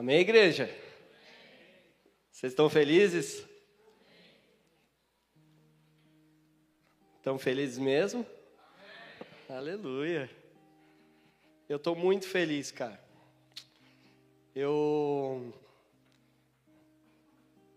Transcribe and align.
Amém, 0.00 0.20
igreja? 0.20 0.64
Vocês 2.32 2.52
estão 2.52 2.70
felizes? 2.70 3.44
Estão 7.18 7.38
felizes 7.38 7.76
mesmo? 7.76 8.24
Amém. 9.46 9.58
Aleluia. 9.58 10.30
Eu 11.68 11.76
estou 11.76 11.94
muito 11.94 12.26
feliz, 12.26 12.70
cara. 12.70 12.98
Eu. 14.54 15.52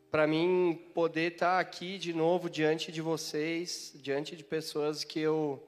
Para 0.10 0.26
mim, 0.26 0.82
poder 0.94 1.34
estar 1.34 1.56
tá 1.56 1.60
aqui 1.60 1.98
de 1.98 2.14
novo 2.14 2.50
diante 2.50 2.90
de 2.90 3.02
vocês, 3.02 3.92
diante 3.96 4.34
de 4.38 4.46
pessoas 4.46 5.04
que 5.04 5.20
eu, 5.20 5.62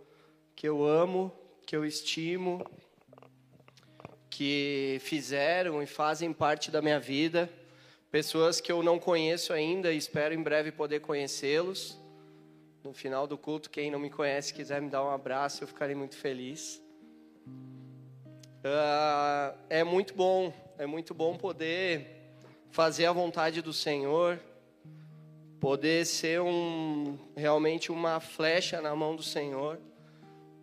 que 0.55 0.65
eu 0.65 0.85
amo, 0.85 1.37
que 1.65 1.75
eu 1.75 1.85
estimo, 1.85 2.65
que 4.35 4.97
fizeram 4.99 5.81
e 5.81 5.85
fazem 5.85 6.33
parte 6.33 6.69
da 6.69 6.81
minha 6.81 6.99
vida, 6.99 7.49
pessoas 8.11 8.59
que 8.59 8.69
eu 8.69 8.83
não 8.83 8.99
conheço 8.99 9.53
ainda 9.53 9.93
e 9.93 9.97
espero 9.97 10.33
em 10.33 10.43
breve 10.43 10.73
poder 10.73 10.99
conhecê-los. 10.99 11.97
No 12.83 12.93
final 12.93 13.25
do 13.25 13.37
culto, 13.37 13.69
quem 13.69 13.89
não 13.89 13.97
me 13.97 14.09
conhece 14.09 14.53
quiser 14.53 14.81
me 14.81 14.89
dar 14.89 15.05
um 15.05 15.09
abraço, 15.09 15.63
eu 15.63 15.67
ficarei 15.69 15.95
muito 15.95 16.17
feliz. 16.17 16.83
Uh, 17.47 19.57
é 19.69 19.85
muito 19.85 20.13
bom, 20.13 20.53
é 20.77 20.85
muito 20.85 21.13
bom 21.13 21.37
poder 21.37 22.33
fazer 22.71 23.05
a 23.05 23.13
vontade 23.13 23.61
do 23.61 23.71
Senhor, 23.71 24.37
poder 25.61 26.05
ser 26.05 26.41
um 26.41 27.17
realmente 27.37 27.89
uma 27.89 28.19
flecha 28.19 28.81
na 28.81 28.93
mão 28.93 29.15
do 29.15 29.23
Senhor, 29.23 29.79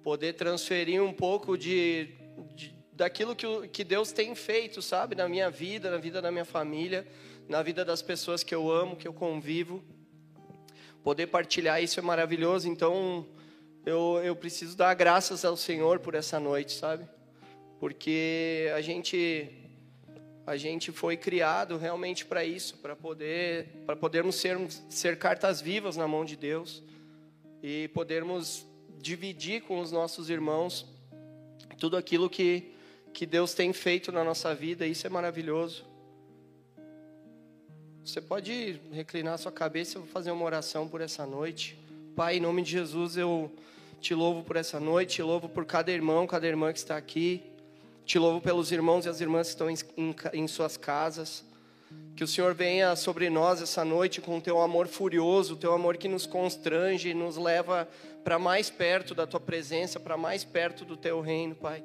poder 0.02 0.34
transferir 0.34 1.02
um 1.02 1.12
pouco 1.12 1.56
de, 1.56 2.10
de 2.54 2.81
daquilo 2.92 3.34
que, 3.34 3.68
que 3.68 3.84
Deus 3.84 4.12
tem 4.12 4.34
feito, 4.34 4.82
sabe, 4.82 5.14
na 5.14 5.28
minha 5.28 5.50
vida, 5.50 5.90
na 5.90 5.96
vida 5.96 6.20
da 6.20 6.30
minha 6.30 6.44
família, 6.44 7.06
na 7.48 7.62
vida 7.62 7.84
das 7.84 8.02
pessoas 8.02 8.42
que 8.42 8.54
eu 8.54 8.70
amo, 8.70 8.96
que 8.96 9.08
eu 9.08 9.12
convivo. 9.12 9.82
Poder 11.02 11.26
partilhar 11.26 11.82
isso 11.82 11.98
é 11.98 12.02
maravilhoso, 12.02 12.68
então 12.68 13.26
eu, 13.84 14.20
eu 14.22 14.36
preciso 14.36 14.76
dar 14.76 14.94
graças 14.94 15.44
ao 15.44 15.56
Senhor 15.56 15.98
por 15.98 16.14
essa 16.14 16.38
noite, 16.38 16.72
sabe? 16.72 17.04
Porque 17.80 18.70
a 18.76 18.80
gente 18.80 19.58
a 20.44 20.56
gente 20.56 20.90
foi 20.90 21.16
criado 21.16 21.76
realmente 21.76 22.24
para 22.24 22.44
isso, 22.44 22.76
para 22.78 22.94
poder 22.94 23.68
para 23.86 23.96
podermos 23.96 24.36
ser 24.36 24.58
ser 24.88 25.18
cartas 25.18 25.60
vivas 25.60 25.96
na 25.96 26.06
mão 26.06 26.24
de 26.24 26.36
Deus 26.36 26.82
e 27.62 27.88
podermos 27.88 28.64
dividir 28.98 29.62
com 29.62 29.80
os 29.80 29.90
nossos 29.90 30.30
irmãos 30.30 30.86
tudo 31.78 31.96
aquilo 31.96 32.30
que 32.30 32.72
que 33.12 33.26
Deus 33.26 33.54
tem 33.54 33.72
feito 33.72 34.10
na 34.10 34.24
nossa 34.24 34.54
vida, 34.54 34.86
isso 34.86 35.06
é 35.06 35.10
maravilhoso. 35.10 35.84
Você 38.04 38.20
pode 38.20 38.80
reclinar 38.90 39.38
sua 39.38 39.52
cabeça, 39.52 39.96
eu 39.96 40.02
vou 40.02 40.10
fazer 40.10 40.32
uma 40.32 40.44
oração 40.44 40.88
por 40.88 41.00
essa 41.00 41.24
noite. 41.24 41.78
Pai, 42.16 42.38
em 42.38 42.40
nome 42.40 42.62
de 42.62 42.72
Jesus, 42.72 43.16
eu 43.16 43.52
te 44.00 44.14
louvo 44.14 44.42
por 44.42 44.56
essa 44.56 44.80
noite, 44.80 45.16
te 45.16 45.22
louvo 45.22 45.48
por 45.48 45.64
cada 45.64 45.92
irmão, 45.92 46.26
cada 46.26 46.46
irmã 46.46 46.72
que 46.72 46.78
está 46.78 46.96
aqui. 46.96 47.42
Te 48.04 48.18
louvo 48.18 48.40
pelos 48.40 48.72
irmãos 48.72 49.06
e 49.06 49.08
as 49.08 49.20
irmãs 49.20 49.46
que 49.46 49.52
estão 49.52 49.70
em, 49.70 49.76
em, 49.96 50.14
em 50.32 50.48
suas 50.48 50.76
casas. 50.76 51.44
Que 52.16 52.24
o 52.24 52.26
Senhor 52.26 52.52
venha 52.54 52.96
sobre 52.96 53.30
nós 53.30 53.62
essa 53.62 53.84
noite 53.84 54.20
com 54.20 54.38
o 54.38 54.40
teu 54.40 54.60
amor 54.60 54.88
furioso, 54.88 55.54
o 55.54 55.56
teu 55.56 55.72
amor 55.72 55.96
que 55.96 56.08
nos 56.08 56.26
constrange 56.26 57.10
e 57.10 57.14
nos 57.14 57.36
leva 57.36 57.88
para 58.24 58.38
mais 58.38 58.68
perto 58.68 59.14
da 59.14 59.26
tua 59.26 59.40
presença, 59.40 60.00
para 60.00 60.16
mais 60.16 60.42
perto 60.42 60.84
do 60.84 60.96
teu 60.96 61.20
reino, 61.20 61.54
Pai 61.54 61.84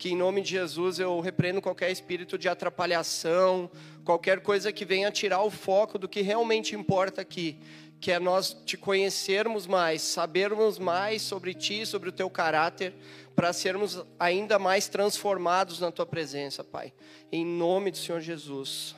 que 0.00 0.12
em 0.12 0.16
nome 0.16 0.40
de 0.40 0.48
Jesus 0.52 0.98
eu 0.98 1.20
repreendo 1.20 1.60
qualquer 1.60 1.90
espírito 1.90 2.38
de 2.38 2.48
atrapalhação, 2.48 3.70
qualquer 4.02 4.40
coisa 4.40 4.72
que 4.72 4.82
venha 4.82 5.10
tirar 5.10 5.42
o 5.42 5.50
foco 5.50 5.98
do 5.98 6.08
que 6.08 6.22
realmente 6.22 6.74
importa 6.74 7.20
aqui, 7.20 7.58
que 8.00 8.10
é 8.10 8.18
nós 8.18 8.56
te 8.64 8.78
conhecermos 8.78 9.66
mais, 9.66 10.00
sabermos 10.00 10.78
mais 10.78 11.20
sobre 11.20 11.52
ti, 11.52 11.84
sobre 11.84 12.08
o 12.08 12.12
teu 12.12 12.30
caráter, 12.30 12.94
para 13.36 13.52
sermos 13.52 14.02
ainda 14.18 14.58
mais 14.58 14.88
transformados 14.88 15.80
na 15.80 15.92
tua 15.92 16.06
presença, 16.06 16.64
Pai. 16.64 16.94
Em 17.30 17.44
nome 17.44 17.90
do 17.90 17.98
Senhor 17.98 18.22
Jesus. 18.22 18.96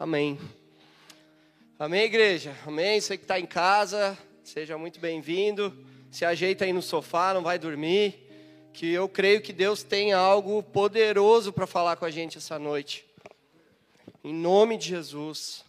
Amém. 0.00 0.36
Amém, 1.78 2.02
igreja. 2.02 2.56
Amém. 2.66 3.00
Você 3.00 3.16
que 3.16 3.22
está 3.22 3.38
em 3.38 3.46
casa, 3.46 4.18
seja 4.42 4.76
muito 4.76 4.98
bem-vindo. 4.98 5.72
Se 6.10 6.24
ajeita 6.24 6.64
aí 6.64 6.72
no 6.72 6.82
sofá, 6.82 7.32
não 7.32 7.42
vai 7.44 7.56
dormir 7.56 8.29
que 8.72 8.90
eu 8.90 9.08
creio 9.08 9.40
que 9.40 9.52
Deus 9.52 9.82
tem 9.82 10.12
algo 10.12 10.62
poderoso 10.62 11.52
para 11.52 11.66
falar 11.66 11.96
com 11.96 12.04
a 12.04 12.10
gente 12.10 12.38
essa 12.38 12.58
noite. 12.58 13.04
Em 14.22 14.32
nome 14.32 14.76
de 14.76 14.88
Jesus. 14.88 15.64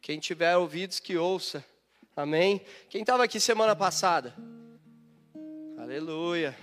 Quem 0.00 0.18
tiver 0.18 0.56
ouvidos 0.56 1.00
que 1.00 1.16
ouça. 1.16 1.64
Amém. 2.16 2.60
Quem 2.88 3.00
estava 3.00 3.24
aqui 3.24 3.40
semana 3.40 3.74
passada? 3.74 4.34
Aleluia. 5.78 6.56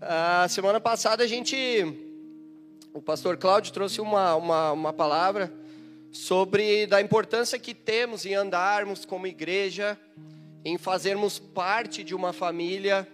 A 0.00 0.46
semana 0.48 0.80
passada 0.80 1.24
a 1.24 1.26
gente, 1.26 1.56
o 2.92 3.02
pastor 3.02 3.36
Cláudio 3.36 3.72
trouxe 3.72 4.00
uma, 4.00 4.34
uma, 4.34 4.72
uma 4.72 4.92
palavra 4.92 5.52
sobre 6.12 6.86
da 6.86 7.00
importância 7.00 7.58
que 7.58 7.74
temos 7.74 8.26
em 8.26 8.34
andarmos 8.34 9.04
como 9.04 9.26
igreja, 9.26 9.98
em 10.64 10.76
fazermos 10.76 11.38
parte 11.38 12.02
de 12.02 12.14
uma 12.14 12.32
família 12.32 13.06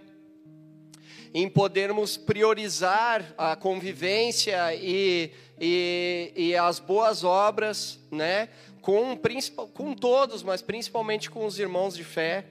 em 1.39 1.51
podermos 1.51 2.17
priorizar 2.17 3.35
a 3.37 3.55
convivência 3.55 4.75
e, 4.75 5.31
e, 5.61 6.33
e 6.35 6.57
as 6.57 6.79
boas 6.79 7.25
obras, 7.25 7.99
né? 8.11 8.49
Com, 8.81 9.21
com 9.75 9.93
todos, 9.93 10.43
mas 10.43 10.63
principalmente 10.63 11.29
com 11.29 11.45
os 11.45 11.59
irmãos 11.59 11.95
de 11.95 12.05
fé. 12.05 12.47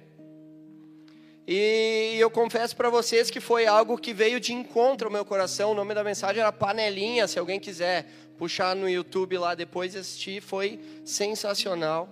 E 1.47 2.15
eu 2.19 2.29
confesso 2.29 2.75
para 2.75 2.91
vocês 2.91 3.31
que 3.31 3.39
foi 3.39 3.65
algo 3.65 3.97
que 3.97 4.13
veio 4.13 4.39
de 4.39 4.53
encontro 4.53 5.07
ao 5.07 5.11
meu 5.11 5.25
coração. 5.25 5.71
O 5.71 5.73
nome 5.73 5.95
da 5.95 6.03
mensagem 6.03 6.43
era 6.43 6.51
Panelinha, 6.51 7.27
se 7.27 7.39
alguém 7.39 7.59
quiser 7.59 8.05
puxar 8.37 8.75
no 8.75 8.87
YouTube 8.87 9.35
lá 9.39 9.55
depois 9.55 9.95
e 9.95 9.97
assistir, 9.97 10.43
foi 10.43 10.79
sensacional. 11.03 12.07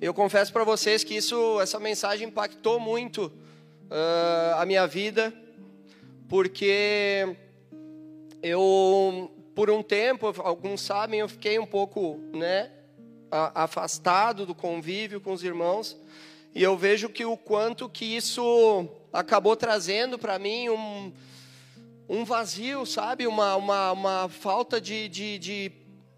Eu 0.00 0.14
confesso 0.14 0.52
para 0.52 0.62
vocês 0.62 1.02
que 1.02 1.16
isso, 1.16 1.60
essa 1.60 1.80
mensagem 1.80 2.28
impactou 2.28 2.78
muito 2.78 3.24
uh, 3.26 4.54
a 4.56 4.64
minha 4.64 4.86
vida 4.86 5.34
porque 6.28 7.36
eu, 8.42 9.30
por 9.54 9.70
um 9.70 9.82
tempo, 9.82 10.32
alguns 10.38 10.82
sabem, 10.82 11.20
eu 11.20 11.28
fiquei 11.28 11.58
um 11.58 11.66
pouco, 11.66 12.20
né, 12.34 12.70
afastado 13.30 14.44
do 14.44 14.54
convívio 14.54 15.20
com 15.20 15.32
os 15.32 15.42
irmãos, 15.42 15.96
e 16.54 16.62
eu 16.62 16.76
vejo 16.76 17.08
que 17.08 17.24
o 17.24 17.36
quanto 17.36 17.88
que 17.88 18.04
isso 18.04 18.88
acabou 19.12 19.56
trazendo 19.56 20.18
para 20.18 20.38
mim 20.38 20.68
um, 20.68 21.12
um 22.08 22.24
vazio, 22.24 22.84
sabe, 22.84 23.26
uma, 23.26 23.56
uma, 23.56 23.92
uma 23.92 24.28
falta 24.28 24.80
de, 24.80 25.08
de, 25.08 25.38
de, 25.38 25.72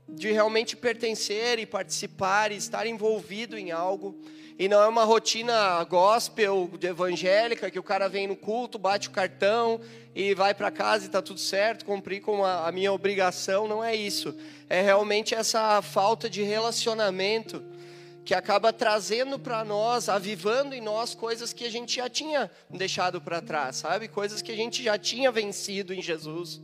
de 0.08 0.32
realmente 0.32 0.76
pertencer 0.76 1.58
e 1.58 1.66
participar 1.66 2.52
e 2.52 2.56
estar 2.56 2.86
envolvido 2.86 3.56
em 3.56 3.70
algo. 3.70 4.20
E 4.60 4.68
não 4.68 4.82
é 4.82 4.86
uma 4.86 5.04
rotina 5.04 5.82
gospel, 5.84 6.70
evangélica, 6.82 7.70
que 7.70 7.78
o 7.78 7.82
cara 7.82 8.10
vem 8.10 8.26
no 8.26 8.36
culto, 8.36 8.78
bate 8.78 9.08
o 9.08 9.10
cartão 9.10 9.80
e 10.14 10.34
vai 10.34 10.52
para 10.52 10.70
casa 10.70 11.04
e 11.04 11.06
está 11.06 11.22
tudo 11.22 11.40
certo, 11.40 11.82
cumprir 11.86 12.20
com 12.20 12.44
a, 12.44 12.68
a 12.68 12.70
minha 12.70 12.92
obrigação. 12.92 13.66
Não 13.66 13.82
é 13.82 13.96
isso. 13.96 14.36
É 14.68 14.82
realmente 14.82 15.34
essa 15.34 15.80
falta 15.80 16.28
de 16.28 16.42
relacionamento 16.42 17.64
que 18.22 18.34
acaba 18.34 18.70
trazendo 18.70 19.38
para 19.38 19.64
nós, 19.64 20.10
avivando 20.10 20.74
em 20.74 20.80
nós 20.82 21.14
coisas 21.14 21.54
que 21.54 21.64
a 21.64 21.70
gente 21.70 21.96
já 21.96 22.10
tinha 22.10 22.50
deixado 22.68 23.18
para 23.18 23.40
trás, 23.40 23.76
sabe? 23.76 24.08
Coisas 24.08 24.42
que 24.42 24.52
a 24.52 24.56
gente 24.56 24.82
já 24.82 24.98
tinha 24.98 25.32
vencido 25.32 25.94
em 25.94 26.02
Jesus. 26.02 26.60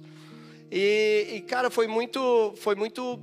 E, 0.70 1.28
e 1.36 1.40
cara, 1.40 1.70
foi 1.70 1.86
muito, 1.86 2.52
foi 2.58 2.74
muito, 2.74 3.18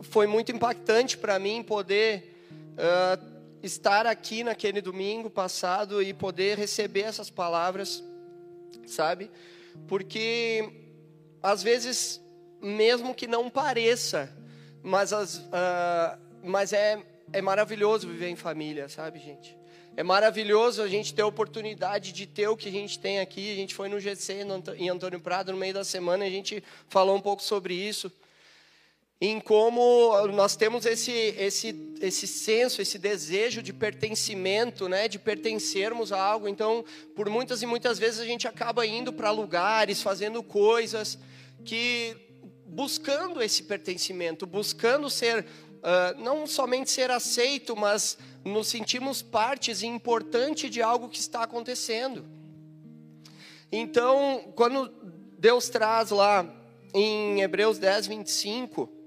foi 0.00 0.26
muito 0.26 0.50
impactante 0.50 1.16
para 1.16 1.38
mim 1.38 1.62
poder 1.62 2.36
uh, 2.72 3.29
estar 3.62 4.06
aqui 4.06 4.42
naquele 4.42 4.80
domingo 4.80 5.28
passado 5.28 6.02
e 6.02 6.12
poder 6.14 6.56
receber 6.56 7.02
essas 7.02 7.30
palavras, 7.30 8.02
sabe? 8.86 9.30
Porque 9.86 10.72
às 11.42 11.62
vezes, 11.62 12.20
mesmo 12.60 13.14
que 13.14 13.26
não 13.26 13.48
pareça, 13.48 14.34
mas, 14.82 15.12
as, 15.12 15.36
uh, 15.36 16.18
mas 16.42 16.72
é, 16.72 17.02
é 17.32 17.40
maravilhoso 17.40 18.08
viver 18.08 18.28
em 18.28 18.36
família, 18.36 18.88
sabe, 18.88 19.18
gente? 19.18 19.56
É 19.96 20.02
maravilhoso 20.02 20.82
a 20.82 20.88
gente 20.88 21.12
ter 21.12 21.22
a 21.22 21.26
oportunidade 21.26 22.12
de 22.12 22.26
ter 22.26 22.48
o 22.48 22.56
que 22.56 22.68
a 22.68 22.72
gente 22.72 22.98
tem 22.98 23.20
aqui. 23.20 23.52
A 23.52 23.56
gente 23.56 23.74
foi 23.74 23.88
no 23.88 23.98
GC 23.98 24.46
em 24.78 24.88
Antônio 24.88 25.20
Prado 25.20 25.52
no 25.52 25.58
meio 25.58 25.74
da 25.74 25.84
semana, 25.84 26.24
a 26.24 26.30
gente 26.30 26.62
falou 26.88 27.16
um 27.16 27.20
pouco 27.20 27.42
sobre 27.42 27.74
isso 27.74 28.10
em 29.20 29.38
como 29.38 30.26
nós 30.28 30.56
temos 30.56 30.86
esse, 30.86 31.12
esse, 31.12 31.94
esse 32.00 32.26
senso, 32.26 32.80
esse 32.80 32.98
desejo 32.98 33.62
de 33.62 33.70
pertencimento, 33.70 34.88
né, 34.88 35.08
de 35.08 35.18
pertencermos 35.18 36.10
a 36.10 36.22
algo. 36.22 36.48
Então, 36.48 36.82
por 37.14 37.28
muitas 37.28 37.60
e 37.60 37.66
muitas 37.66 37.98
vezes 37.98 38.18
a 38.18 38.24
gente 38.24 38.48
acaba 38.48 38.86
indo 38.86 39.12
para 39.12 39.30
lugares, 39.30 40.00
fazendo 40.00 40.42
coisas 40.42 41.18
que 41.66 42.16
buscando 42.64 43.42
esse 43.42 43.64
pertencimento, 43.64 44.46
buscando 44.46 45.10
ser, 45.10 45.44
uh, 45.44 46.18
não 46.18 46.46
somente 46.46 46.90
ser 46.90 47.10
aceito, 47.10 47.76
mas 47.76 48.16
nos 48.42 48.68
sentimos 48.68 49.20
partes 49.20 49.82
importante 49.82 50.70
de 50.70 50.80
algo 50.80 51.10
que 51.10 51.18
está 51.18 51.42
acontecendo. 51.42 52.24
Então, 53.70 54.50
quando 54.56 54.90
Deus 55.38 55.68
traz 55.68 56.10
lá 56.10 56.50
em 56.94 57.42
Hebreus 57.42 57.78
10, 57.78 58.06
25, 58.06 58.99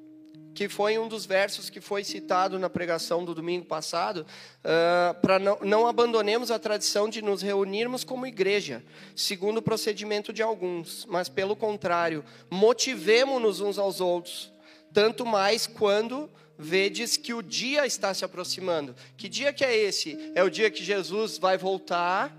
que 0.54 0.70
foi 0.70 0.98
um 0.98 1.08
dos 1.08 1.26
versos 1.26 1.70
que 1.70 1.82
foi 1.82 2.04
citado 2.04 2.60
na 2.60 2.70
pregação 2.70 3.26
do 3.26 3.34
domingo 3.34 3.66
passado, 3.66 4.26
uh, 4.60 5.20
para 5.22 5.40
não, 5.40 5.58
não 5.62 5.88
abandonemos 5.88 6.52
a 6.52 6.60
tradição 6.60 7.10
de 7.10 7.22
nos 7.22 7.42
reunirmos 7.42 8.04
como 8.04 8.28
igreja, 8.28 8.84
segundo 9.16 9.58
o 9.58 9.62
procedimento 9.62 10.32
de 10.32 10.44
alguns, 10.44 11.06
mas 11.10 11.28
pelo 11.28 11.56
contrário, 11.56 12.24
motivemos-nos 12.50 13.60
uns 13.60 13.78
aos 13.78 14.00
outros, 14.00 14.54
tanto 14.94 15.26
mais 15.26 15.66
quando 15.66 16.30
vedes 16.58 17.18
que 17.18 17.34
o 17.34 17.42
dia 17.42 17.86
está 17.86 18.14
se 18.14 18.24
aproximando. 18.24 18.96
Que 19.18 19.28
dia 19.28 19.52
que 19.52 19.66
é 19.66 19.76
esse? 19.76 20.32
É 20.36 20.44
o 20.44 20.50
dia 20.50 20.70
que 20.70 20.84
Jesus 20.84 21.38
vai 21.38 21.58
voltar, 21.58 22.36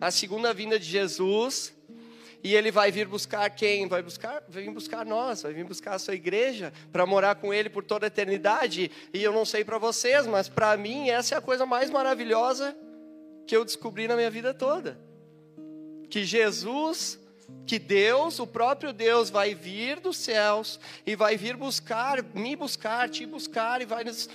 a 0.00 0.12
segunda 0.12 0.54
vinda 0.54 0.78
de 0.78 0.86
Jesus, 0.86 1.72
e 2.42 2.54
ele 2.54 2.70
vai 2.70 2.90
vir 2.90 3.06
buscar 3.06 3.50
quem? 3.50 3.88
Vai 3.88 4.02
buscar, 4.02 4.42
vai 4.48 4.62
vir 4.62 4.70
buscar 4.70 5.04
nós, 5.04 5.42
vai 5.42 5.52
vir 5.52 5.64
buscar 5.64 5.94
a 5.94 5.98
sua 5.98 6.14
igreja 6.14 6.72
para 6.92 7.04
morar 7.04 7.34
com 7.34 7.52
ele 7.52 7.68
por 7.68 7.84
toda 7.84 8.06
a 8.06 8.08
eternidade. 8.08 8.90
E 9.12 9.22
eu 9.22 9.32
não 9.32 9.44
sei 9.44 9.64
para 9.64 9.78
vocês, 9.78 10.26
mas 10.26 10.48
para 10.48 10.76
mim 10.76 11.10
essa 11.10 11.34
é 11.34 11.38
a 11.38 11.40
coisa 11.40 11.66
mais 11.66 11.90
maravilhosa 11.90 12.76
que 13.46 13.56
eu 13.56 13.64
descobri 13.64 14.06
na 14.06 14.14
minha 14.14 14.30
vida 14.30 14.54
toda. 14.54 15.00
Que 16.08 16.24
Jesus, 16.24 17.18
que 17.66 17.78
Deus, 17.78 18.38
o 18.38 18.46
próprio 18.46 18.92
Deus 18.92 19.30
vai 19.30 19.54
vir 19.54 19.98
dos 19.98 20.16
céus 20.16 20.78
e 21.04 21.16
vai 21.16 21.36
vir 21.36 21.56
buscar, 21.56 22.22
me 22.34 22.54
buscar, 22.54 23.08
te 23.08 23.26
buscar 23.26 23.82
e 23.82 23.84
vai 23.84 24.04
nos 24.04 24.28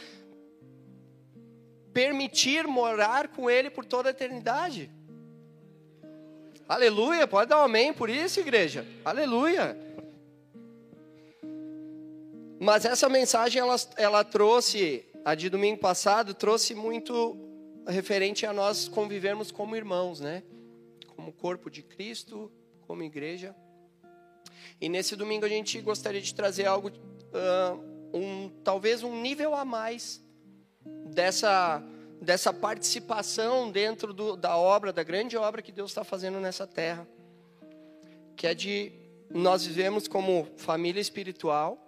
permitir 1.94 2.68
morar 2.68 3.30
com 3.30 3.50
ele 3.50 3.70
por 3.70 3.86
toda 3.86 4.10
a 4.10 4.12
eternidade. 4.12 4.92
Aleluia, 6.68 7.28
pode 7.28 7.50
dar 7.50 7.60
um 7.60 7.66
amém 7.66 7.92
por 7.94 8.10
isso, 8.10 8.40
igreja. 8.40 8.88
Aleluia. 9.04 9.78
Mas 12.60 12.86
essa 12.86 13.10
mensagem 13.10 13.62
ela, 13.62 13.76
ela 13.98 14.24
trouxe, 14.24 15.06
a 15.26 15.36
de 15.36 15.50
domingo 15.50 15.80
passado, 15.80 16.34
trouxe 16.34 16.74
muito 16.74 17.38
referente 17.86 18.46
a 18.46 18.54
nós 18.54 18.88
convivermos 18.88 19.52
como 19.52 19.76
irmãos, 19.76 20.22
né? 20.22 20.42
Como 21.16 21.34
corpo 21.34 21.70
de 21.70 21.84
Cristo, 21.84 22.50
como 22.88 23.04
igreja. 23.04 23.54
E 24.80 24.88
nesse 24.88 25.18
domingo 25.18 25.46
a 25.46 25.50
gente 25.50 25.80
gostaria 25.82 26.22
de 26.22 26.34
trazer 26.34 26.66
algo, 26.66 26.90
uh, 26.90 28.18
um, 28.18 28.50
talvez 28.64 29.04
um 29.04 29.22
nível 29.22 29.54
a 29.54 29.66
mais 29.66 30.24
dessa 31.14 31.84
dessa 32.24 32.54
participação 32.54 33.70
dentro 33.70 34.14
do, 34.14 34.38
da 34.38 34.56
obra, 34.56 34.94
da 34.94 35.04
grande 35.04 35.36
obra 35.36 35.62
que 35.62 35.72
Deus 35.72 35.92
está 35.92 36.04
fazendo 36.04 36.40
nessa 36.40 36.66
terra, 36.66 37.06
que 38.36 38.48
é 38.48 38.54
de 38.54 38.94
nós 39.30 39.66
vivemos 39.66 40.08
como 40.08 40.48
família 40.56 41.02
espiritual, 41.02 41.86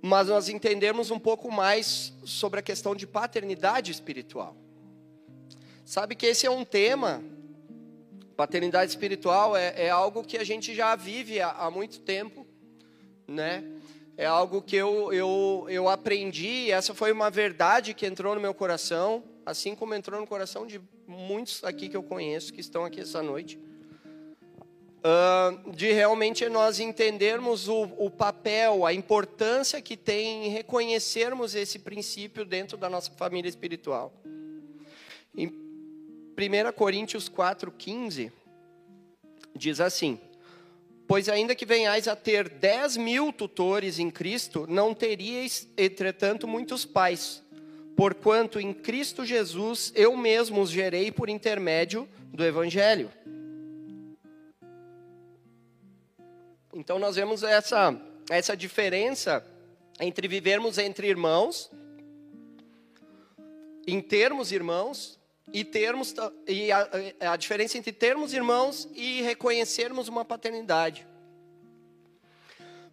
mas 0.00 0.28
nós 0.28 0.48
entendemos 0.48 1.10
um 1.10 1.18
pouco 1.18 1.50
mais 1.50 2.12
sobre 2.24 2.60
a 2.60 2.62
questão 2.62 2.94
de 2.94 3.06
paternidade 3.08 3.90
espiritual. 3.90 4.56
Sabe 5.84 6.14
que 6.14 6.26
esse 6.26 6.46
é 6.46 6.50
um 6.50 6.64
tema, 6.64 7.24
paternidade 8.36 8.90
espiritual 8.90 9.56
é, 9.56 9.86
é 9.86 9.90
algo 9.90 10.22
que 10.22 10.36
a 10.36 10.44
gente 10.44 10.74
já 10.74 10.94
vive 10.94 11.40
há, 11.40 11.50
há 11.50 11.70
muito 11.72 12.00
tempo, 12.00 12.46
né? 13.26 13.64
É 14.16 14.24
algo 14.24 14.62
que 14.62 14.74
eu, 14.74 15.12
eu, 15.12 15.66
eu 15.68 15.88
aprendi, 15.88 16.70
essa 16.70 16.94
foi 16.94 17.12
uma 17.12 17.30
verdade 17.30 17.92
que 17.92 18.06
entrou 18.06 18.34
no 18.34 18.40
meu 18.40 18.54
coração, 18.54 19.22
assim 19.44 19.74
como 19.74 19.94
entrou 19.94 20.18
no 20.18 20.26
coração 20.26 20.66
de 20.66 20.80
muitos 21.06 21.62
aqui 21.62 21.88
que 21.88 21.96
eu 21.96 22.02
conheço, 22.02 22.52
que 22.52 22.60
estão 22.60 22.84
aqui 22.84 23.00
essa 23.00 23.22
noite. 23.22 23.58
Uh, 25.06 25.70
de 25.70 25.92
realmente 25.92 26.48
nós 26.48 26.80
entendermos 26.80 27.68
o, 27.68 27.82
o 27.98 28.10
papel, 28.10 28.86
a 28.86 28.92
importância 28.92 29.80
que 29.80 29.96
tem 29.96 30.46
em 30.46 30.48
reconhecermos 30.48 31.54
esse 31.54 31.78
princípio 31.78 32.44
dentro 32.44 32.76
da 32.76 32.88
nossa 32.88 33.10
família 33.12 33.48
espiritual. 33.48 34.12
Em 35.36 35.46
1 35.46 36.72
Coríntios 36.74 37.28
4,15, 37.28 38.32
diz 39.54 39.78
assim: 39.78 40.18
Pois 41.06 41.28
ainda 41.28 41.54
que 41.54 41.64
venhais 41.64 42.08
a 42.08 42.16
ter 42.16 42.48
dez 42.48 42.96
mil 42.96 43.32
tutores 43.32 43.98
em 43.98 44.10
Cristo, 44.10 44.66
não 44.68 44.92
teríeis, 44.92 45.68
entretanto, 45.76 46.48
muitos 46.48 46.84
pais. 46.84 47.42
Porquanto 47.96 48.60
em 48.60 48.74
Cristo 48.74 49.24
Jesus 49.24 49.92
eu 49.94 50.16
mesmo 50.16 50.60
os 50.60 50.70
gerei 50.70 51.10
por 51.10 51.28
intermédio 51.28 52.08
do 52.32 52.44
Evangelho. 52.44 53.10
Então 56.74 56.98
nós 56.98 57.16
vemos 57.16 57.42
essa, 57.42 57.98
essa 58.28 58.54
diferença 58.54 59.42
entre 59.98 60.28
vivermos 60.28 60.76
entre 60.76 61.08
irmãos, 61.08 61.70
em 63.86 64.00
termos 64.00 64.52
irmãos, 64.52 65.18
e 65.52 65.64
termos 65.64 66.14
e 66.46 66.72
a, 66.72 66.88
a, 67.32 67.36
diferença 67.36 67.78
entre 67.78 67.92
termos 67.92 68.32
irmãos 68.32 68.88
e 68.94 69.22
reconhecermos 69.22 70.08
uma 70.08 70.24
paternidade. 70.24 71.06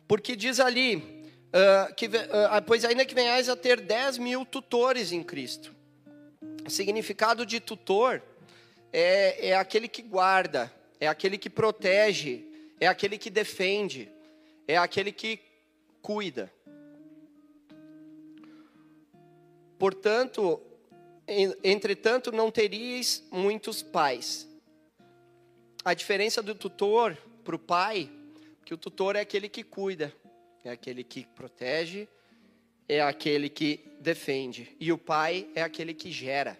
Porque 0.08 0.36
diz 0.36 0.60
ali, 0.60 0.98
uh, 0.98 1.94
que, 1.96 2.06
uh, 2.06 2.62
pois 2.66 2.86
ainda 2.86 3.06
que 3.06 3.16
venhais 3.16 3.50
a 3.50 3.56
ter 3.56 3.82
10 3.82 4.18
mil 4.20 4.46
tutores 4.46 5.12
em 5.12 5.24
Cristo. 5.24 5.74
O 6.66 6.70
significado 6.70 7.46
de 7.46 7.60
tutor 7.60 8.22
é, 8.92 9.50
é 9.50 9.56
aquele 9.56 9.88
que 9.88 10.02
guarda, 10.02 10.72
é 11.00 11.08
aquele 11.08 11.38
que 11.38 11.50
protege, 11.50 12.46
é 12.80 12.88
aquele 12.88 13.18
que 13.18 13.30
defende, 13.30 14.10
é 14.68 14.78
aquele 14.78 15.12
que 15.12 15.40
cuida. 16.02 16.54
Portanto, 19.80 20.62
Entretanto, 21.28 22.32
não 22.32 22.52
teríeis 22.52 23.24
muitos 23.32 23.82
pais. 23.82 24.48
A 25.84 25.94
diferença 25.94 26.42
do 26.42 26.54
tutor 26.54 27.18
para 27.44 27.56
o 27.56 27.60
pai, 27.60 28.10
que 28.66 28.74
o 28.74 28.78
tutor 28.78 29.16
é 29.16 29.22
aquele 29.22 29.48
que 29.48 29.64
cuida, 29.64 30.14
é 30.64 30.72
aquele 30.72 31.04
que 31.04 31.26
protege, 31.26 32.08
é 32.88 33.02
aquele 33.02 33.50
que 33.50 33.80
defende. 34.00 34.76
E 34.80 34.92
o 34.92 34.98
pai 34.98 35.50
é 35.56 35.62
aquele 35.62 35.94
que 35.94 36.12
gera. 36.12 36.58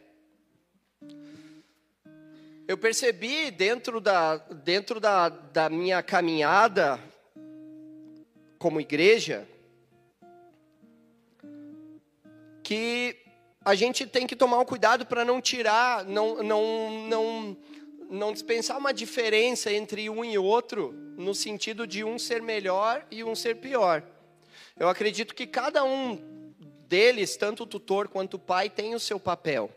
Eu 2.66 2.78
percebi 2.78 3.52
dentro 3.52 4.00
da, 4.00 4.38
dentro 4.38 5.00
da, 5.00 5.28
da 5.28 5.70
minha 5.70 6.02
caminhada 6.02 7.00
como 8.58 8.80
igreja 8.80 9.46
que 12.64 13.23
a 13.66 13.76
gente 13.76 14.06
tem 14.06 14.28
que 14.28 14.36
tomar 14.36 14.60
um 14.60 14.66
cuidado 14.66 15.06
para 15.06 15.24
não 15.24 15.42
tirar, 15.42 16.04
não, 16.06 16.44
não, 16.44 17.08
não, 17.08 17.58
não 18.10 18.34
dispensar 18.34 18.78
uma 18.78 18.94
diferença 18.94 19.72
entre 19.72 20.10
um 20.10 20.24
e 20.24 20.38
outro, 20.38 20.92
no 21.18 21.34
sentido 21.34 21.88
de 21.88 22.04
um 22.04 22.20
ser 22.20 22.42
melhor 22.42 23.06
e 23.10 23.24
um 23.24 23.36
ser 23.36 23.56
pior. 23.58 24.04
Eu 24.78 24.90
acredito 24.90 25.34
que 25.34 25.48
cada 25.48 25.84
um 25.84 26.18
deles, 26.88 27.38
tanto 27.38 27.64
o 27.64 27.68
tutor 27.68 28.08
quanto 28.08 28.36
o 28.36 28.40
pai, 28.40 28.70
tem 28.70 28.96
o 28.96 29.00
seu 29.00 29.20
papel. 29.20 29.72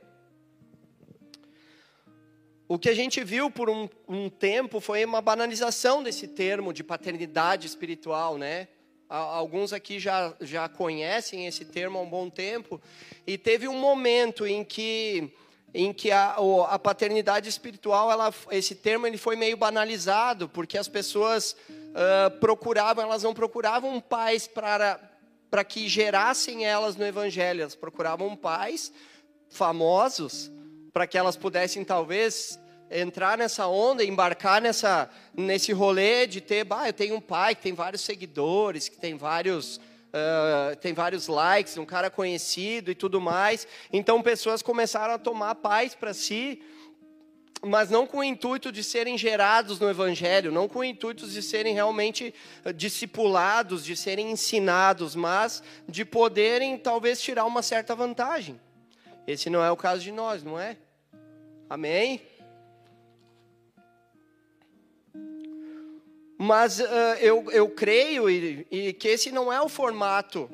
O 2.68 2.78
que 2.78 2.88
a 2.88 2.94
gente 2.94 3.22
viu 3.22 3.48
por 3.48 3.70
um, 3.70 3.88
um 4.08 4.28
tempo 4.28 4.80
foi 4.80 5.04
uma 5.04 5.20
banalização 5.20 6.02
desse 6.02 6.26
termo 6.26 6.72
de 6.72 6.82
paternidade 6.82 7.66
espiritual, 7.66 8.36
né? 8.36 8.66
Alguns 9.08 9.72
aqui 9.72 10.00
já, 10.00 10.34
já 10.40 10.68
conhecem 10.68 11.46
esse 11.46 11.64
termo 11.64 11.98
há 11.98 12.02
um 12.02 12.10
bom 12.10 12.28
tempo. 12.28 12.80
E 13.26 13.38
teve 13.38 13.68
um 13.68 13.78
momento 13.78 14.44
em 14.44 14.64
que, 14.64 15.32
em 15.72 15.92
que 15.92 16.10
a, 16.10 16.36
a 16.68 16.78
paternidade 16.78 17.48
espiritual, 17.48 18.10
ela, 18.10 18.34
esse 18.50 18.74
termo 18.74 19.06
ele 19.06 19.16
foi 19.16 19.36
meio 19.36 19.56
banalizado, 19.56 20.48
porque 20.48 20.76
as 20.76 20.88
pessoas 20.88 21.56
uh, 21.70 22.38
procuravam, 22.40 23.04
elas 23.04 23.22
não 23.22 23.32
procuravam 23.32 24.00
pais 24.00 24.48
para, 24.48 25.00
para 25.48 25.62
que 25.62 25.88
gerassem 25.88 26.66
elas 26.66 26.96
no 26.96 27.06
Evangelho, 27.06 27.60
elas 27.60 27.76
procuravam 27.76 28.34
pais 28.34 28.92
famosos 29.48 30.50
para 30.92 31.06
que 31.06 31.16
elas 31.16 31.36
pudessem 31.36 31.84
talvez 31.84 32.58
entrar 32.90 33.36
nessa 33.36 33.66
onda, 33.66 34.04
embarcar 34.04 34.60
nessa, 34.60 35.10
nesse 35.34 35.72
rolê 35.72 36.26
de 36.26 36.40
ter, 36.40 36.64
bah, 36.64 36.88
eu 36.88 36.92
tenho 36.92 37.16
um 37.16 37.20
pai 37.20 37.54
que 37.54 37.62
tem 37.62 37.72
vários 37.72 38.02
seguidores, 38.02 38.88
que 38.88 38.96
tem 38.96 39.16
vários, 39.16 39.76
uh, 39.76 40.76
tem 40.80 40.92
vários 40.92 41.28
likes, 41.28 41.76
um 41.78 41.84
cara 41.84 42.10
conhecido 42.10 42.90
e 42.90 42.94
tudo 42.94 43.20
mais. 43.20 43.66
Então 43.92 44.22
pessoas 44.22 44.62
começaram 44.62 45.14
a 45.14 45.18
tomar 45.18 45.54
pais 45.56 45.94
para 45.94 46.14
si 46.14 46.62
mas 47.62 47.90
não 47.90 48.06
com 48.06 48.18
o 48.18 48.24
intuito 48.24 48.70
de 48.70 48.82
serem 48.84 49.16
gerados 49.16 49.80
no 49.80 49.88
Evangelho, 49.88 50.52
não 50.52 50.68
com 50.68 50.80
o 50.80 50.84
intuito 50.84 51.26
de 51.26 51.42
serem 51.42 51.74
realmente 51.74 52.34
eh, 52.64 52.72
discipulados, 52.72 53.84
de 53.84 53.96
serem 53.96 54.30
ensinados, 54.30 55.14
mas 55.14 55.62
de 55.88 56.04
poderem 56.04 56.76
talvez 56.76 57.20
tirar 57.20 57.44
uma 57.44 57.62
certa 57.62 57.94
vantagem. 57.94 58.60
Esse 59.26 59.50
não 59.50 59.64
é 59.64 59.70
o 59.70 59.76
caso 59.76 60.02
de 60.02 60.12
nós, 60.12 60.42
não 60.42 60.58
é? 60.58 60.76
Amém? 61.68 62.22
Mas 66.38 66.80
uh, 66.80 66.84
eu, 67.20 67.50
eu 67.50 67.68
creio 67.68 68.28
e, 68.28 68.66
e 68.70 68.92
que 68.92 69.08
esse 69.08 69.30
não 69.30 69.52
é 69.52 69.60
o 69.60 69.68
formato 69.68 70.50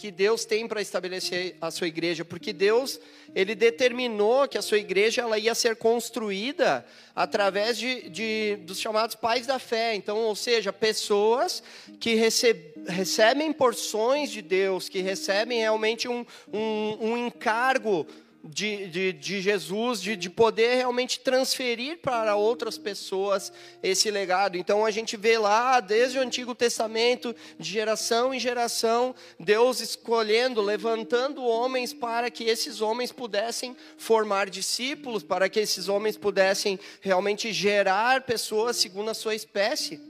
que 0.00 0.10
Deus 0.10 0.46
tem 0.46 0.66
para 0.66 0.80
estabelecer 0.80 1.56
a 1.60 1.70
sua 1.70 1.86
igreja, 1.86 2.24
porque 2.24 2.54
Deus 2.54 2.98
ele 3.34 3.54
determinou 3.54 4.48
que 4.48 4.56
a 4.56 4.62
sua 4.62 4.78
igreja 4.78 5.20
ela 5.20 5.38
ia 5.38 5.54
ser 5.54 5.76
construída 5.76 6.86
através 7.14 7.76
de, 7.76 8.08
de 8.08 8.56
dos 8.62 8.80
chamados 8.80 9.14
pais 9.14 9.46
da 9.46 9.58
fé. 9.58 9.94
Então, 9.94 10.16
ou 10.16 10.34
seja, 10.34 10.72
pessoas 10.72 11.62
que 12.00 12.14
receb, 12.14 12.72
recebem 12.88 13.52
porções 13.52 14.30
de 14.30 14.40
Deus, 14.40 14.88
que 14.88 15.00
recebem 15.00 15.58
realmente 15.58 16.08
um, 16.08 16.24
um, 16.50 16.96
um 16.98 17.26
encargo 17.26 18.06
de, 18.42 18.86
de, 18.86 19.12
de, 19.12 19.40
Jesus, 19.40 20.00
de, 20.00 20.16
de 20.16 20.30
poder 20.30 20.76
realmente 20.76 21.20
transferir 21.20 21.98
para 21.98 22.36
outras 22.36 22.78
pessoas 22.78 23.52
esse 23.82 24.10
legado. 24.10 24.56
Então 24.56 24.84
a 24.84 24.90
gente 24.90 25.16
vê 25.16 25.36
lá, 25.38 25.80
desde 25.80 26.18
o 26.18 26.22
Antigo 26.22 26.54
Testamento, 26.54 27.34
de 27.58 27.70
geração 27.70 28.32
em 28.32 28.40
geração, 28.40 29.14
Deus 29.38 29.80
escolhendo, 29.80 30.60
levantando 30.62 31.44
homens 31.44 31.92
para 31.92 32.30
que 32.30 32.44
esses 32.44 32.80
homens 32.80 33.12
pudessem 33.12 33.76
formar 33.98 34.48
discípulos, 34.48 35.22
para 35.22 35.48
que 35.48 35.60
esses 35.60 35.88
homens 35.88 36.16
pudessem 36.16 36.78
realmente 37.00 37.52
gerar 37.52 38.22
pessoas 38.22 38.76
segundo 38.76 39.10
a 39.10 39.14
sua 39.14 39.34
espécie. 39.34 40.09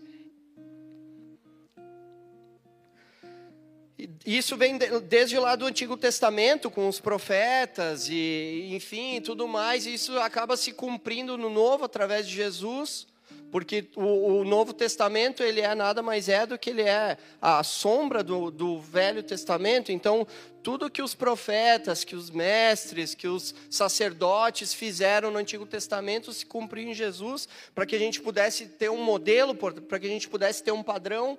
Isso 4.24 4.56
vem 4.56 4.78
desde 5.04 5.38
lá 5.38 5.56
do 5.56 5.66
Antigo 5.66 5.96
Testamento, 5.96 6.70
com 6.70 6.88
os 6.88 7.00
profetas 7.00 8.08
e, 8.08 8.70
enfim, 8.72 9.20
tudo 9.20 9.48
mais. 9.48 9.86
E 9.86 9.94
isso 9.94 10.18
acaba 10.18 10.56
se 10.56 10.72
cumprindo 10.72 11.36
no 11.36 11.50
Novo 11.50 11.84
através 11.84 12.26
de 12.28 12.34
Jesus, 12.34 13.06
porque 13.50 13.88
o, 13.96 14.40
o, 14.40 14.44
Novo 14.44 14.72
Testamento 14.72 15.42
ele 15.42 15.60
é 15.60 15.74
nada 15.74 16.02
mais 16.02 16.28
é 16.28 16.46
do 16.46 16.58
que 16.58 16.70
ele 16.70 16.82
é 16.82 17.18
a 17.42 17.64
sombra 17.64 18.22
do, 18.22 18.50
do 18.50 18.80
Velho 18.80 19.22
Testamento. 19.22 19.90
Então, 19.90 20.26
tudo 20.62 20.90
que 20.90 21.02
os 21.02 21.14
profetas, 21.14 22.04
que 22.04 22.14
os 22.14 22.30
mestres, 22.30 23.14
que 23.14 23.26
os 23.26 23.54
sacerdotes 23.68 24.72
fizeram 24.72 25.30
no 25.30 25.38
Antigo 25.38 25.66
Testamento 25.66 26.32
se 26.32 26.46
cumpriu 26.46 26.88
em 26.88 26.94
Jesus, 26.94 27.48
para 27.74 27.86
que 27.86 27.96
a 27.96 27.98
gente 27.98 28.20
pudesse 28.20 28.66
ter 28.66 28.90
um 28.90 29.02
modelo, 29.02 29.54
para 29.54 29.98
que 29.98 30.06
a 30.06 30.10
gente 30.10 30.28
pudesse 30.28 30.62
ter 30.62 30.72
um 30.72 30.82
padrão 30.82 31.38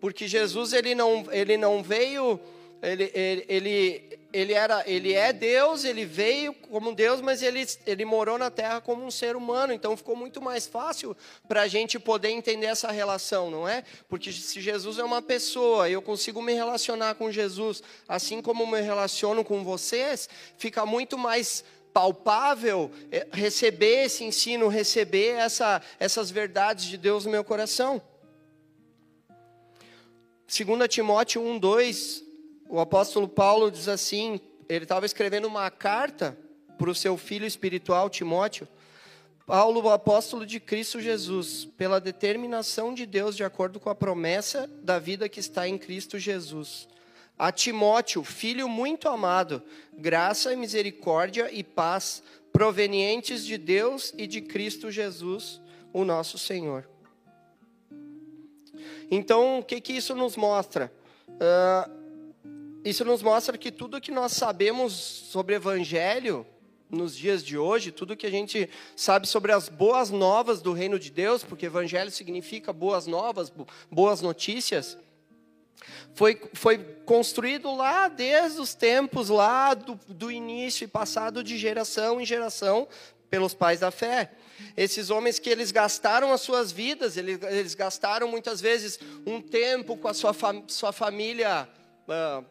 porque 0.00 0.28
Jesus 0.28 0.72
ele 0.72 0.94
não, 0.94 1.26
ele 1.30 1.56
não 1.56 1.82
veio, 1.82 2.40
ele, 2.80 3.10
ele, 3.14 3.44
ele, 3.48 4.18
ele, 4.32 4.52
era, 4.52 4.84
ele 4.86 5.12
é 5.12 5.32
Deus, 5.32 5.84
ele 5.84 6.04
veio 6.04 6.54
como 6.54 6.94
Deus, 6.94 7.20
mas 7.20 7.42
ele, 7.42 7.66
ele 7.86 8.04
morou 8.04 8.38
na 8.38 8.50
terra 8.50 8.80
como 8.80 9.04
um 9.04 9.10
ser 9.10 9.34
humano, 9.34 9.72
então 9.72 9.96
ficou 9.96 10.14
muito 10.14 10.40
mais 10.40 10.66
fácil 10.66 11.16
para 11.48 11.62
a 11.62 11.68
gente 11.68 11.98
poder 11.98 12.30
entender 12.30 12.66
essa 12.66 12.90
relação, 12.90 13.50
não 13.50 13.68
é? 13.68 13.82
Porque 14.08 14.32
se 14.32 14.60
Jesus 14.60 14.98
é 14.98 15.04
uma 15.04 15.20
pessoa, 15.20 15.90
eu 15.90 16.00
consigo 16.00 16.40
me 16.40 16.52
relacionar 16.52 17.16
com 17.16 17.32
Jesus, 17.32 17.82
assim 18.06 18.40
como 18.40 18.66
me 18.66 18.80
relaciono 18.80 19.44
com 19.44 19.64
vocês, 19.64 20.28
fica 20.56 20.86
muito 20.86 21.18
mais 21.18 21.64
palpável 21.92 22.92
eh, 23.10 23.26
receber 23.32 24.04
esse 24.04 24.22
ensino, 24.22 24.68
receber 24.68 25.30
essa, 25.30 25.82
essas 25.98 26.30
verdades 26.30 26.84
de 26.84 26.96
Deus 26.96 27.24
no 27.24 27.30
meu 27.32 27.42
coração. 27.42 28.00
2 30.50 30.88
Timóteo 30.88 31.42
1, 31.42 31.58
2, 31.58 32.24
o 32.70 32.80
apóstolo 32.80 33.28
Paulo 33.28 33.70
diz 33.70 33.86
assim: 33.86 34.40
ele 34.66 34.86
estava 34.86 35.04
escrevendo 35.04 35.46
uma 35.46 35.70
carta 35.70 36.38
para 36.78 36.88
o 36.88 36.94
seu 36.94 37.18
filho 37.18 37.44
espiritual 37.44 38.08
Timóteo. 38.08 38.66
Paulo, 39.46 39.82
o 39.82 39.90
apóstolo 39.90 40.46
de 40.46 40.58
Cristo 40.58 41.02
Jesus, 41.02 41.66
pela 41.76 42.00
determinação 42.00 42.94
de 42.94 43.04
Deus, 43.04 43.36
de 43.36 43.44
acordo 43.44 43.78
com 43.78 43.90
a 43.90 43.94
promessa 43.94 44.66
da 44.82 44.98
vida 44.98 45.28
que 45.28 45.38
está 45.38 45.68
em 45.68 45.76
Cristo 45.76 46.18
Jesus. 46.18 46.88
A 47.38 47.52
Timóteo, 47.52 48.24
filho 48.24 48.70
muito 48.70 49.06
amado, 49.06 49.62
graça 49.92 50.56
misericórdia 50.56 51.50
e 51.52 51.62
paz 51.62 52.22
provenientes 52.50 53.44
de 53.44 53.58
Deus 53.58 54.14
e 54.16 54.26
de 54.26 54.40
Cristo 54.40 54.90
Jesus, 54.90 55.60
o 55.92 56.06
nosso 56.06 56.38
Senhor. 56.38 56.88
Então, 59.10 59.58
o 59.58 59.62
que, 59.62 59.80
que 59.80 59.92
isso 59.92 60.14
nos 60.14 60.36
mostra? 60.36 60.92
Uh, 61.28 61.98
isso 62.84 63.04
nos 63.04 63.22
mostra 63.22 63.58
que 63.58 63.70
tudo 63.70 64.00
que 64.00 64.10
nós 64.10 64.32
sabemos 64.32 64.92
sobre 64.92 65.54
Evangelho 65.54 66.46
nos 66.90 67.16
dias 67.16 67.44
de 67.44 67.58
hoje, 67.58 67.92
tudo 67.92 68.16
que 68.16 68.26
a 68.26 68.30
gente 68.30 68.68
sabe 68.96 69.26
sobre 69.28 69.52
as 69.52 69.68
boas 69.68 70.10
novas 70.10 70.62
do 70.62 70.72
reino 70.72 70.98
de 70.98 71.10
Deus, 71.10 71.44
porque 71.44 71.66
Evangelho 71.66 72.10
significa 72.10 72.72
boas 72.72 73.06
novas, 73.06 73.52
boas 73.90 74.22
notícias, 74.22 74.96
foi, 76.14 76.40
foi 76.54 76.78
construído 77.04 77.74
lá 77.74 78.08
desde 78.08 78.60
os 78.60 78.74
tempos 78.74 79.28
lá 79.28 79.74
do, 79.74 79.98
do 80.08 80.30
início 80.30 80.84
e 80.84 80.88
passado 80.88 81.44
de 81.44 81.56
geração 81.56 82.20
em 82.20 82.26
geração 82.26 82.88
pelos 83.30 83.54
pais 83.54 83.80
da 83.80 83.90
fé. 83.90 84.30
Esses 84.76 85.10
homens 85.10 85.38
que 85.38 85.50
eles 85.50 85.70
gastaram 85.70 86.32
as 86.32 86.40
suas 86.40 86.72
vidas, 86.72 87.16
eles, 87.16 87.38
eles 87.42 87.74
gastaram 87.74 88.28
muitas 88.28 88.60
vezes 88.60 88.98
um 89.26 89.40
tempo 89.40 89.96
com 89.96 90.08
a 90.08 90.14
sua, 90.14 90.32
fam, 90.32 90.64
sua 90.66 90.92
família. 90.92 91.68
Uh, 92.06 92.44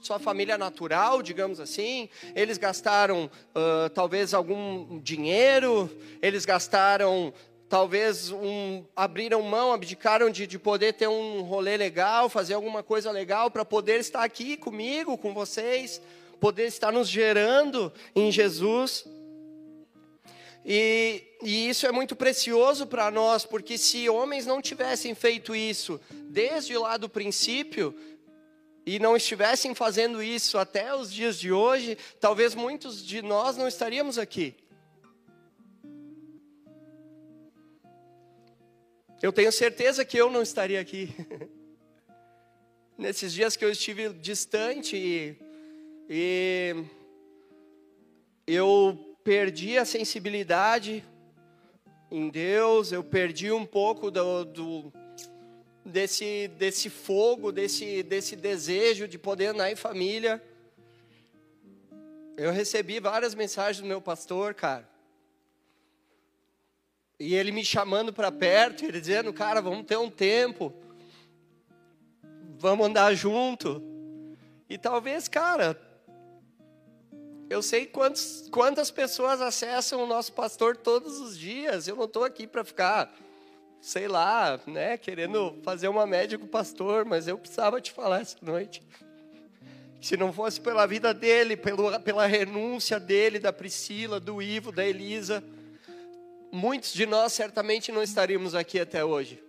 sua 0.00 0.20
família 0.20 0.56
natural, 0.56 1.20
digamos 1.22 1.58
assim, 1.58 2.08
eles 2.36 2.56
gastaram 2.56 3.24
uh, 3.24 3.90
talvez 3.90 4.32
algum 4.32 5.00
dinheiro, 5.00 5.90
eles 6.22 6.44
gastaram 6.44 7.34
talvez 7.68 8.30
um, 8.30 8.84
abriram 8.96 9.42
mão, 9.42 9.72
abdicaram 9.72 10.30
de, 10.30 10.46
de 10.46 10.58
poder 10.58 10.94
ter 10.94 11.08
um 11.08 11.42
rolê 11.42 11.76
legal, 11.76 12.28
fazer 12.28 12.54
alguma 12.54 12.82
coisa 12.82 13.10
legal 13.10 13.50
para 13.50 13.64
poder 13.64 14.00
estar 14.00 14.22
aqui 14.22 14.56
comigo, 14.56 15.18
com 15.18 15.34
vocês, 15.34 16.00
poder 16.40 16.66
estar 16.66 16.90
nos 16.92 17.08
gerando 17.08 17.92
em 18.14 18.30
Jesus. 18.32 19.04
E, 20.70 21.24
e 21.42 21.70
isso 21.70 21.86
é 21.86 21.92
muito 21.92 22.14
precioso 22.14 22.86
para 22.86 23.10
nós, 23.10 23.46
porque 23.46 23.78
se 23.78 24.06
homens 24.06 24.44
não 24.44 24.60
tivessem 24.60 25.14
feito 25.14 25.56
isso 25.56 25.98
desde 26.28 26.76
lá 26.76 26.98
do 26.98 27.08
princípio, 27.08 27.98
e 28.84 28.98
não 28.98 29.16
estivessem 29.16 29.74
fazendo 29.74 30.22
isso 30.22 30.58
até 30.58 30.94
os 30.94 31.10
dias 31.10 31.38
de 31.38 31.50
hoje, 31.50 31.96
talvez 32.20 32.54
muitos 32.54 33.04
de 33.04 33.22
nós 33.22 33.56
não 33.56 33.66
estaríamos 33.66 34.18
aqui. 34.18 34.54
Eu 39.22 39.32
tenho 39.32 39.52
certeza 39.52 40.04
que 40.04 40.18
eu 40.18 40.30
não 40.30 40.42
estaria 40.42 40.80
aqui. 40.80 41.14
Nesses 42.96 43.32
dias 43.32 43.56
que 43.56 43.64
eu 43.64 43.70
estive 43.70 44.10
distante 44.10 44.96
e, 44.96 45.36
e 46.08 46.74
eu 48.46 49.07
perdi 49.28 49.76
a 49.76 49.84
sensibilidade 49.84 51.04
em 52.10 52.30
Deus, 52.30 52.92
eu 52.92 53.04
perdi 53.04 53.52
um 53.52 53.66
pouco 53.66 54.10
do, 54.10 54.42
do, 54.46 54.92
desse, 55.84 56.48
desse 56.56 56.88
fogo, 56.88 57.52
desse, 57.52 58.02
desse 58.02 58.34
desejo 58.34 59.06
de 59.06 59.18
poder 59.18 59.48
andar 59.48 59.70
em 59.70 59.76
família. 59.76 60.42
Eu 62.38 62.50
recebi 62.52 63.00
várias 63.00 63.34
mensagens 63.34 63.82
do 63.82 63.86
meu 63.86 64.00
pastor, 64.00 64.54
cara. 64.54 64.88
E 67.20 67.34
ele 67.34 67.52
me 67.52 67.66
chamando 67.66 68.14
para 68.14 68.32
perto, 68.32 68.86
ele 68.86 68.98
dizendo, 68.98 69.30
cara, 69.30 69.60
vamos 69.60 69.84
ter 69.84 69.98
um 69.98 70.08
tempo. 70.08 70.72
Vamos 72.56 72.86
andar 72.86 73.12
junto. 73.12 73.82
E 74.70 74.78
talvez, 74.78 75.28
cara, 75.28 75.78
eu 77.50 77.62
sei 77.62 77.86
quantos, 77.86 78.46
quantas 78.50 78.90
pessoas 78.90 79.40
acessam 79.40 80.02
o 80.02 80.06
nosso 80.06 80.32
pastor 80.32 80.76
todos 80.76 81.18
os 81.18 81.38
dias. 81.38 81.88
Eu 81.88 81.96
não 81.96 82.04
estou 82.04 82.24
aqui 82.24 82.46
para 82.46 82.62
ficar, 82.62 83.14
sei 83.80 84.06
lá, 84.06 84.60
né, 84.66 84.98
querendo 84.98 85.56
fazer 85.62 85.88
uma 85.88 86.06
média 86.06 86.38
com 86.38 86.44
o 86.44 86.48
pastor, 86.48 87.06
mas 87.06 87.26
eu 87.26 87.38
precisava 87.38 87.80
te 87.80 87.90
falar 87.90 88.20
essa 88.20 88.36
noite. 88.42 88.82
Se 90.00 90.16
não 90.16 90.32
fosse 90.32 90.60
pela 90.60 90.86
vida 90.86 91.14
dele, 91.14 91.56
pelo, 91.56 91.98
pela 92.00 92.26
renúncia 92.26 93.00
dele, 93.00 93.38
da 93.38 93.52
Priscila, 93.52 94.20
do 94.20 94.42
Ivo, 94.42 94.70
da 94.70 94.86
Elisa, 94.86 95.42
muitos 96.52 96.92
de 96.92 97.06
nós 97.06 97.32
certamente 97.32 97.90
não 97.90 98.02
estaríamos 98.02 98.54
aqui 98.54 98.78
até 98.78 99.04
hoje. 99.04 99.42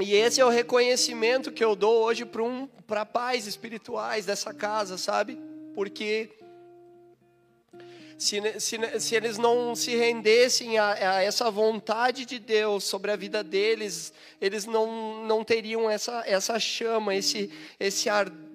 E 0.00 0.14
esse 0.14 0.40
é 0.40 0.44
o 0.44 0.50
reconhecimento 0.50 1.50
que 1.50 1.64
eu 1.64 1.74
dou 1.74 2.04
hoje 2.04 2.24
para 2.24 2.42
um, 2.42 2.68
pais 3.12 3.46
espirituais 3.46 4.26
dessa 4.26 4.52
casa, 4.52 4.98
sabe? 4.98 5.40
Porque 5.74 6.30
se, 8.18 8.40
se, 8.60 9.00
se 9.00 9.14
eles 9.14 9.36
não 9.36 9.74
se 9.74 9.94
rendessem 9.94 10.78
a, 10.78 10.92
a, 10.92 11.22
essa 11.22 11.50
vontade 11.50 12.24
de 12.24 12.38
Deus 12.38 12.84
sobre 12.84 13.10
a 13.10 13.16
vida 13.16 13.44
deles, 13.44 14.12
eles 14.40 14.64
não, 14.64 15.24
não 15.24 15.44
teriam 15.44 15.90
essa, 15.90 16.22
essa 16.26 16.58
chama, 16.58 17.14
esse, 17.14 17.50
esse 17.78 18.08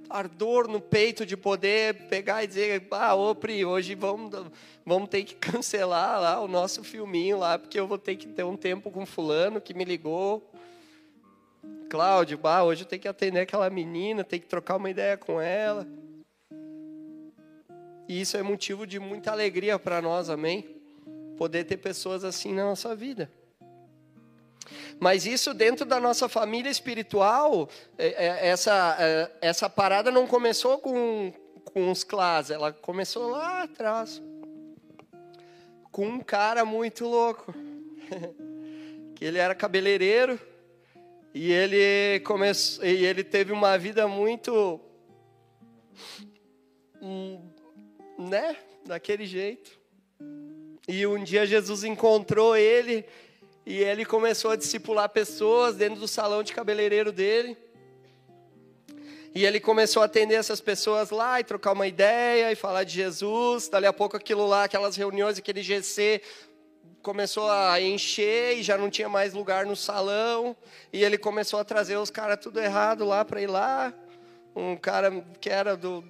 ardor 0.09 0.67
no 0.67 0.81
peito 0.81 1.25
de 1.25 1.37
poder 1.37 2.07
pegar 2.07 2.43
e 2.43 2.47
dizer: 2.47 2.87
Ah, 2.91 3.13
ô 3.13 3.35
Pri, 3.35 3.63
hoje 3.63 3.93
vamos, 3.93 4.31
vamos 4.85 5.09
ter 5.09 5.23
que 5.23 5.35
cancelar 5.35 6.19
lá 6.19 6.41
o 6.41 6.47
nosso 6.47 6.83
filminho 6.83 7.37
lá, 7.37 7.59
porque 7.59 7.79
eu 7.79 7.87
vou 7.87 7.97
ter 7.97 8.15
que 8.15 8.27
ter 8.27 8.43
um 8.43 8.57
tempo 8.57 8.89
com 8.89 9.05
Fulano 9.05 9.61
que 9.61 9.73
me 9.73 9.85
ligou. 9.85 10.50
Cláudio, 11.91 12.37
bah, 12.37 12.63
hoje 12.63 12.83
eu 12.83 12.87
tenho 12.87 13.01
que 13.01 13.07
atender 13.09 13.41
aquela 13.41 13.69
menina, 13.69 14.23
tenho 14.23 14.41
que 14.41 14.47
trocar 14.47 14.77
uma 14.77 14.89
ideia 14.89 15.17
com 15.17 15.41
ela. 15.41 15.85
E 18.07 18.21
isso 18.21 18.37
é 18.37 18.41
motivo 18.41 18.87
de 18.87 18.97
muita 18.97 19.29
alegria 19.29 19.77
para 19.77 20.01
nós, 20.01 20.29
amém? 20.29 20.73
Poder 21.37 21.65
ter 21.65 21.75
pessoas 21.75 22.23
assim 22.23 22.53
na 22.53 22.63
nossa 22.63 22.95
vida. 22.95 23.29
Mas 25.01 25.25
isso 25.25 25.53
dentro 25.53 25.85
da 25.85 25.99
nossa 25.99 26.29
família 26.29 26.69
espiritual, 26.69 27.67
é, 27.97 28.07
é, 28.07 28.47
essa, 28.47 28.95
é, 28.97 29.29
essa 29.41 29.69
parada 29.69 30.09
não 30.09 30.25
começou 30.25 30.79
com, 30.79 31.33
com 31.73 31.91
os 31.91 32.05
clãs, 32.05 32.49
ela 32.49 32.71
começou 32.71 33.31
lá 33.31 33.63
atrás. 33.63 34.21
Com 35.91 36.07
um 36.07 36.21
cara 36.21 36.63
muito 36.63 37.05
louco. 37.05 37.53
que 39.13 39.25
ele 39.25 39.37
era 39.37 39.53
cabeleireiro 39.53 40.39
e 41.33 41.51
ele 41.51 42.19
começou 42.21 42.83
e 42.83 43.05
ele 43.05 43.23
teve 43.23 43.53
uma 43.53 43.77
vida 43.77 44.07
muito 44.07 44.79
hum, 47.01 47.41
né? 48.17 48.57
Daquele 48.85 49.25
jeito. 49.25 49.79
E 50.87 51.05
um 51.07 51.23
dia 51.23 51.45
Jesus 51.45 51.83
encontrou 51.83 52.55
ele 52.55 53.05
e 53.65 53.77
ele 53.77 54.03
começou 54.03 54.51
a 54.51 54.55
discipular 54.55 55.07
pessoas 55.07 55.75
dentro 55.75 55.99
do 55.99 56.07
salão 56.07 56.43
de 56.43 56.53
cabeleireiro 56.53 57.11
dele. 57.11 57.57
E 59.33 59.45
ele 59.45 59.61
começou 59.61 60.01
a 60.01 60.05
atender 60.05 60.35
essas 60.35 60.59
pessoas 60.59 61.09
lá 61.09 61.39
e 61.39 61.43
trocar 61.45 61.71
uma 61.71 61.87
ideia 61.87 62.51
e 62.51 62.55
falar 62.55 62.83
de 62.83 62.93
Jesus. 62.93 63.69
Dali 63.69 63.85
a 63.85 63.93
pouco 63.93 64.17
aquilo 64.17 64.45
lá, 64.45 64.65
aquelas 64.65 64.97
reuniões, 64.97 65.37
aquele 65.37 65.63
GC 65.63 66.21
começou 67.01 67.49
a 67.49 67.79
encher 67.81 68.57
e 68.57 68.63
já 68.63 68.77
não 68.77 68.89
tinha 68.89 69.09
mais 69.09 69.33
lugar 69.33 69.65
no 69.65 69.75
salão. 69.75 70.55
E 70.91 71.03
ele 71.03 71.17
começou 71.17 71.59
a 71.59 71.63
trazer 71.63 71.97
os 71.97 72.09
caras 72.09 72.39
tudo 72.39 72.59
errado 72.59 73.05
lá 73.05 73.25
para 73.25 73.41
ir 73.41 73.47
lá. 73.47 73.93
Um 74.55 74.75
cara 74.75 75.23
que 75.39 75.49
era 75.49 75.75
do, 75.75 76.03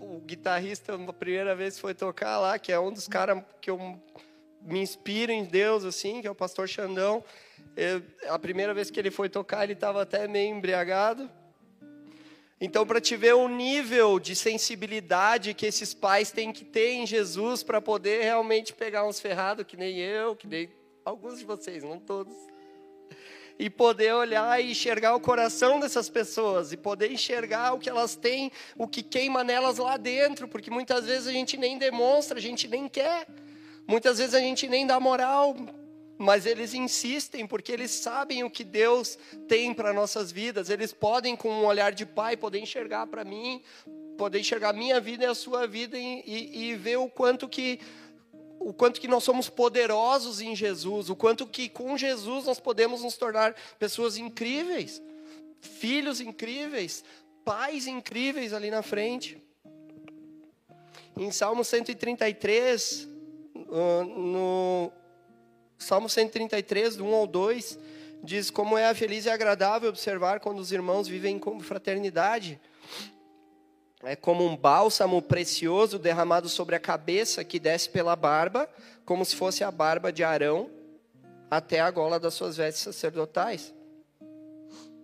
o 0.00 0.20
guitarrista, 0.20 0.94
a 0.94 1.12
primeira 1.12 1.54
vez 1.54 1.78
foi 1.78 1.94
tocar 1.94 2.38
lá, 2.38 2.58
que 2.58 2.72
é 2.72 2.78
um 2.78 2.92
dos 2.92 3.08
caras 3.08 3.42
que 3.60 3.70
eu 3.70 4.00
me 4.60 4.80
inspiro 4.80 5.30
em 5.30 5.44
Deus, 5.44 5.84
assim, 5.84 6.20
que 6.20 6.26
é 6.26 6.30
o 6.30 6.34
pastor 6.34 6.68
Xandão. 6.68 7.22
Eu, 7.76 8.02
a 8.28 8.38
primeira 8.38 8.74
vez 8.74 8.90
que 8.90 8.98
ele 8.98 9.10
foi 9.10 9.28
tocar, 9.28 9.64
ele 9.64 9.74
estava 9.74 10.02
até 10.02 10.26
meio 10.26 10.54
embriagado. 10.54 11.30
Então, 12.58 12.86
para 12.86 13.02
te 13.02 13.16
ver 13.16 13.34
o 13.34 13.48
nível 13.48 14.18
de 14.18 14.34
sensibilidade 14.34 15.52
que 15.52 15.66
esses 15.66 15.92
pais 15.92 16.30
têm 16.30 16.52
que 16.52 16.64
ter 16.64 16.92
em 16.92 17.06
Jesus 17.06 17.62
para 17.62 17.82
poder 17.82 18.22
realmente 18.22 18.72
pegar 18.72 19.06
uns 19.06 19.20
ferrados, 19.20 19.66
que 19.66 19.76
nem 19.76 19.98
eu, 19.98 20.34
que 20.34 20.46
nem 20.46 20.70
alguns 21.04 21.38
de 21.38 21.44
vocês, 21.44 21.84
não 21.84 21.98
todos. 21.98 22.34
E 23.58 23.68
poder 23.68 24.14
olhar 24.14 24.58
e 24.62 24.70
enxergar 24.70 25.14
o 25.14 25.20
coração 25.20 25.78
dessas 25.78 26.08
pessoas 26.08 26.72
e 26.72 26.78
poder 26.78 27.12
enxergar 27.12 27.74
o 27.74 27.78
que 27.78 27.90
elas 27.90 28.16
têm, 28.16 28.50
o 28.76 28.88
que 28.88 29.02
queima 29.02 29.44
nelas 29.44 29.76
lá 29.76 29.98
dentro, 29.98 30.48
porque 30.48 30.70
muitas 30.70 31.04
vezes 31.04 31.26
a 31.26 31.32
gente 31.32 31.58
nem 31.58 31.76
demonstra, 31.76 32.38
a 32.38 32.42
gente 32.42 32.66
nem 32.66 32.88
quer, 32.88 33.26
muitas 33.86 34.16
vezes 34.16 34.34
a 34.34 34.40
gente 34.40 34.66
nem 34.66 34.86
dá 34.86 34.98
moral, 34.98 35.54
mas 36.18 36.46
eles 36.46 36.72
insistem 36.72 37.46
porque 37.46 37.72
eles 37.72 37.90
sabem 37.90 38.42
o 38.42 38.50
que 38.50 38.64
Deus 38.64 39.18
tem 39.46 39.74
para 39.74 39.92
nossas 39.92 40.32
vidas. 40.32 40.70
Eles 40.70 40.92
podem, 40.92 41.36
com 41.36 41.50
um 41.50 41.64
olhar 41.64 41.92
de 41.92 42.06
pai, 42.06 42.36
poder 42.36 42.58
enxergar 42.58 43.06
para 43.06 43.24
mim, 43.24 43.62
poder 44.16 44.40
enxergar 44.40 44.72
minha 44.72 45.00
vida 45.00 45.24
e 45.24 45.26
a 45.26 45.34
sua 45.34 45.66
vida 45.66 45.98
e, 45.98 46.22
e, 46.26 46.70
e 46.70 46.76
ver 46.76 46.96
o 46.96 47.08
quanto 47.08 47.48
que 47.48 47.80
o 48.58 48.72
quanto 48.72 49.00
que 49.00 49.06
nós 49.06 49.22
somos 49.22 49.48
poderosos 49.48 50.40
em 50.40 50.56
Jesus, 50.56 51.08
o 51.08 51.14
quanto 51.14 51.46
que 51.46 51.68
com 51.68 51.96
Jesus 51.96 52.46
nós 52.46 52.58
podemos 52.58 53.02
nos 53.02 53.16
tornar 53.16 53.54
pessoas 53.78 54.16
incríveis, 54.16 55.00
filhos 55.60 56.20
incríveis, 56.20 57.04
pais 57.44 57.86
incríveis 57.86 58.52
ali 58.52 58.70
na 58.70 58.82
frente. 58.82 59.40
Em 61.16 61.30
Salmo 61.30 61.62
133, 61.62 63.08
no 63.54 64.90
Salmo 65.78 66.08
133, 66.08 66.96
do 66.96 67.04
1 67.04 67.14
ao 67.14 67.26
2, 67.26 67.78
diz 68.22 68.50
como 68.50 68.78
é 68.78 68.92
feliz 68.94 69.26
e 69.26 69.30
agradável 69.30 69.88
observar 69.88 70.40
quando 70.40 70.58
os 70.58 70.72
irmãos 70.72 71.06
vivem 71.06 71.38
com 71.38 71.60
fraternidade 71.60 72.60
é 74.02 74.14
como 74.14 74.46
um 74.46 74.56
bálsamo 74.56 75.20
precioso 75.20 75.98
derramado 75.98 76.48
sobre 76.48 76.76
a 76.76 76.80
cabeça 76.80 77.42
que 77.42 77.58
desce 77.58 77.90
pela 77.90 78.14
barba, 78.14 78.68
como 79.04 79.24
se 79.24 79.34
fosse 79.34 79.64
a 79.64 79.70
barba 79.70 80.12
de 80.12 80.22
Arão, 80.22 80.70
até 81.50 81.80
a 81.80 81.90
gola 81.90 82.20
das 82.20 82.34
suas 82.34 82.56
vestes 82.56 82.82
sacerdotais. 82.82 83.74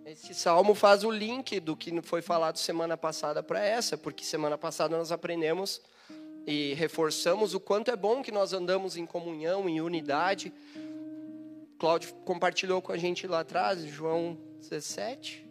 Esse 0.05 0.33
salmo 0.33 0.73
faz 0.73 1.03
o 1.03 1.11
link 1.11 1.59
do 1.59 1.75
que 1.75 2.01
foi 2.01 2.21
falado 2.21 2.57
semana 2.57 2.95
passada 2.95 3.43
para 3.43 3.59
essa, 3.59 3.97
porque 3.97 4.23
semana 4.23 4.57
passada 4.57 4.97
nós 4.97 5.11
aprendemos 5.11 5.81
e 6.45 6.73
reforçamos 6.73 7.53
o 7.53 7.59
quanto 7.59 7.89
é 7.91 7.95
bom 7.95 8.21
que 8.21 8.31
nós 8.31 8.53
andamos 8.53 8.97
em 8.97 9.05
comunhão, 9.05 9.69
em 9.69 9.79
unidade. 9.81 10.53
Cláudio 11.77 12.13
compartilhou 12.25 12.81
com 12.81 12.91
a 12.91 12.97
gente 12.97 13.27
lá 13.27 13.41
atrás, 13.41 13.83
João 13.85 14.37
17. 14.59 15.45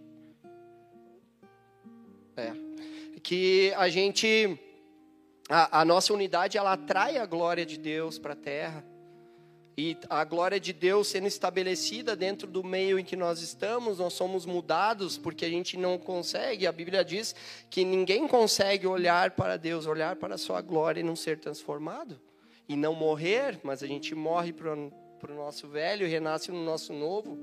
É, 2.36 2.52
que 3.22 3.72
a 3.76 3.88
gente, 3.88 4.58
a, 5.48 5.80
a 5.80 5.84
nossa 5.84 6.12
unidade, 6.12 6.56
ela 6.56 6.72
atrai 6.72 7.18
a 7.18 7.26
glória 7.26 7.64
de 7.64 7.78
Deus 7.78 8.18
para 8.18 8.32
a 8.32 8.36
terra. 8.36 8.91
E 9.76 9.96
a 10.10 10.22
glória 10.22 10.60
de 10.60 10.72
Deus 10.72 11.08
sendo 11.08 11.26
estabelecida 11.26 12.14
dentro 12.14 12.46
do 12.46 12.62
meio 12.62 12.98
em 12.98 13.04
que 13.04 13.16
nós 13.16 13.40
estamos, 13.40 13.98
nós 13.98 14.12
somos 14.12 14.44
mudados 14.44 15.16
porque 15.16 15.46
a 15.46 15.48
gente 15.48 15.78
não 15.78 15.96
consegue. 15.96 16.66
A 16.66 16.72
Bíblia 16.72 17.02
diz 17.02 17.34
que 17.70 17.84
ninguém 17.84 18.28
consegue 18.28 18.86
olhar 18.86 19.30
para 19.30 19.56
Deus, 19.56 19.86
olhar 19.86 20.16
para 20.16 20.34
a 20.34 20.38
sua 20.38 20.60
glória 20.60 21.00
e 21.00 21.04
não 21.04 21.16
ser 21.16 21.38
transformado. 21.38 22.20
E 22.68 22.76
não 22.76 22.94
morrer, 22.94 23.58
mas 23.62 23.82
a 23.82 23.86
gente 23.86 24.14
morre 24.14 24.52
para 24.52 24.74
o 24.74 25.34
nosso 25.34 25.66
velho 25.68 26.06
renasce 26.06 26.52
no 26.52 26.62
nosso 26.62 26.92
novo. 26.92 27.38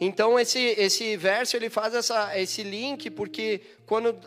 Então 0.00 0.38
esse 0.38 0.58
esse 0.58 1.16
verso 1.16 1.56
ele 1.56 1.70
faz 1.70 1.94
essa, 1.94 2.36
esse 2.38 2.62
link 2.62 3.08
porque 3.10 3.60
quando 3.86 4.18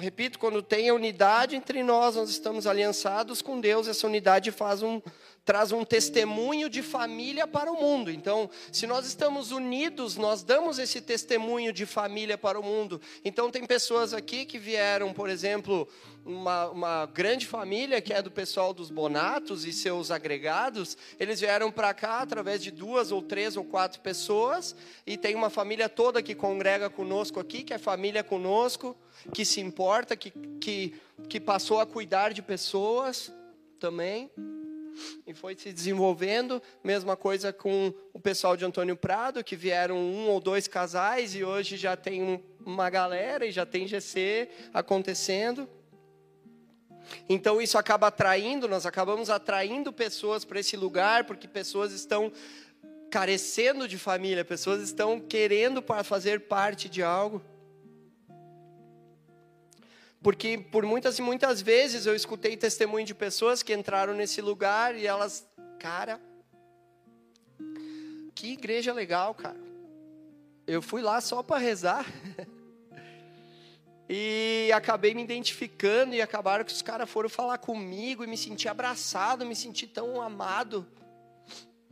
repito, 0.00 0.38
quando 0.38 0.62
tem 0.62 0.88
a 0.88 0.94
unidade 0.94 1.54
entre 1.54 1.82
nós, 1.82 2.16
nós 2.16 2.30
estamos 2.30 2.66
aliançados 2.66 3.40
com 3.40 3.60
Deus, 3.60 3.86
essa 3.86 4.06
unidade 4.06 4.50
faz 4.50 4.82
um 4.82 5.00
traz 5.44 5.72
um 5.72 5.84
testemunho 5.84 6.68
de 6.68 6.82
família 6.82 7.46
para 7.46 7.72
o 7.72 7.80
mundo. 7.80 8.10
Então, 8.10 8.48
se 8.70 8.86
nós 8.86 9.06
estamos 9.06 9.50
unidos, 9.50 10.16
nós 10.16 10.42
damos 10.42 10.78
esse 10.78 11.00
testemunho 11.00 11.72
de 11.72 11.86
família 11.86 12.36
para 12.36 12.60
o 12.60 12.62
mundo. 12.62 13.00
Então, 13.24 13.50
tem 13.50 13.66
pessoas 13.66 14.12
aqui 14.12 14.44
que 14.44 14.58
vieram, 14.58 15.12
por 15.12 15.28
exemplo, 15.28 15.88
uma, 16.24 16.68
uma 16.70 17.06
grande 17.06 17.46
família 17.46 18.00
que 18.00 18.12
é 18.12 18.20
do 18.22 18.30
pessoal 18.30 18.72
dos 18.72 18.90
Bonatos 18.90 19.64
e 19.64 19.72
seus 19.72 20.10
agregados. 20.10 20.96
Eles 21.18 21.40
vieram 21.40 21.72
para 21.72 21.92
cá 21.94 22.18
através 22.20 22.62
de 22.62 22.70
duas 22.70 23.10
ou 23.10 23.22
três 23.22 23.56
ou 23.56 23.64
quatro 23.64 24.00
pessoas 24.00 24.76
e 25.06 25.16
tem 25.16 25.34
uma 25.34 25.50
família 25.50 25.88
toda 25.88 26.22
que 26.22 26.34
congrega 26.34 26.90
conosco 26.90 27.40
aqui, 27.40 27.62
que 27.62 27.74
é 27.74 27.78
família 27.78 28.22
conosco, 28.22 28.96
que 29.32 29.44
se 29.44 29.60
importa, 29.60 30.16
que, 30.16 30.30
que, 30.60 30.94
que 31.28 31.40
passou 31.40 31.80
a 31.80 31.86
cuidar 31.86 32.32
de 32.32 32.42
pessoas 32.42 33.32
também 33.78 34.30
e 35.26 35.34
foi 35.34 35.56
se 35.56 35.72
desenvolvendo. 35.72 36.62
Mesma 36.82 37.16
coisa 37.16 37.52
com 37.52 37.92
o 38.12 38.20
pessoal 38.20 38.56
de 38.56 38.64
Antônio 38.64 38.96
Prado, 38.96 39.44
que 39.44 39.56
vieram 39.56 39.96
um 39.96 40.28
ou 40.28 40.40
dois 40.40 40.66
casais 40.66 41.34
e 41.34 41.44
hoje 41.44 41.76
já 41.76 41.96
tem 41.96 42.42
uma 42.64 42.90
galera 42.90 43.46
e 43.46 43.52
já 43.52 43.64
tem 43.64 43.86
GC 43.86 44.48
acontecendo. 44.72 45.68
Então 47.28 47.60
isso 47.60 47.76
acaba 47.76 48.08
atraindo, 48.08 48.68
nós 48.68 48.86
acabamos 48.86 49.30
atraindo 49.30 49.92
pessoas 49.92 50.44
para 50.44 50.60
esse 50.60 50.76
lugar, 50.76 51.24
porque 51.24 51.48
pessoas 51.48 51.92
estão 51.92 52.30
carecendo 53.10 53.88
de 53.88 53.98
família, 53.98 54.44
pessoas 54.44 54.80
estão 54.82 55.18
querendo 55.18 55.82
fazer 56.04 56.40
parte 56.40 56.88
de 56.88 57.02
algo. 57.02 57.42
Porque 60.22 60.58
por 60.58 60.84
muitas 60.84 61.18
e 61.18 61.22
muitas 61.22 61.62
vezes 61.62 62.04
eu 62.04 62.14
escutei 62.14 62.56
testemunho 62.56 63.06
de 63.06 63.14
pessoas 63.14 63.62
que 63.62 63.72
entraram 63.72 64.14
nesse 64.14 64.42
lugar 64.42 64.94
e 64.94 65.06
elas, 65.06 65.48
cara, 65.78 66.20
que 68.34 68.52
igreja 68.52 68.92
legal, 68.92 69.34
cara. 69.34 69.58
Eu 70.66 70.82
fui 70.82 71.00
lá 71.00 71.20
só 71.20 71.42
para 71.42 71.58
rezar. 71.58 72.06
E 74.12 74.72
acabei 74.72 75.14
me 75.14 75.22
identificando 75.22 76.16
e 76.16 76.20
acabaram 76.20 76.64
que 76.64 76.72
os 76.72 76.82
caras 76.82 77.08
foram 77.08 77.28
falar 77.28 77.58
comigo 77.58 78.24
e 78.24 78.26
me 78.26 78.36
senti 78.36 78.68
abraçado, 78.68 79.46
me 79.46 79.54
senti 79.54 79.86
tão 79.86 80.20
amado, 80.20 80.84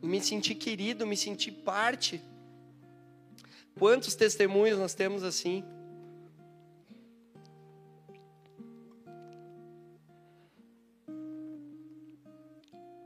me 0.02 0.20
senti 0.20 0.52
querido, 0.52 1.06
me 1.06 1.16
senti 1.16 1.52
parte. 1.52 2.20
Quantos 3.78 4.16
testemunhos 4.16 4.80
nós 4.80 4.94
temos 4.94 5.22
assim? 5.22 5.62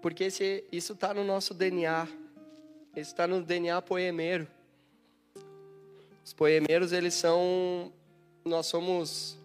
Porque 0.03 0.25
esse, 0.25 0.65
isso 0.73 0.95
está 0.95 1.15
no 1.15 1.23
nosso 1.23 1.55
DNA. 1.55 2.09
Isso 2.97 3.13
está 3.13 3.27
no 3.29 3.41
DNA 3.41 3.81
poemeiro. 3.81 4.49
Os 6.25 6.33
poemeiros, 6.33 6.93
eles 6.93 7.15
são. 7.15 7.93
Nós 8.45 8.67
somos. 8.67 9.39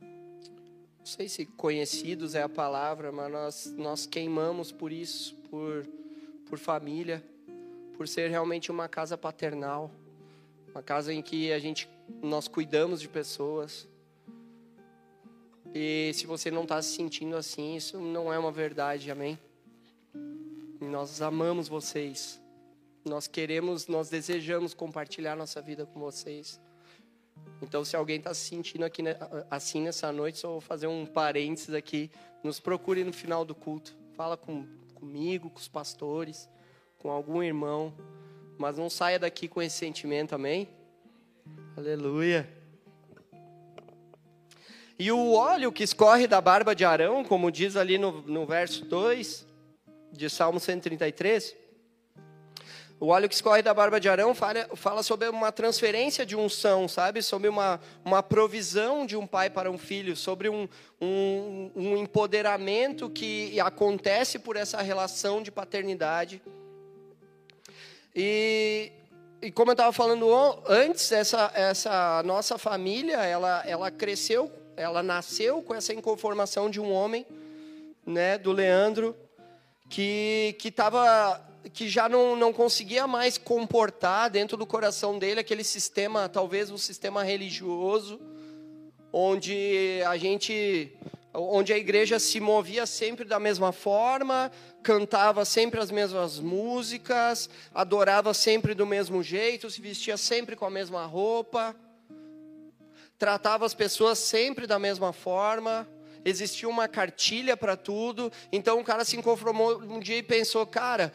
Não 0.00 1.04
sei 1.04 1.28
se 1.28 1.44
conhecidos 1.44 2.36
é 2.36 2.42
a 2.42 2.48
palavra, 2.48 3.10
mas 3.10 3.30
nós, 3.30 3.74
nós 3.76 4.06
queimamos 4.06 4.70
por 4.70 4.92
isso, 4.92 5.34
por, 5.50 5.86
por 6.48 6.58
família, 6.58 7.22
por 7.96 8.06
ser 8.06 8.30
realmente 8.30 8.70
uma 8.70 8.88
casa 8.88 9.18
paternal, 9.18 9.90
uma 10.70 10.82
casa 10.82 11.12
em 11.12 11.22
que 11.22 11.52
a 11.52 11.58
gente, 11.58 11.88
nós 12.22 12.48
cuidamos 12.48 13.00
de 13.00 13.08
pessoas, 13.08 13.88
e 15.78 16.14
se 16.14 16.26
você 16.26 16.50
não 16.50 16.62
está 16.62 16.80
se 16.80 16.96
sentindo 16.96 17.36
assim, 17.36 17.76
isso 17.76 18.00
não 18.00 18.32
é 18.32 18.38
uma 18.38 18.50
verdade, 18.50 19.10
amém? 19.10 19.38
Nós 20.80 21.20
amamos 21.20 21.68
vocês. 21.68 22.40
Nós 23.04 23.26
queremos, 23.26 23.86
nós 23.86 24.08
desejamos 24.08 24.72
compartilhar 24.72 25.36
nossa 25.36 25.60
vida 25.60 25.84
com 25.84 26.00
vocês. 26.00 26.58
Então, 27.60 27.84
se 27.84 27.94
alguém 27.94 28.16
está 28.16 28.32
se 28.32 28.48
sentindo 28.48 28.86
aqui 28.86 29.02
assim 29.50 29.82
nessa 29.82 30.10
noite, 30.10 30.38
só 30.38 30.48
vou 30.48 30.62
fazer 30.62 30.86
um 30.86 31.04
parênteses 31.04 31.74
aqui. 31.74 32.10
Nos 32.42 32.58
procure 32.58 33.04
no 33.04 33.12
final 33.12 33.44
do 33.44 33.54
culto. 33.54 33.94
Fala 34.14 34.34
com, 34.34 34.66
comigo, 34.94 35.50
com 35.50 35.58
os 35.58 35.68
pastores, 35.68 36.48
com 36.98 37.10
algum 37.10 37.42
irmão. 37.42 37.94
Mas 38.56 38.78
não 38.78 38.88
saia 38.88 39.18
daqui 39.18 39.46
com 39.46 39.60
esse 39.60 39.76
sentimento, 39.76 40.34
amém? 40.34 40.70
Aleluia. 41.76 42.55
E 44.98 45.12
o 45.12 45.34
óleo 45.34 45.70
que 45.70 45.82
escorre 45.82 46.26
da 46.26 46.40
barba 46.40 46.74
de 46.74 46.84
Arão, 46.84 47.22
como 47.22 47.50
diz 47.50 47.76
ali 47.76 47.98
no, 47.98 48.22
no 48.22 48.46
verso 48.46 48.82
2 48.86 49.46
de 50.10 50.30
Salmo 50.30 50.58
133, 50.58 51.54
o 52.98 53.08
óleo 53.08 53.28
que 53.28 53.34
escorre 53.34 53.60
da 53.60 53.74
barba 53.74 54.00
de 54.00 54.08
Arão 54.08 54.34
fala, 54.34 54.66
fala, 54.74 55.02
sobre 55.02 55.28
uma 55.28 55.52
transferência 55.52 56.24
de 56.24 56.34
unção, 56.34 56.88
sabe? 56.88 57.20
Sobre 57.20 57.46
uma, 57.46 57.78
uma 58.02 58.22
provisão 58.22 59.04
de 59.04 59.14
um 59.18 59.26
pai 59.26 59.50
para 59.50 59.70
um 59.70 59.76
filho, 59.76 60.16
sobre 60.16 60.48
um, 60.48 60.66
um, 60.98 61.70
um 61.76 61.96
empoderamento 61.98 63.10
que 63.10 63.60
acontece 63.60 64.38
por 64.38 64.56
essa 64.56 64.80
relação 64.80 65.42
de 65.42 65.52
paternidade. 65.52 66.40
E, 68.14 68.90
e 69.42 69.52
como 69.52 69.72
eu 69.72 69.74
estava 69.74 69.92
falando 69.92 70.26
antes, 70.66 71.12
essa, 71.12 71.52
essa 71.54 72.22
nossa 72.24 72.56
família, 72.56 73.18
ela, 73.18 73.62
ela 73.66 73.90
cresceu 73.90 74.50
ela 74.76 75.02
nasceu 75.02 75.62
com 75.62 75.74
essa 75.74 75.92
inconformação 75.92 76.68
de 76.68 76.78
um 76.80 76.92
homem, 76.92 77.26
né, 78.04 78.38
do 78.38 78.52
Leandro, 78.52 79.16
que 79.88 80.54
que 80.58 80.70
tava 80.70 81.42
que 81.72 81.88
já 81.88 82.08
não, 82.08 82.36
não 82.36 82.52
conseguia 82.52 83.08
mais 83.08 83.36
comportar 83.36 84.30
dentro 84.30 84.56
do 84.56 84.64
coração 84.64 85.18
dele 85.18 85.40
aquele 85.40 85.64
sistema, 85.64 86.28
talvez 86.28 86.70
um 86.70 86.78
sistema 86.78 87.24
religioso, 87.24 88.20
onde 89.12 90.00
a 90.06 90.16
gente 90.16 90.92
onde 91.34 91.72
a 91.72 91.76
igreja 91.76 92.18
se 92.18 92.40
movia 92.40 92.86
sempre 92.86 93.24
da 93.24 93.38
mesma 93.38 93.70
forma, 93.70 94.50
cantava 94.82 95.44
sempre 95.44 95.80
as 95.80 95.90
mesmas 95.90 96.38
músicas, 96.38 97.50
adorava 97.74 98.32
sempre 98.32 98.72
do 98.72 98.86
mesmo 98.86 99.22
jeito, 99.22 99.68
se 99.68 99.80
vestia 99.82 100.16
sempre 100.16 100.56
com 100.56 100.64
a 100.64 100.70
mesma 100.70 101.04
roupa 101.04 101.76
tratava 103.18 103.64
as 103.64 103.74
pessoas 103.74 104.18
sempre 104.18 104.66
da 104.66 104.78
mesma 104.78 105.12
forma, 105.12 105.88
existia 106.24 106.68
uma 106.68 106.88
cartilha 106.88 107.56
para 107.56 107.76
tudo. 107.76 108.32
Então 108.52 108.80
o 108.80 108.84
cara 108.84 109.04
se 109.04 109.16
conformou 109.22 109.80
um 109.82 110.00
dia 110.00 110.18
e 110.18 110.22
pensou, 110.22 110.66
cara, 110.66 111.12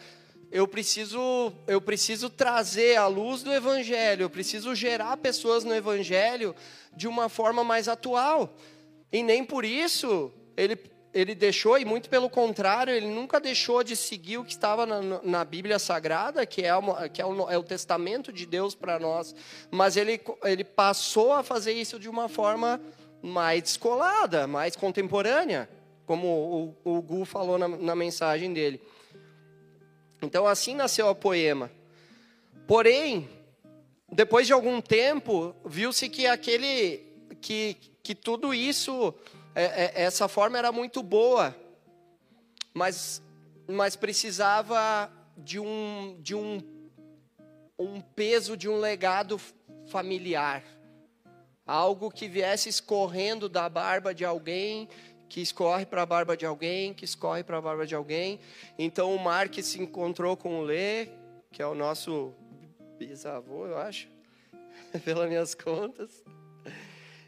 eu 0.51 0.67
preciso, 0.67 1.53
eu 1.67 1.79
preciso 1.79 2.29
trazer 2.29 2.97
a 2.97 3.07
luz 3.07 3.43
do 3.43 3.53
evangelho, 3.53 4.23
eu 4.23 4.29
preciso 4.29 4.75
gerar 4.75 5.17
pessoas 5.17 5.63
no 5.63 5.73
evangelho 5.73 6.55
de 6.95 7.07
uma 7.07 7.29
forma 7.29 7.63
mais 7.63 7.87
atual. 7.87 8.55
E 9.11 9.23
nem 9.23 9.43
por 9.43 9.63
isso 9.63 10.31
ele 10.57 10.75
ele 11.13 11.35
deixou, 11.35 11.77
e 11.77 11.85
muito 11.85 12.09
pelo 12.09 12.29
contrário, 12.29 12.93
ele 12.93 13.07
nunca 13.07 13.39
deixou 13.39 13.83
de 13.83 13.95
seguir 13.95 14.37
o 14.37 14.45
que 14.45 14.51
estava 14.51 14.85
na, 14.85 15.21
na 15.21 15.45
Bíblia 15.45 15.77
Sagrada, 15.77 16.45
que, 16.45 16.63
é, 16.63 16.75
uma, 16.75 17.09
que 17.09 17.21
é, 17.21 17.25
o, 17.25 17.49
é 17.49 17.57
o 17.57 17.63
testamento 17.63 18.31
de 18.31 18.45
Deus 18.45 18.73
para 18.73 18.99
nós, 18.99 19.35
mas 19.69 19.97
ele, 19.97 20.21
ele 20.43 20.63
passou 20.63 21.33
a 21.33 21.43
fazer 21.43 21.73
isso 21.73 21.99
de 21.99 22.09
uma 22.09 22.29
forma 22.29 22.81
mais 23.21 23.61
descolada, 23.61 24.47
mais 24.47 24.75
contemporânea, 24.75 25.69
como 26.05 26.75
o, 26.83 26.97
o 26.97 27.01
Gu 27.01 27.25
falou 27.25 27.57
na, 27.57 27.67
na 27.67 27.95
mensagem 27.95 28.53
dele. 28.53 28.81
Então, 30.21 30.47
assim 30.47 30.75
nasceu 30.75 31.09
a 31.09 31.15
poema. 31.15 31.71
Porém, 32.67 33.27
depois 34.11 34.47
de 34.47 34.53
algum 34.53 34.79
tempo, 34.79 35.55
viu-se 35.65 36.07
que 36.09 36.27
aquele 36.27 37.05
que, 37.41 37.75
que 38.03 38.13
tudo 38.13 38.53
isso 38.53 39.13
é, 39.53 39.63
é, 39.63 40.03
essa 40.03 40.27
forma 40.27 40.57
era 40.57 40.71
muito 40.71 41.03
boa, 41.03 41.55
mas, 42.73 43.21
mas 43.67 43.95
precisava 43.95 45.11
de 45.37 45.59
um, 45.59 46.17
de 46.21 46.33
um, 46.35 46.61
um 47.77 47.99
peso, 47.99 48.55
de 48.55 48.69
um 48.69 48.77
legado 48.79 49.39
familiar. 49.87 50.63
Algo 51.65 52.09
que 52.09 52.27
viesse 52.27 52.69
escorrendo 52.69 53.49
da 53.49 53.67
barba 53.67 54.13
de 54.13 54.23
alguém, 54.23 54.87
que 55.27 55.41
escorre 55.41 55.85
para 55.85 56.01
a 56.01 56.05
barba 56.05 56.35
de 56.35 56.45
alguém, 56.45 56.93
que 56.93 57.05
escorre 57.05 57.43
para 57.43 57.57
a 57.57 57.61
barba 57.61 57.85
de 57.85 57.95
alguém. 57.95 58.39
Então 58.77 59.13
o 59.13 59.19
Mark 59.19 59.53
se 59.61 59.81
encontrou 59.81 60.35
com 60.37 60.59
o 60.59 60.63
Lê, 60.63 61.09
que 61.51 61.61
é 61.61 61.67
o 61.67 61.75
nosso 61.75 62.33
bisavô, 62.97 63.67
eu 63.67 63.77
acho, 63.77 64.07
pelas 65.03 65.27
minhas 65.27 65.53
contas 65.55 66.23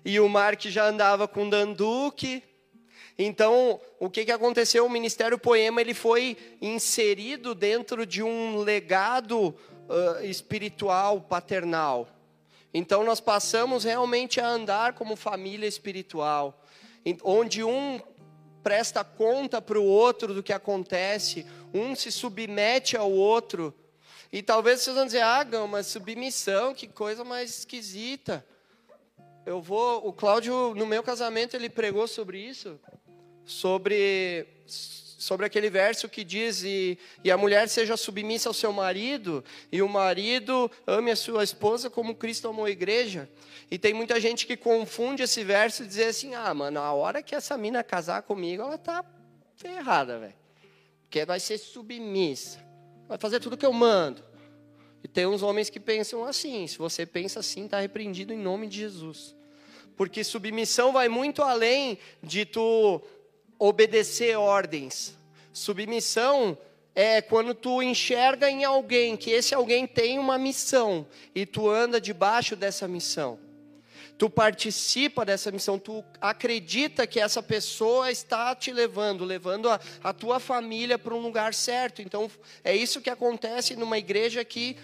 e 0.05 0.19
o 0.19 0.27
Mark 0.27 0.61
já 0.65 0.87
andava 0.87 1.27
com 1.27 1.49
Danduque. 1.49 2.43
Então, 3.17 3.79
o 3.99 4.09
que, 4.09 4.25
que 4.25 4.31
aconteceu? 4.31 4.85
O 4.85 4.89
Ministério 4.89 5.37
Poema 5.37 5.79
ele 5.79 5.93
foi 5.93 6.35
inserido 6.61 7.55
dentro 7.55 8.05
de 8.05 8.21
um 8.23 8.57
legado 8.57 9.49
uh, 9.49 10.25
espiritual 10.25 11.21
paternal. 11.21 12.07
Então, 12.73 13.03
nós 13.03 13.19
passamos 13.19 13.83
realmente 13.83 14.41
a 14.41 14.47
andar 14.47 14.93
como 14.93 15.15
família 15.15 15.67
espiritual, 15.67 16.59
onde 17.23 17.63
um 17.63 18.01
presta 18.63 19.03
conta 19.03 19.61
para 19.61 19.79
o 19.79 19.85
outro 19.85 20.33
do 20.33 20.41
que 20.41 20.53
acontece, 20.53 21.45
um 21.73 21.95
se 21.95 22.11
submete 22.11 22.97
ao 22.97 23.11
outro. 23.11 23.73
E 24.31 24.41
talvez 24.41 24.81
vocês 24.81 24.95
vão 24.95 25.05
dizer, 25.05 25.21
ah, 25.21 25.45
mas 25.69 25.85
submissão, 25.87 26.73
que 26.73 26.87
coisa 26.87 27.23
mais 27.23 27.59
esquisita 27.59 28.43
eu 29.45 29.61
vou. 29.61 30.07
O 30.07 30.13
Cláudio, 30.13 30.73
no 30.75 30.85
meu 30.85 31.03
casamento, 31.03 31.55
ele 31.55 31.69
pregou 31.69 32.07
sobre 32.07 32.39
isso, 32.39 32.79
sobre 33.45 34.47
sobre 35.23 35.45
aquele 35.45 35.69
verso 35.69 36.09
que 36.09 36.21
diz 36.21 36.63
e, 36.63 36.99
e 37.23 37.31
a 37.31 37.37
mulher 37.37 37.69
seja 37.69 37.95
submissa 37.95 38.49
ao 38.49 38.53
seu 38.53 38.73
marido 38.73 39.41
e 39.71 39.81
o 39.81 39.87
marido 39.87 40.69
ame 40.85 41.11
a 41.11 41.15
sua 41.15 41.45
esposa 41.45 41.89
como 41.89 42.13
Cristo 42.13 42.49
amou 42.49 42.65
a 42.65 42.69
igreja. 42.69 43.29
E 43.71 43.79
tem 43.79 43.93
muita 43.93 44.19
gente 44.19 44.45
que 44.45 44.57
confunde 44.57 45.23
esse 45.23 45.41
verso 45.41 45.83
e 45.83 45.87
diz 45.87 45.99
assim: 45.99 46.35
"Ah, 46.35 46.53
mano, 46.53 46.79
a 46.79 46.91
hora 46.91 47.23
que 47.23 47.33
essa 47.33 47.57
mina 47.57 47.81
casar 47.83 48.23
comigo, 48.23 48.63
ela 48.63 48.77
tá 48.77 49.05
ferrada, 49.55 50.19
velho. 50.19 50.35
Porque 51.03 51.25
vai 51.25 51.39
ser 51.39 51.57
submissa. 51.57 52.59
Vai 53.07 53.17
fazer 53.17 53.39
tudo 53.39 53.57
que 53.57 53.65
eu 53.65 53.73
mando. 53.73 54.21
E 55.03 55.07
tem 55.07 55.25
uns 55.27 55.43
homens 55.43 55.69
que 55.69 55.79
pensam 55.79 56.23
assim. 56.23 56.65
Se 56.65 56.77
você 56.77 57.05
pensa 57.05 57.41
assim, 57.41 57.65
está 57.65 57.79
repreendido 57.79 58.33
em 58.33 58.37
nome 58.37 58.67
de 58.67 58.77
Jesus. 58.77 59.35
Porque 59.97 60.23
submissão 60.23 60.93
vai 60.93 61.09
muito 61.09 61.41
além 61.41 61.97
de 62.21 62.45
tu 62.45 63.01
obedecer 63.59 64.37
ordens. 64.37 65.15
Submissão 65.51 66.57
é 66.95 67.21
quando 67.21 67.53
tu 67.53 67.81
enxerga 67.81 68.49
em 68.49 68.63
alguém 68.63 69.17
que 69.17 69.31
esse 69.31 69.53
alguém 69.53 69.85
tem 69.85 70.19
uma 70.19 70.37
missão 70.37 71.05
e 71.33 71.45
tu 71.45 71.69
anda 71.69 71.99
debaixo 71.99 72.55
dessa 72.55 72.87
missão. 72.87 73.39
Tu 74.17 74.29
participa 74.29 75.25
dessa 75.25 75.51
missão, 75.51 75.79
tu 75.79 76.03
acredita 76.21 77.07
que 77.07 77.19
essa 77.19 77.41
pessoa 77.41 78.11
está 78.11 78.55
te 78.55 78.71
levando, 78.71 79.25
levando 79.25 79.67
a, 79.69 79.79
a 80.03 80.13
tua 80.13 80.39
família 80.39 80.99
para 80.99 81.15
um 81.15 81.19
lugar 81.19 81.53
certo. 81.53 82.01
Então, 82.01 82.29
é 82.63 82.75
isso 82.75 83.01
que 83.01 83.09
acontece 83.09 83.75
numa 83.75 83.97
igreja 83.97 84.45
que 84.45 84.77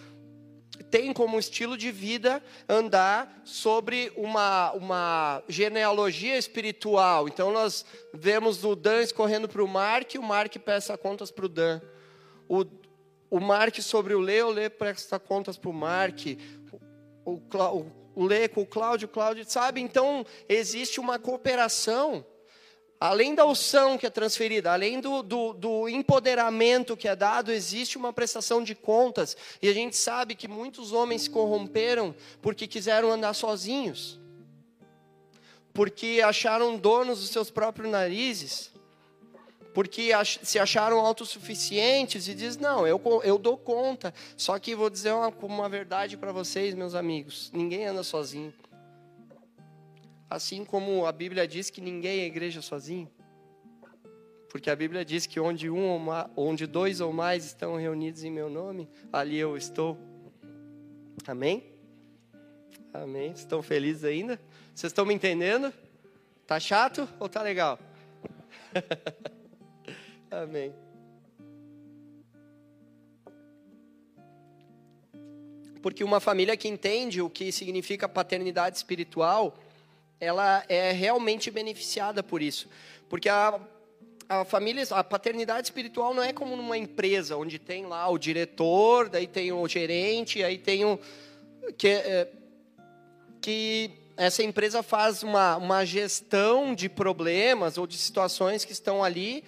tem 0.89 1.13
como 1.13 1.39
estilo 1.39 1.77
de 1.77 1.91
vida 1.91 2.41
andar 2.67 3.41
sobre 3.43 4.11
uma, 4.15 4.71
uma 4.73 5.43
genealogia 5.47 6.37
espiritual. 6.37 7.27
Então 7.27 7.51
nós 7.51 7.85
vemos 8.13 8.63
o 8.63 8.75
Dan 8.75 9.01
escorrendo 9.01 9.47
para 9.47 9.63
o 9.63 9.67
Mark, 9.67 10.15
o 10.17 10.23
Mark 10.23 10.55
peça 10.57 10.97
contas 10.97 11.31
para 11.31 11.45
o 11.45 11.49
Dan. 11.49 11.81
O, 12.47 12.65
o 13.29 13.39
Mark 13.39 13.75
sobre 13.81 14.13
o 14.13 14.19
Lê, 14.19 14.41
o 14.41 14.49
Lê 14.49 14.69
presta 14.69 15.19
contas 15.19 15.57
para 15.57 15.69
o 15.69 15.73
Mark. 15.73 16.19
O, 17.25 17.33
o, 17.33 17.91
o 18.15 18.25
Lê 18.25 18.47
com 18.47 18.61
o 18.61 18.65
Cláudio, 18.65 19.07
o 19.07 19.11
Cláudio, 19.11 19.45
sabe? 19.47 19.81
Então 19.81 20.25
existe 20.47 20.99
uma 20.99 21.19
cooperação 21.19 22.25
Além 22.99 23.33
da 23.33 23.45
unção 23.45 23.97
que 23.97 24.05
é 24.05 24.09
transferida, 24.09 24.73
além 24.73 24.99
do, 24.99 25.23
do, 25.23 25.53
do, 25.53 25.87
empoderamento 25.87 26.97
que 26.97 27.07
é 27.07 27.15
dado, 27.15 27.49
existe 27.49 27.97
uma 27.97 28.11
prestação 28.11 28.61
de 28.61 28.75
contas. 28.75 29.37
E 29.61 29.69
a 29.69 29.73
gente 29.73 29.95
sabe 29.95 30.35
que 30.35 30.49
muitos 30.49 30.91
homens 30.91 31.21
se 31.21 31.29
corromperam 31.29 32.13
porque 32.41 32.67
quiseram 32.67 33.09
andar 33.09 33.33
sozinhos, 33.33 34.19
porque 35.73 36.21
acharam 36.25 36.75
donos 36.75 37.21
dos 37.21 37.29
seus 37.29 37.49
próprios 37.49 37.89
narizes, 37.89 38.69
porque 39.73 40.11
se 40.43 40.59
acharam 40.59 40.99
autossuficientes 40.99 42.27
e 42.27 42.35
diz 42.35 42.57
não, 42.57 42.85
eu, 42.85 43.01
eu 43.23 43.37
dou 43.37 43.57
conta. 43.57 44.13
Só 44.35 44.59
que 44.59 44.75
vou 44.75 44.89
dizer 44.89 45.13
uma, 45.13 45.29
uma 45.29 45.69
verdade 45.69 46.17
para 46.17 46.33
vocês, 46.33 46.75
meus 46.75 46.95
amigos: 46.95 47.49
ninguém 47.53 47.85
anda 47.85 48.03
sozinho. 48.03 48.53
Assim 50.29 50.63
como 50.63 51.05
a 51.05 51.11
Bíblia 51.11 51.47
diz 51.47 51.69
que 51.69 51.81
ninguém 51.81 52.19
é 52.19 52.25
igreja 52.25 52.61
sozinho. 52.61 53.09
Porque 54.49 54.69
a 54.69 54.75
Bíblia 54.75 55.05
diz 55.05 55.25
que 55.25 55.39
onde, 55.39 55.69
um 55.69 55.87
ou 55.87 56.47
onde 56.47 56.67
dois 56.67 57.01
ou 57.01 57.11
mais 57.13 57.45
estão 57.45 57.75
reunidos 57.75 58.23
em 58.23 58.31
meu 58.31 58.49
nome, 58.49 58.89
ali 59.11 59.37
eu 59.37 59.57
estou. 59.57 59.97
Amém? 61.27 61.71
Amém. 62.93 63.31
Estão 63.31 63.61
felizes 63.61 64.03
ainda? 64.03 64.39
Vocês 64.73 64.91
estão 64.91 65.05
me 65.05 65.13
entendendo? 65.13 65.73
Tá 66.47 66.59
chato 66.59 67.07
ou 67.19 67.29
tá 67.29 67.41
legal? 67.41 67.79
Amém. 70.31 70.73
Porque 75.81 76.03
uma 76.03 76.19
família 76.19 76.57
que 76.57 76.67
entende 76.67 77.21
o 77.21 77.29
que 77.29 77.51
significa 77.51 78.09
paternidade 78.09 78.77
espiritual, 78.77 79.57
ela 80.19 80.63
é 80.67 80.91
realmente 80.91 81.49
beneficiada 81.49 82.21
por 82.21 82.41
isso. 82.41 82.67
Porque 83.07 83.29
a, 83.29 83.59
a 84.27 84.45
família, 84.45 84.83
a 84.91 85.03
paternidade 85.03 85.67
espiritual 85.67 86.13
não 86.13 86.21
é 86.21 86.33
como 86.33 86.55
numa 86.55 86.77
empresa, 86.77 87.37
onde 87.37 87.57
tem 87.57 87.85
lá 87.85 88.07
o 88.09 88.17
diretor, 88.17 89.09
daí 89.09 89.27
tem 89.27 89.51
o 89.51 89.67
gerente, 89.67 90.43
aí 90.43 90.57
tem 90.57 90.85
o. 90.85 90.99
Que, 91.77 91.87
é, 91.87 92.27
que 93.41 93.91
essa 94.17 94.43
empresa 94.43 94.83
faz 94.83 95.23
uma, 95.23 95.55
uma 95.57 95.85
gestão 95.85 96.75
de 96.75 96.89
problemas 96.89 97.77
ou 97.77 97.87
de 97.87 97.97
situações 97.97 98.65
que 98.65 98.73
estão 98.73 99.03
ali 99.03 99.43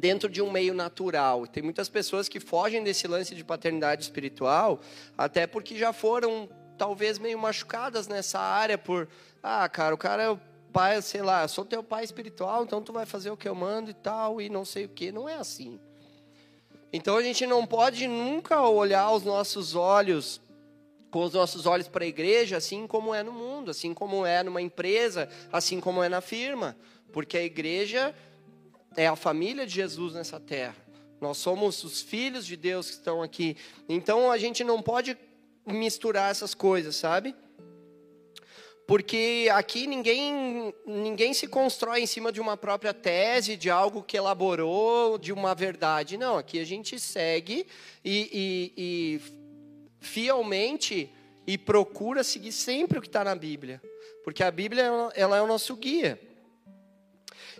dentro 0.00 0.28
de 0.28 0.42
um 0.42 0.50
meio 0.50 0.74
natural. 0.74 1.46
Tem 1.46 1.62
muitas 1.62 1.88
pessoas 1.88 2.28
que 2.28 2.40
fogem 2.40 2.82
desse 2.82 3.06
lance 3.06 3.34
de 3.34 3.44
paternidade 3.44 4.02
espiritual, 4.02 4.80
até 5.16 5.46
porque 5.46 5.76
já 5.76 5.92
foram 5.92 6.48
talvez 6.76 7.18
meio 7.18 7.38
machucadas 7.38 8.08
nessa 8.08 8.38
área 8.38 8.76
por, 8.76 9.08
ah, 9.42 9.68
cara, 9.68 9.94
o 9.94 9.98
cara 9.98 10.22
é 10.22 10.30
o 10.30 10.40
pai, 10.72 11.00
sei 11.02 11.22
lá, 11.22 11.46
sou 11.46 11.64
teu 11.64 11.82
pai 11.82 12.04
espiritual, 12.04 12.64
então 12.64 12.82
tu 12.82 12.92
vai 12.92 13.06
fazer 13.06 13.30
o 13.30 13.36
que 13.36 13.48
eu 13.48 13.54
mando 13.54 13.90
e 13.90 13.94
tal, 13.94 14.40
e 14.40 14.48
não 14.48 14.64
sei 14.64 14.84
o 14.84 14.88
que. 14.88 15.12
Não 15.12 15.28
é 15.28 15.34
assim. 15.34 15.78
Então 16.92 17.16
a 17.16 17.22
gente 17.22 17.46
não 17.46 17.66
pode 17.66 18.06
nunca 18.06 18.60
olhar 18.62 19.10
os 19.12 19.22
nossos 19.22 19.74
olhos 19.74 20.40
com 21.10 21.22
os 21.22 21.32
nossos 21.32 21.64
olhos 21.64 21.86
para 21.86 22.02
a 22.02 22.08
igreja, 22.08 22.56
assim 22.56 22.88
como 22.88 23.14
é 23.14 23.22
no 23.22 23.32
mundo, 23.32 23.70
assim 23.70 23.94
como 23.94 24.26
é 24.26 24.42
numa 24.42 24.60
empresa, 24.60 25.28
assim 25.52 25.78
como 25.78 26.02
é 26.02 26.08
na 26.08 26.20
firma, 26.20 26.76
porque 27.12 27.36
a 27.36 27.44
igreja 27.44 28.12
é 28.96 29.06
a 29.06 29.14
família 29.14 29.64
de 29.64 29.72
Jesus 29.72 30.14
nessa 30.14 30.40
terra. 30.40 30.74
Nós 31.20 31.38
somos 31.38 31.84
os 31.84 32.02
filhos 32.02 32.44
de 32.44 32.56
Deus 32.56 32.90
que 32.90 32.96
estão 32.96 33.22
aqui. 33.22 33.56
Então 33.88 34.28
a 34.28 34.36
gente 34.36 34.64
não 34.64 34.82
pode 34.82 35.16
misturar 35.66 36.30
essas 36.30 36.54
coisas, 36.54 36.96
sabe? 36.96 37.34
Porque 38.86 39.48
aqui 39.50 39.86
ninguém, 39.86 40.74
ninguém 40.86 41.32
se 41.32 41.46
constrói 41.46 42.02
em 42.02 42.06
cima 42.06 42.30
de 42.30 42.40
uma 42.40 42.54
própria 42.54 42.92
tese, 42.92 43.56
de 43.56 43.70
algo 43.70 44.02
que 44.02 44.16
elaborou, 44.16 45.16
de 45.16 45.32
uma 45.32 45.54
verdade. 45.54 46.18
Não, 46.18 46.36
aqui 46.36 46.60
a 46.60 46.66
gente 46.66 47.00
segue 47.00 47.66
e, 48.04 48.30
e, 48.32 48.72
e 48.76 49.20
fielmente 50.00 51.10
e 51.46 51.56
procura 51.56 52.22
seguir 52.22 52.52
sempre 52.52 52.98
o 52.98 53.02
que 53.02 53.08
está 53.08 53.24
na 53.24 53.34
Bíblia. 53.34 53.80
Porque 54.22 54.42
a 54.42 54.50
Bíblia 54.50 54.82
ela 55.14 55.36
é 55.36 55.40
o 55.40 55.46
nosso 55.46 55.74
guia. 55.76 56.20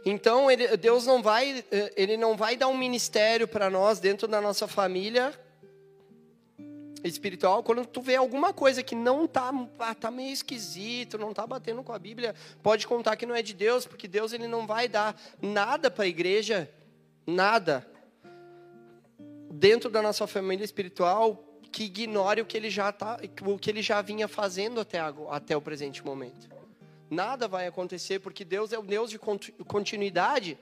Então, 0.05 0.51
ele, 0.51 0.77
Deus 0.77 1.07
não 1.07 1.23
vai, 1.23 1.65
ele 1.97 2.19
não 2.19 2.37
vai 2.37 2.55
dar 2.55 2.69
um 2.69 2.77
ministério 2.77 3.49
para 3.49 3.71
nós 3.71 3.99
dentro 3.99 4.29
da 4.29 4.43
nossa 4.43 4.69
família 4.69 5.33
espiritual, 7.05 7.63
quando 7.63 7.85
tu 7.85 8.01
vê 8.01 8.17
alguma 8.17 8.53
coisa 8.53 8.83
que 8.83 8.95
não 8.95 9.27
tá, 9.27 9.53
ah, 9.79 9.95
tá 9.95 10.11
meio 10.11 10.33
esquisito, 10.33 11.19
não 11.19 11.35
tá 11.35 11.47
batendo 11.47 11.83
com 11.83 11.93
a 11.93 11.99
Bíblia, 11.99 12.35
pode 12.63 12.87
contar 12.87 13.17
que 13.17 13.27
não 13.27 13.35
é 13.35 13.43
de 13.43 13.53
Deus, 13.53 13.87
porque 13.87 14.09
Deus 14.09 14.33
ele 14.33 14.49
não 14.49 14.67
vai 14.67 14.89
dar 14.89 15.15
nada 15.41 15.91
para 15.91 16.05
a 16.05 16.09
igreja, 16.09 16.71
nada 17.27 17.87
dentro 19.51 19.91
da 19.91 20.03
nossa 20.03 20.27
família 20.27 20.65
espiritual 20.65 21.45
que 21.71 21.85
ignore 21.85 22.41
o 22.41 22.47
que 22.47 22.57
ele 22.57 22.71
já 22.71 22.91
tá, 22.91 23.19
o 23.43 23.59
que 23.59 23.71
ele 23.71 23.83
já 23.83 24.01
vinha 24.01 24.27
fazendo 24.27 24.81
até 24.81 24.99
até 25.31 25.57
o 25.57 25.61
presente 25.61 26.05
momento. 26.05 26.49
Nada 27.11 27.47
vai 27.47 27.67
acontecer 27.67 28.19
porque 28.19 28.45
Deus 28.45 28.73
é 28.73 28.79
o 28.79 28.83
Deus 28.83 29.11
de 29.11 29.19
continuidade. 29.19 30.59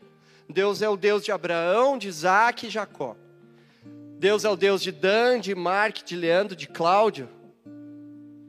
Deus 0.49 0.83
é 0.83 0.89
o 0.89 0.97
Deus 0.97 1.25
de 1.25 1.33
Abraão, 1.33 1.97
de 1.97 2.09
Isaac 2.09 2.67
e 2.67 2.71
Jacó. 2.71 3.17
Deus 4.23 4.45
é 4.45 4.49
o 4.49 4.55
Deus 4.55 4.81
de 4.81 4.93
Dan, 4.93 5.41
de 5.41 5.53
Mark, 5.53 6.05
de 6.05 6.15
Leandro, 6.15 6.55
de 6.55 6.69
Cláudio. 6.69 7.29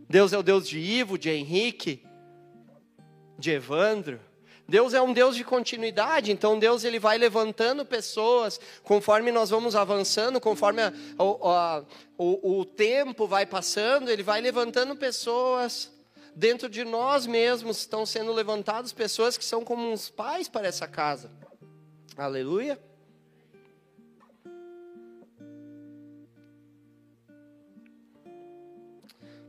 Deus 0.08 0.32
é 0.32 0.38
o 0.38 0.44
Deus 0.44 0.70
de 0.70 0.78
Ivo, 0.78 1.18
de 1.18 1.32
Henrique, 1.32 2.06
de 3.40 3.50
Evandro. 3.50 4.20
Deus 4.70 4.94
é 4.94 5.02
um 5.02 5.12
Deus 5.12 5.36
de 5.36 5.44
continuidade, 5.44 6.32
então 6.32 6.60
Deus 6.60 6.84
ele 6.84 7.00
vai 7.00 7.18
levantando 7.18 7.84
pessoas 7.84 8.60
conforme 8.84 9.32
nós 9.32 9.50
vamos 9.50 9.76
avançando, 9.76 10.40
conforme 10.40 10.84
a, 10.84 10.94
a, 11.18 11.78
a, 11.78 11.84
o, 12.20 12.60
o 12.60 12.66
tempo 12.66 13.26
vai 13.26 13.44
passando, 13.44 14.12
ele 14.12 14.22
vai 14.22 14.42
levantando 14.42 14.96
pessoas. 14.96 15.92
Dentro 16.36 16.70
de 16.70 16.84
nós 16.84 17.26
mesmos 17.26 17.80
estão 17.80 18.06
sendo 18.06 18.32
levantadas 18.32 18.94
pessoas 18.94 19.40
que 19.40 19.44
são 19.44 19.66
como 19.66 19.92
uns 19.92 20.08
pais 20.08 20.48
para 20.48 20.68
essa 20.68 20.88
casa. 20.88 21.32
Aleluia. 22.16 22.80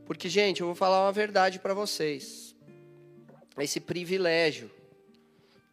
Porque, 0.05 0.29
gente, 0.29 0.61
eu 0.61 0.67
vou 0.67 0.75
falar 0.75 1.05
uma 1.05 1.11
verdade 1.11 1.59
para 1.59 1.73
vocês. 1.73 2.55
Esse 3.57 3.79
privilégio 3.79 4.69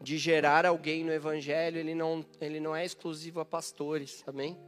de 0.01 0.19
gerar 0.19 0.67
alguém 0.67 1.05
no 1.05 1.13
Evangelho, 1.13 1.79
ele 1.79 1.95
não, 1.95 2.25
ele 2.41 2.59
não 2.59 2.75
é 2.75 2.85
exclusivo 2.85 3.41
a 3.41 3.45
pastores, 3.45 4.25
amém? 4.27 4.59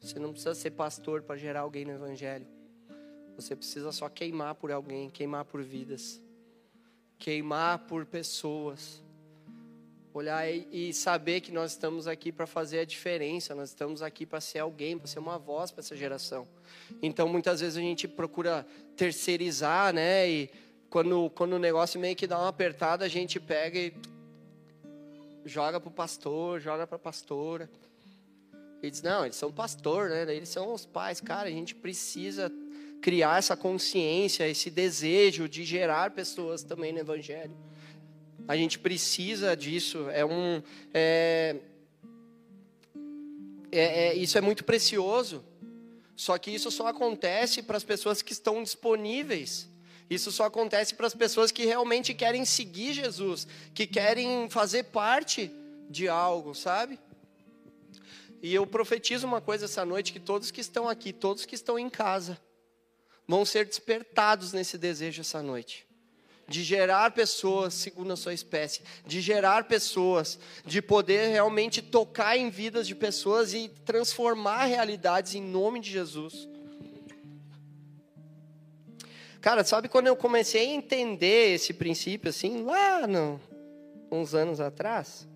Você 0.00 0.18
não 0.18 0.30
precisa 0.30 0.54
ser 0.54 0.72
pastor 0.72 1.22
para 1.22 1.36
gerar 1.36 1.60
alguém 1.60 1.84
no 1.84 1.92
Evangelho. 1.92 2.46
Você 3.36 3.56
precisa 3.56 3.90
só 3.92 4.08
queimar 4.08 4.54
por 4.54 4.70
alguém, 4.70 5.08
queimar 5.08 5.44
por 5.44 5.62
vidas, 5.62 6.20
queimar 7.18 7.86
por 7.86 8.04
pessoas 8.04 9.02
olhar 10.14 10.46
e, 10.48 10.92
saber 10.92 11.40
que 11.40 11.50
nós 11.50 11.72
estamos 11.72 12.06
aqui 12.06 12.30
para 12.30 12.46
fazer 12.46 12.80
a 12.80 12.84
diferença, 12.84 13.54
nós 13.54 13.70
estamos 13.70 14.02
aqui 14.02 14.26
para 14.26 14.40
ser 14.40 14.58
alguém, 14.58 14.98
para 14.98 15.06
ser 15.06 15.18
uma 15.18 15.38
voz 15.38 15.70
para 15.70 15.80
essa 15.80 15.96
geração. 15.96 16.46
Então, 17.00 17.28
muitas 17.28 17.60
vezes 17.60 17.76
a 17.76 17.80
gente 17.80 18.06
procura 18.06 18.66
terceirizar, 18.96 19.92
né? 19.92 20.28
E 20.28 20.50
quando, 20.90 21.30
quando 21.30 21.54
o 21.54 21.58
negócio 21.58 21.98
meio 21.98 22.14
que 22.14 22.26
dá 22.26 22.38
uma 22.38 22.48
apertada, 22.48 23.04
a 23.04 23.08
gente 23.08 23.40
pega 23.40 23.78
e 23.78 23.94
joga 25.44 25.80
para 25.80 25.88
o 25.88 25.92
pastor, 25.92 26.60
joga 26.60 26.86
para 26.86 26.96
a 26.96 27.00
pastora. 27.00 27.70
E 28.82 28.90
diz, 28.90 29.00
não, 29.00 29.24
eles 29.24 29.36
são 29.36 29.50
pastor, 29.50 30.10
né? 30.10 30.34
Eles 30.34 30.48
são 30.48 30.74
os 30.74 30.84
pais. 30.84 31.20
Cara, 31.20 31.48
a 31.48 31.52
gente 31.52 31.74
precisa 31.74 32.52
criar 33.00 33.38
essa 33.38 33.56
consciência, 33.56 34.48
esse 34.48 34.70
desejo 34.70 35.48
de 35.48 35.64
gerar 35.64 36.10
pessoas 36.10 36.62
também 36.62 36.92
no 36.92 36.98
Evangelho. 37.00 37.56
A 38.46 38.56
gente 38.56 38.78
precisa 38.78 39.56
disso. 39.56 40.08
É 40.10 40.24
um, 40.24 40.62
é, 40.92 41.56
é, 43.70 44.08
é, 44.08 44.14
isso 44.14 44.36
é 44.36 44.40
muito 44.40 44.64
precioso. 44.64 45.44
Só 46.14 46.36
que 46.38 46.50
isso 46.50 46.70
só 46.70 46.88
acontece 46.88 47.62
para 47.62 47.76
as 47.76 47.84
pessoas 47.84 48.22
que 48.22 48.32
estão 48.32 48.62
disponíveis. 48.62 49.68
Isso 50.10 50.30
só 50.30 50.44
acontece 50.44 50.94
para 50.94 51.06
as 51.06 51.14
pessoas 51.14 51.50
que 51.50 51.64
realmente 51.64 52.12
querem 52.12 52.44
seguir 52.44 52.92
Jesus, 52.92 53.46
que 53.72 53.86
querem 53.86 54.48
fazer 54.50 54.84
parte 54.84 55.50
de 55.88 56.08
algo, 56.08 56.54
sabe? 56.54 56.98
E 58.42 58.52
eu 58.54 58.66
profetizo 58.66 59.26
uma 59.26 59.40
coisa 59.40 59.64
essa 59.64 59.84
noite: 59.84 60.12
que 60.12 60.20
todos 60.20 60.50
que 60.50 60.60
estão 60.60 60.88
aqui, 60.88 61.12
todos 61.12 61.46
que 61.46 61.54
estão 61.54 61.78
em 61.78 61.88
casa, 61.88 62.38
vão 63.26 63.44
ser 63.44 63.64
despertados 63.64 64.52
nesse 64.52 64.76
desejo 64.76 65.22
essa 65.22 65.42
noite. 65.42 65.86
De 66.52 66.62
gerar 66.62 67.12
pessoas 67.12 67.72
segundo 67.72 68.12
a 68.12 68.16
sua 68.16 68.34
espécie, 68.34 68.82
de 69.06 69.22
gerar 69.22 69.64
pessoas, 69.64 70.38
de 70.66 70.82
poder 70.82 71.30
realmente 71.30 71.80
tocar 71.80 72.36
em 72.36 72.50
vidas 72.50 72.86
de 72.86 72.94
pessoas 72.94 73.54
e 73.54 73.70
transformar 73.86 74.66
realidades 74.66 75.34
em 75.34 75.40
nome 75.40 75.80
de 75.80 75.90
Jesus. 75.90 76.46
Cara, 79.40 79.64
sabe 79.64 79.88
quando 79.88 80.08
eu 80.08 80.14
comecei 80.14 80.68
a 80.68 80.74
entender 80.74 81.54
esse 81.54 81.72
princípio 81.72 82.28
assim, 82.28 82.64
lá 82.64 83.06
no, 83.06 83.40
uns 84.10 84.34
anos 84.34 84.60
atrás? 84.60 85.26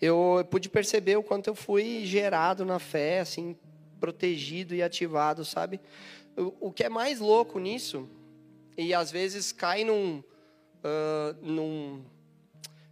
Eu 0.00 0.46
pude 0.50 0.70
perceber 0.70 1.16
o 1.16 1.22
quanto 1.22 1.48
eu 1.48 1.54
fui 1.54 2.06
gerado 2.06 2.64
na 2.64 2.78
fé, 2.78 3.20
assim, 3.20 3.54
protegido 4.00 4.74
e 4.74 4.82
ativado, 4.82 5.44
sabe? 5.44 5.80
O, 6.36 6.72
que 6.72 6.82
é 6.82 6.88
mais 6.88 7.20
louco 7.20 7.58
nisso, 7.58 8.08
e 8.76 8.92
às 8.92 9.10
vezes 9.10 9.52
cai 9.52 9.84
num, 9.84 10.18
uh, 10.18 11.36
num. 11.40 12.04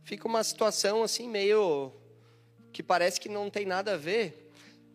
Fica 0.05 0.28
uma 0.28 0.44
situação 0.44 1.02
assim 1.02 1.28
meio. 1.28 1.92
que 2.72 2.83
parece 2.83 3.20
que 3.20 3.28
não 3.28 3.50
tem 3.50 3.66
nada 3.66 3.94
a 3.94 3.96
ver, 3.96 4.50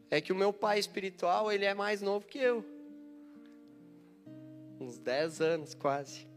é 0.09 0.21
que 0.21 0.31
o 0.31 0.35
meu 0.35 0.53
pai 0.53 0.79
espiritual, 0.79 1.51
ele 1.51 1.65
é 1.65 1.73
mais 1.73 2.01
novo 2.01 2.25
que 2.25 2.39
eu 2.39 2.77
uns 4.79 4.97
10 4.97 5.41
anos 5.41 5.73
quase. 5.73 6.27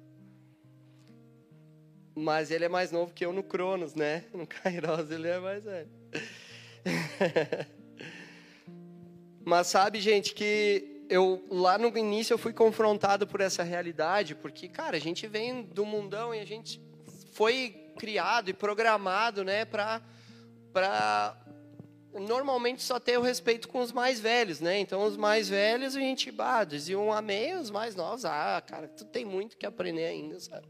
Mas 2.14 2.50
ele 2.50 2.64
é 2.64 2.68
mais 2.68 2.90
novo 2.90 3.12
que 3.12 3.24
eu 3.24 3.32
no 3.32 3.42
Cronos, 3.42 3.94
né? 3.94 4.24
No 4.34 4.46
Kairos 4.46 5.10
ele 5.10 5.28
é 5.28 5.38
mais 5.38 5.64
velho. 5.64 5.90
Mas 9.44 9.68
sabe, 9.68 10.00
gente, 10.00 10.34
que 10.34 10.89
eu 11.10 11.44
lá 11.50 11.76
no 11.76 11.88
início 11.98 12.32
eu 12.32 12.38
fui 12.38 12.52
confrontado 12.52 13.26
por 13.26 13.40
essa 13.40 13.64
realidade, 13.64 14.36
porque, 14.36 14.68
cara, 14.68 14.96
a 14.96 15.00
gente 15.00 15.26
vem 15.26 15.62
do 15.62 15.84
mundão 15.84 16.32
e 16.32 16.38
a 16.38 16.46
gente 16.46 16.80
foi 17.32 17.92
criado 17.98 18.48
e 18.48 18.54
programado, 18.54 19.44
né, 19.44 19.64
para 19.64 20.00
para 20.72 21.36
normalmente 22.14 22.82
só 22.82 23.00
ter 23.00 23.18
o 23.18 23.22
respeito 23.22 23.68
com 23.68 23.80
os 23.80 23.90
mais 23.90 24.20
velhos, 24.20 24.60
né? 24.60 24.78
Então, 24.78 25.04
os 25.04 25.16
mais 25.16 25.48
velhos, 25.48 25.96
a 25.96 26.00
gente 26.00 26.30
bah, 26.30 26.62
diziam 26.62 27.12
amém, 27.12 27.56
os 27.56 27.70
mais 27.70 27.96
novos, 27.96 28.24
ah, 28.24 28.62
cara, 28.64 28.86
tu 28.86 29.04
tem 29.04 29.24
muito 29.24 29.56
que 29.56 29.66
aprender 29.66 30.06
ainda, 30.06 30.38
sabe? 30.38 30.66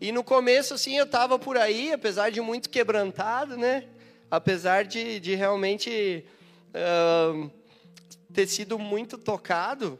E 0.00 0.10
no 0.12 0.24
começo, 0.24 0.74
assim, 0.74 0.96
eu 0.96 1.04
estava 1.04 1.38
por 1.38 1.58
aí, 1.58 1.92
apesar 1.92 2.30
de 2.30 2.40
muito 2.40 2.70
quebrantado, 2.70 3.56
né? 3.56 3.86
Apesar 4.30 4.84
de, 4.84 5.20
de 5.20 5.34
realmente 5.34 6.24
uh, 6.70 7.50
ter 8.32 8.46
sido 8.46 8.78
muito 8.78 9.16
tocado, 9.16 9.98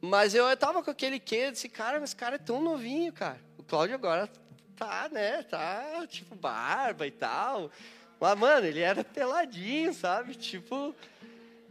mas 0.00 0.34
eu 0.34 0.50
estava 0.50 0.82
com 0.82 0.90
aquele 0.90 1.20
quê, 1.20 1.50
disse, 1.50 1.68
cara, 1.68 2.00
mas 2.00 2.10
esse 2.10 2.16
cara 2.16 2.36
é 2.36 2.38
tão 2.38 2.62
novinho, 2.62 3.12
cara. 3.12 3.38
O 3.58 3.62
Cláudio 3.62 3.94
agora 3.94 4.30
tá, 4.74 5.08
né? 5.12 5.42
Tá, 5.42 6.06
tipo, 6.08 6.34
barba 6.34 7.06
e 7.06 7.10
tal. 7.10 7.70
Mas, 8.18 8.38
mano, 8.38 8.66
ele 8.66 8.80
era 8.80 9.04
peladinho, 9.04 9.92
sabe? 9.92 10.34
Tipo. 10.34 10.94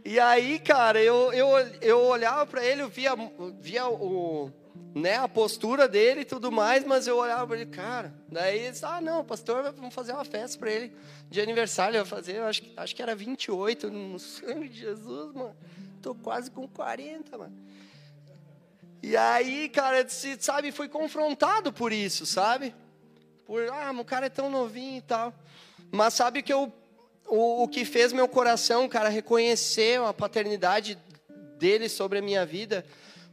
E 0.06 0.20
aí, 0.20 0.60
cara, 0.60 1.02
eu, 1.02 1.34
eu, 1.34 1.50
eu 1.82 2.00
olhava 2.02 2.46
para 2.46 2.64
ele, 2.64 2.84
eu 2.84 2.90
via, 2.90 3.12
via 3.60 3.88
o, 3.88 4.52
né, 4.94 5.18
a 5.18 5.28
postura 5.28 5.88
dele 5.88 6.22
e 6.22 6.26
tudo 6.26 6.52
mais, 6.52 6.84
mas 6.84 7.08
eu 7.08 7.18
olhava 7.18 7.46
para 7.48 7.58
ele, 7.58 7.70
cara. 7.70 8.14
Daí 8.28 8.72
Ah, 8.84 9.00
não, 9.00 9.24
pastor, 9.24 9.72
vamos 9.74 9.94
fazer 9.94 10.14
uma 10.14 10.26
festa 10.26 10.58
para 10.58 10.72
ele 10.72 10.94
de 11.30 11.40
aniversário. 11.40 11.96
Eu 11.96 12.02
ia 12.02 12.06
fazer, 12.06 12.38
eu 12.38 12.46
acho, 12.46 12.64
acho 12.76 12.96
que 12.96 13.02
era 13.02 13.16
28, 13.16 13.90
no 13.90 14.20
sangue 14.20 14.70
de 14.70 14.80
Jesus, 14.80 15.34
mano. 15.34 15.56
Tô 16.02 16.16
quase 16.16 16.50
com 16.50 16.68
40, 16.68 17.38
mano. 17.38 17.56
E 19.02 19.16
aí, 19.16 19.70
cara, 19.70 20.04
disse, 20.04 20.38
sabe, 20.40 20.72
fui 20.72 20.90
confrontado 20.90 21.72
por 21.72 21.94
isso, 21.94 22.26
sabe? 22.26 22.76
Por, 23.46 23.68
ah, 23.70 23.92
o 23.92 24.06
cara 24.06 24.26
é 24.26 24.30
tão 24.30 24.50
novinho 24.50 24.98
e 24.98 25.02
tal. 25.02 25.34
Mas 25.92 26.14
sabe 26.14 26.42
que 26.42 26.52
eu, 26.52 26.72
o, 27.28 27.64
o 27.64 27.68
que 27.68 27.86
fez 27.86 28.12
meu 28.12 28.28
coração, 28.28 28.88
cara, 28.90 29.08
reconhecer 29.08 30.02
a 30.02 30.14
paternidade 30.14 30.98
dele 31.58 31.88
sobre 31.88 32.20
a 32.20 32.22
minha 32.22 32.46
vida, 32.46 32.86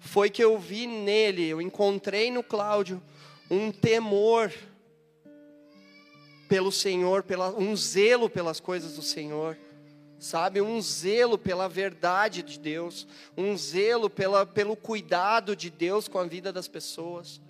foi 0.07 0.31
que 0.31 0.42
eu 0.42 0.59
vi 0.59 0.87
nele, 0.87 1.47
eu 1.47 1.61
encontrei 1.61 2.31
no 2.31 2.42
Cláudio 2.42 3.03
um 3.51 3.71
temor 3.71 4.53
pelo 6.49 6.71
Senhor, 6.71 7.23
pela, 7.23 7.51
um 7.51 7.77
zelo 7.77 8.31
pelas 8.31 8.61
coisas 8.61 8.95
do 8.95 9.03
Senhor, 9.03 9.59
sabe? 10.19 10.61
Um 10.61 10.81
zelo 10.81 11.37
pela 11.37 11.69
verdade 11.69 12.42
de 12.42 12.59
Deus, 12.59 13.07
um 13.37 13.57
zelo 13.57 14.09
pela, 14.09 14.47
pelo 14.47 14.77
cuidado 14.77 15.57
de 15.57 15.71
Deus 15.71 16.09
com 16.09 16.19
a 16.19 16.25
vida 16.25 16.53
das 16.53 16.69
pessoas. 16.69 17.40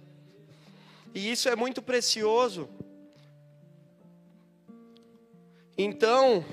E 1.14 1.30
isso 1.30 1.48
é 1.48 1.56
muito 1.56 1.80
precioso. 1.80 2.68
Então, 5.78 6.44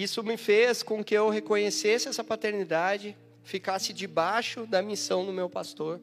isso 0.00 0.22
me 0.22 0.36
fez 0.36 0.82
com 0.82 1.02
que 1.02 1.14
eu 1.14 1.28
reconhecesse 1.28 2.08
essa 2.08 2.22
paternidade, 2.22 3.16
ficasse 3.42 3.92
debaixo 3.92 4.64
da 4.66 4.80
missão 4.80 5.26
do 5.26 5.32
meu 5.32 5.50
pastor, 5.50 6.00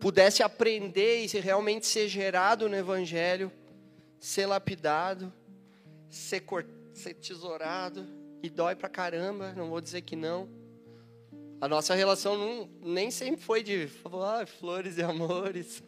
pudesse 0.00 0.42
aprender 0.42 1.24
e 1.24 1.38
realmente 1.38 1.86
ser 1.86 2.08
gerado 2.08 2.68
no 2.68 2.74
Evangelho, 2.74 3.52
ser 4.18 4.46
lapidado, 4.46 5.32
ser, 6.08 6.40
cort... 6.40 6.66
ser 6.94 7.14
tesourado, 7.14 8.06
e 8.42 8.48
dói 8.48 8.74
pra 8.74 8.88
caramba, 8.88 9.52
não 9.52 9.68
vou 9.68 9.80
dizer 9.80 10.00
que 10.00 10.16
não 10.16 10.48
a 11.60 11.68
nossa 11.68 11.94
relação 11.94 12.38
não, 12.38 12.70
nem 12.80 13.10
sempre 13.10 13.42
foi 13.42 13.62
de 13.62 13.86
ah, 14.06 14.46
flores 14.46 14.96
e 14.96 15.02
amores. 15.02 15.82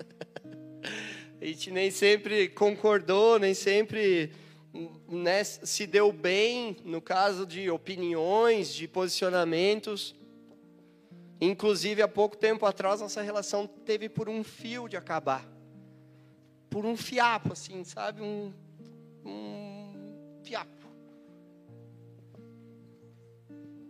a 1.41 1.45
gente 1.47 1.71
nem 1.71 1.91
sempre 1.91 2.51
concordou, 2.51 3.39
nem 3.39 3.55
sempre 3.55 4.31
né, 5.09 5.45
se 5.45 5.87
deu 5.87 6.13
bem 6.13 6.77
no 6.85 7.01
caso 7.01 7.47
de 7.47 7.71
opiniões, 7.71 8.73
de 8.73 8.89
posicionamentos. 8.89 10.15
Inclusive, 11.41 12.03
há 12.03 12.09
pouco 12.09 12.37
tempo 12.37 12.65
atrás, 12.65 13.01
nossa 13.01 13.21
relação 13.21 13.67
teve 13.67 14.09
por 14.09 14.29
um 14.29 14.43
fio 14.43 14.89
de 14.89 14.97
acabar. 14.97 15.47
Por 16.71 16.87
um 16.87 16.97
fiapo, 16.97 17.53
assim, 17.53 17.85
sabe? 17.85 18.23
Um, 18.23 18.53
um 19.25 20.41
fiapo. 20.43 20.71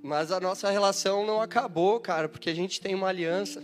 Mas 0.03 0.33
a 0.33 0.41
nossa 0.41 0.69
relação 0.69 1.25
não 1.25 1.41
acabou, 1.41 2.01
cara, 2.01 2.29
porque 2.29 2.51
a 2.51 2.55
gente 2.55 2.81
tem 2.81 2.93
uma 2.95 3.07
aliança. 3.07 3.63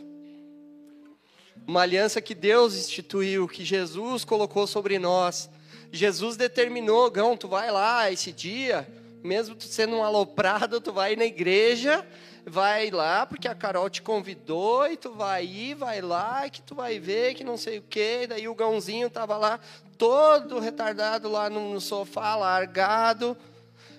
Uma 1.67 1.83
aliança 1.83 2.21
que 2.21 2.35
Deus 2.35 2.77
instituiu, 2.77 3.49
que 3.49 3.65
Jesus 3.65 4.25
colocou 4.25 4.67
sobre 4.67 4.99
nós. 5.01 5.51
Jesus 5.91 6.37
determinou, 6.37 7.11
Gão, 7.11 7.37
tu 7.37 7.49
vai 7.49 7.71
lá 7.71 8.11
esse 8.11 8.33
dia, 8.33 8.87
mesmo 9.23 9.55
tu 9.55 9.65
sendo 9.65 9.97
um 9.97 10.05
aloprado, 10.05 10.81
tu 10.81 10.93
vai 10.93 11.17
na 11.17 11.25
igreja, 11.25 12.07
vai 12.45 12.91
lá, 12.91 13.27
porque 13.27 13.49
a 13.49 13.55
Carol 13.55 13.89
te 13.89 14.03
convidou, 14.03 14.87
e 14.87 14.97
tu 14.97 15.13
vai 15.13 15.45
ir, 15.45 15.75
vai 15.75 16.01
lá, 16.01 16.49
que 16.49 16.63
tu 16.63 16.75
vai 16.75 16.99
ver, 16.99 17.35
que 17.35 17.45
não 17.45 17.57
sei 17.57 17.79
o 17.79 17.83
quê. 17.83 18.27
Daí 18.29 18.49
o 18.49 18.55
Gãozinho 18.55 19.09
tava 19.09 19.37
lá, 19.37 19.59
todo 19.97 20.59
retardado 20.59 21.29
lá 21.29 21.49
no 21.49 21.81
sofá, 21.81 22.37
largado. 22.37 23.37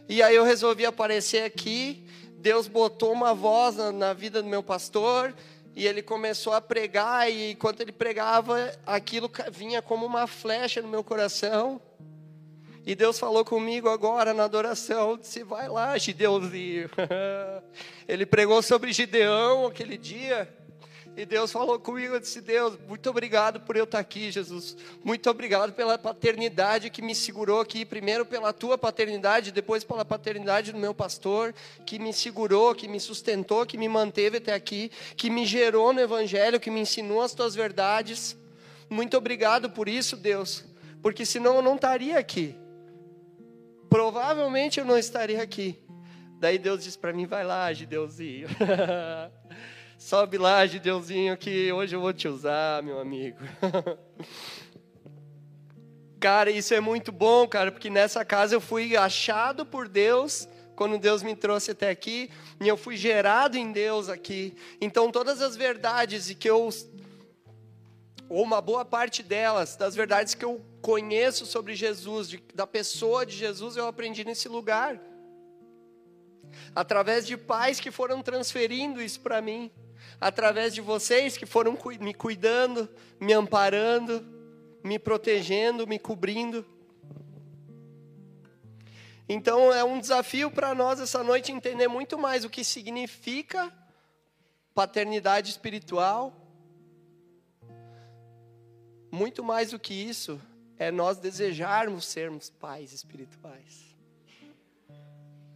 E 0.08 0.22
aí 0.22 0.36
eu 0.36 0.44
resolvi 0.44 0.86
aparecer 0.86 1.44
aqui, 1.44 2.04
Deus 2.38 2.68
botou 2.68 3.12
uma 3.12 3.34
voz 3.34 3.76
na, 3.76 3.92
na 3.92 4.14
vida 4.14 4.42
do 4.42 4.48
meu 4.48 4.64
pastor 4.64 5.36
e 5.80 5.88
ele 5.88 6.02
começou 6.02 6.52
a 6.52 6.60
pregar 6.60 7.32
e 7.32 7.52
enquanto 7.52 7.80
ele 7.80 7.94
pregava, 7.94 8.70
aquilo 8.86 9.32
vinha 9.50 9.82
como 9.82 10.06
uma 10.06 10.28
flecha 10.28 10.82
no 10.82 10.90
meu 10.90 11.02
coração. 11.06 11.80
E 12.86 12.94
Deus 12.94 13.18
falou 13.18 13.46
comigo 13.46 13.88
agora 13.88 14.34
na 14.34 14.44
adoração, 14.44 15.18
disse, 15.18 15.42
vai 15.42 15.70
lá, 15.70 15.98
Gideãozinho. 15.98 16.90
ele 18.06 18.26
pregou 18.26 18.62
sobre 18.62 18.92
Gideão 18.92 19.68
aquele 19.68 19.98
dia. 19.98 20.54
E 21.20 21.26
Deus 21.26 21.52
falou 21.52 21.78
comigo, 21.78 22.14
eu 22.14 22.20
disse, 22.22 22.40
Deus, 22.40 22.80
muito 22.88 23.10
obrigado 23.10 23.60
por 23.60 23.76
eu 23.76 23.84
estar 23.84 24.00
aqui, 24.00 24.32
Jesus. 24.32 24.78
Muito 25.04 25.30
obrigado 25.30 25.74
pela 25.74 25.98
paternidade 25.98 26.90
que 26.90 27.02
me 27.02 27.14
segurou 27.14 27.60
aqui, 27.60 27.84
primeiro 27.84 28.26
pela 28.26 28.54
tua 28.54 28.78
paternidade, 28.78 29.52
depois 29.52 29.84
pela 29.84 30.06
paternidade 30.06 30.72
do 30.72 30.78
meu 30.78 30.94
pastor, 30.94 31.54
que 31.86 32.00
me 32.00 32.14
segurou, 32.14 32.74
que 32.74 32.88
me 32.88 33.02
sustentou, 33.02 33.66
que 33.66 33.78
me 33.78 33.90
manteve 33.90 34.38
até 34.38 34.54
aqui, 34.54 34.90
que 35.18 35.30
me 35.30 35.46
gerou 35.46 35.92
no 35.92 36.00
evangelho, 36.00 36.58
que 36.58 36.72
me 36.72 36.80
ensinou 36.80 37.22
as 37.22 37.34
tuas 37.34 37.54
verdades. 37.54 38.38
Muito 38.90 39.18
obrigado 39.18 39.70
por 39.70 39.90
isso, 39.90 40.16
Deus, 40.16 40.64
porque 41.02 41.26
senão 41.26 41.58
eu 41.58 41.62
não 41.62 41.76
estaria 41.76 42.18
aqui. 42.18 42.56
Provavelmente 43.90 44.80
eu 44.80 44.86
não 44.86 44.98
estaria 44.98 45.44
aqui. 45.44 45.84
Daí 46.40 46.58
Deus 46.58 46.82
disse 46.82 46.98
para 46.98 47.12
mim: 47.12 47.26
vai 47.26 47.44
lá, 47.44 47.74
Gideuzinho. 47.74 48.48
Sobe 50.00 50.38
lá, 50.38 50.66
Gideuzinho, 50.66 51.36
que 51.36 51.74
hoje 51.74 51.94
eu 51.94 52.00
vou 52.00 52.14
te 52.14 52.26
usar, 52.26 52.82
meu 52.82 53.02
amigo. 53.02 53.38
cara, 56.18 56.50
isso 56.50 56.74
é 56.74 56.80
muito 56.80 57.12
bom, 57.12 57.46
cara, 57.46 57.70
porque 57.70 57.90
nessa 57.90 58.24
casa 58.24 58.56
eu 58.56 58.62
fui 58.62 58.96
achado 58.96 59.66
por 59.66 59.90
Deus 59.90 60.48
quando 60.74 60.98
Deus 60.98 61.22
me 61.22 61.36
trouxe 61.36 61.72
até 61.72 61.90
aqui, 61.90 62.32
e 62.62 62.68
eu 62.70 62.78
fui 62.78 62.96
gerado 62.96 63.58
em 63.58 63.74
Deus 63.74 64.08
aqui. 64.08 64.56
Então 64.80 65.12
todas 65.12 65.42
as 65.42 65.58
verdades 65.58 66.30
e 66.30 66.36
que 66.36 66.50
eu 66.50 66.70
ou 68.30 68.42
uma 68.42 68.62
boa 68.62 68.86
parte 68.86 69.22
delas, 69.22 69.76
das 69.76 69.96
verdades 69.96 70.34
que 70.34 70.46
eu 70.46 70.64
conheço 70.82 71.46
sobre 71.46 71.76
Jesus, 71.76 72.30
de, 72.30 72.42
da 72.56 72.66
pessoa 72.66 73.26
de 73.26 73.36
Jesus, 73.36 73.76
eu 73.76 73.86
aprendi 73.86 74.24
nesse 74.24 74.48
lugar. 74.48 74.98
Através 76.74 77.28
de 77.28 77.36
pais 77.36 77.82
que 77.82 77.92
foram 77.92 78.22
transferindo 78.22 79.02
isso 79.02 79.20
para 79.20 79.42
mim 79.42 79.70
através 80.20 80.74
de 80.74 80.82
vocês 80.82 81.38
que 81.38 81.46
foram 81.46 81.78
me 82.00 82.14
cuidando, 82.14 82.90
me 83.20 83.34
amparando, 83.34 84.26
me 84.84 85.00
protegendo, 85.00 85.88
me 85.88 85.98
cobrindo. 85.98 86.66
Então 89.28 89.72
é 89.72 89.84
um 89.84 90.00
desafio 90.00 90.50
para 90.50 90.74
nós 90.74 91.00
essa 91.00 91.24
noite 91.24 91.52
entender 91.52 91.88
muito 91.88 92.18
mais 92.18 92.44
o 92.44 92.50
que 92.50 92.64
significa 92.64 93.72
paternidade 94.74 95.52
espiritual. 95.52 96.36
Muito 99.12 99.44
mais 99.44 99.72
do 99.72 99.80
que 99.80 99.94
isso, 99.94 100.40
é 100.78 100.92
nós 100.92 101.18
desejarmos 101.18 102.06
sermos 102.06 102.50
pais 102.50 102.94
espirituais. 102.94 103.96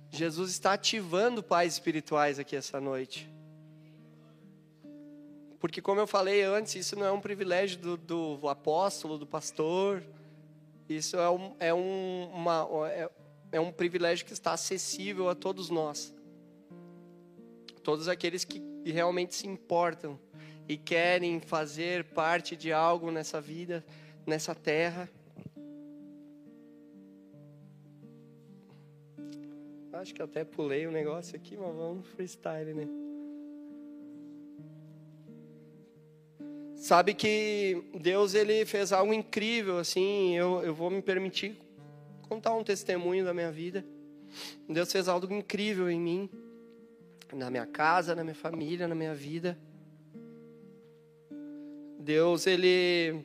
Jesus 0.09 0.51
está 0.51 0.73
ativando 0.73 1.41
pais 1.41 1.73
espirituais 1.73 2.37
aqui 2.37 2.55
essa 2.55 2.79
noite. 2.79 3.32
Porque, 5.63 5.81
como 5.81 6.01
eu 6.01 6.05
falei 6.05 6.41
antes, 6.41 6.75
isso 6.75 6.93
não 6.97 7.05
é 7.05 7.11
um 7.13 7.21
privilégio 7.21 7.79
do, 7.79 7.95
do 7.95 8.49
apóstolo, 8.49 9.17
do 9.17 9.25
pastor. 9.25 10.03
Isso 10.89 11.15
é 11.15 11.29
um, 11.29 11.55
é, 11.57 11.73
um, 11.73 12.29
uma, 12.33 12.67
é, 12.89 13.09
é 13.53 13.61
um 13.61 13.71
privilégio 13.71 14.25
que 14.25 14.33
está 14.33 14.51
acessível 14.51 15.29
a 15.29 15.35
todos 15.35 15.69
nós. 15.69 16.13
Todos 17.81 18.09
aqueles 18.09 18.43
que 18.43 18.61
realmente 18.83 19.35
se 19.35 19.47
importam 19.47 20.19
e 20.67 20.75
querem 20.75 21.39
fazer 21.39 22.03
parte 22.09 22.57
de 22.57 22.73
algo 22.73 23.09
nessa 23.09 23.39
vida, 23.39 23.85
nessa 24.27 24.53
terra. 24.53 25.09
Acho 29.93 30.13
que 30.13 30.21
até 30.21 30.43
pulei 30.43 30.85
o 30.85 30.89
um 30.89 30.91
negócio 30.91 31.37
aqui, 31.37 31.55
mas 31.55 31.73
vamos 31.73 32.05
freestyle, 32.09 32.73
né? 32.73 33.12
Sabe 36.83 37.13
que 37.13 37.81
Deus 37.95 38.33
ele 38.33 38.65
fez 38.65 38.91
algo 38.91 39.13
incrível, 39.13 39.77
assim, 39.77 40.35
eu, 40.35 40.61
eu 40.63 40.75
vou 40.75 40.89
me 40.89 41.01
permitir 41.01 41.57
contar 42.27 42.53
um 42.53 42.61
testemunho 42.61 43.23
da 43.23 43.33
minha 43.33 43.49
vida. 43.49 43.85
Deus 44.67 44.91
fez 44.91 45.07
algo 45.07 45.33
incrível 45.33 45.89
em 45.89 45.97
mim, 45.97 46.29
na 47.31 47.49
minha 47.49 47.65
casa, 47.65 48.13
na 48.13 48.21
minha 48.21 48.35
família, 48.35 48.85
na 48.85 48.93
minha 48.95 49.15
vida. 49.15 49.57
Deus, 51.97 52.45
ele, 52.47 53.23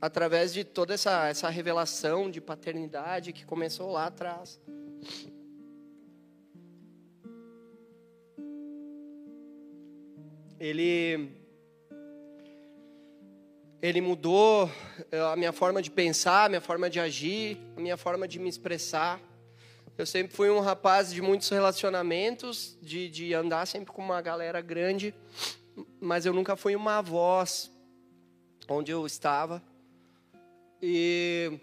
através 0.00 0.52
de 0.52 0.62
toda 0.62 0.94
essa, 0.94 1.26
essa 1.26 1.48
revelação 1.48 2.30
de 2.30 2.40
paternidade 2.40 3.32
que 3.32 3.44
começou 3.44 3.90
lá 3.90 4.06
atrás, 4.06 4.60
ele 10.60 11.39
ele 13.82 14.00
mudou 14.00 14.70
eh, 15.10 15.20
a 15.20 15.36
minha 15.36 15.52
forma 15.52 15.80
de 15.80 15.90
pensar, 15.90 16.44
a 16.44 16.48
minha 16.48 16.60
forma 16.60 16.90
de 16.90 17.00
agir, 17.00 17.58
a 17.76 17.80
minha 17.80 17.96
forma 17.96 18.28
de 18.28 18.38
me 18.38 18.48
expressar. 18.48 19.20
Eu 19.96 20.06
sempre 20.06 20.34
fui 20.34 20.50
um 20.50 20.60
rapaz 20.60 21.12
de 21.12 21.22
muitos 21.22 21.48
relacionamentos, 21.48 22.78
de, 22.82 23.08
de 23.08 23.34
andar 23.34 23.66
sempre 23.66 23.92
com 23.92 24.02
uma 24.02 24.20
galera 24.20 24.60
grande, 24.60 25.14
mas 26.00 26.26
eu 26.26 26.32
nunca 26.32 26.56
fui 26.56 26.76
uma 26.76 27.00
voz 27.00 27.70
onde 28.68 28.90
eu 28.90 29.06
estava. 29.06 29.62
E 30.82 31.60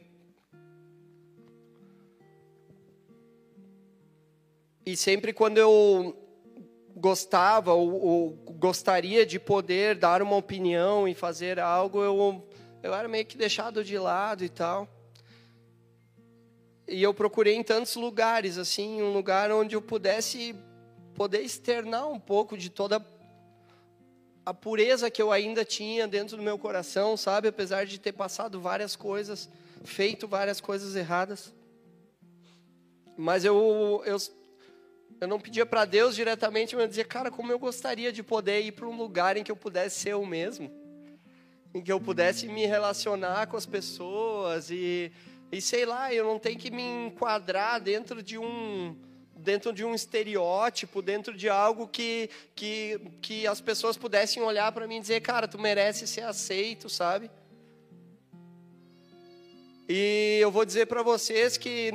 E 4.88 4.96
sempre 4.96 5.34
quando 5.34 5.58
eu 5.58 6.18
gostava 6.98 7.74
ou, 7.74 8.02
ou, 8.02 8.30
gostaria 8.58 9.26
de 9.26 9.40
poder 9.40 9.96
dar 9.96 10.22
uma 10.22 10.36
opinião 10.36 11.08
e 11.08 11.14
fazer 11.14 11.60
algo, 11.60 12.02
eu, 12.04 12.48
eu 12.82 12.94
era 12.94 13.08
meio 13.08 13.26
que 13.26 13.38
deixado 13.38 13.84
de 13.84 13.98
lado 13.98 14.44
e 14.44 14.50
tal. 14.50 14.88
E 16.88 17.04
eu 17.04 17.14
procurei 17.14 17.56
em 17.56 17.64
tantos 17.64 17.96
lugares, 17.96 18.58
assim, 18.58 19.02
um 19.02 19.14
lugar 19.14 19.52
onde 19.52 19.76
eu 19.76 19.82
pudesse 19.82 20.56
poder 21.14 21.42
externar 21.42 22.08
um 22.08 22.20
pouco 22.20 22.58
de 22.58 22.70
toda 22.70 23.06
a 24.46 24.54
pureza 24.54 25.12
que 25.12 25.22
eu 25.22 25.32
ainda 25.32 25.66
tinha 25.66 26.08
dentro 26.08 26.38
do 26.38 26.44
meu 26.44 26.58
coração, 26.58 27.18
sabe? 27.18 27.50
Apesar 27.50 27.86
de 27.86 28.00
ter 28.00 28.14
passado 28.14 28.62
várias 28.62 28.96
coisas, 28.96 29.50
feito 29.84 30.28
várias 30.28 30.62
coisas 30.62 30.96
erradas. 30.96 31.54
Mas 33.18 33.44
eu, 33.44 34.02
eu 34.06 34.18
eu 35.20 35.28
não 35.28 35.40
pedia 35.40 35.66
para 35.66 35.84
Deus 35.86 36.16
diretamente, 36.16 36.76
mas 36.76 36.84
eu 36.84 36.90
dizia, 36.90 37.06
cara, 37.06 37.32
como 37.32 37.52
eu 37.52 37.58
gostaria 37.58 38.12
de 38.12 38.22
poder 38.22 38.62
ir 38.62 38.72
para 38.72 38.88
um 38.88 38.96
lugar 38.96 39.36
em 39.36 39.44
que 39.44 39.52
eu 39.52 39.56
pudesse 39.56 40.00
ser 40.00 40.12
eu 40.12 40.26
mesmo, 40.26 40.72
em 41.74 41.82
que 41.82 41.92
eu 41.92 42.00
pudesse 42.00 42.48
me 42.48 42.66
relacionar 42.66 43.48
com 43.48 43.58
as 43.58 43.66
pessoas 43.66 44.70
e, 44.70 45.12
e 45.52 45.60
sei 45.60 45.86
lá, 45.86 46.14
eu 46.14 46.24
não 46.24 46.38
tenho 46.38 46.60
que 46.60 46.70
me 46.70 46.84
enquadrar 46.84 47.82
dentro 47.82 48.22
de 48.22 48.38
um 48.38 48.96
dentro 49.40 49.72
de 49.72 49.86
um 49.86 49.94
estereótipo, 49.94 51.02
dentro 51.02 51.36
de 51.36 51.48
algo 51.48 51.88
que 51.88 52.30
que, 52.56 53.00
que 53.22 53.48
as 53.48 53.62
pessoas 53.62 53.98
pudessem 53.98 54.42
olhar 54.44 54.72
para 54.72 54.88
mim 54.88 54.98
e 54.98 55.02
dizer, 55.02 55.22
cara, 55.22 55.48
tu 55.48 55.58
merece 55.58 56.06
ser 56.06 56.22
aceito, 56.22 56.90
sabe? 56.90 57.32
E 59.90 60.38
eu 60.42 60.52
vou 60.52 60.66
dizer 60.66 60.86
para 60.86 61.02
vocês 61.02 61.58
que 61.58 61.92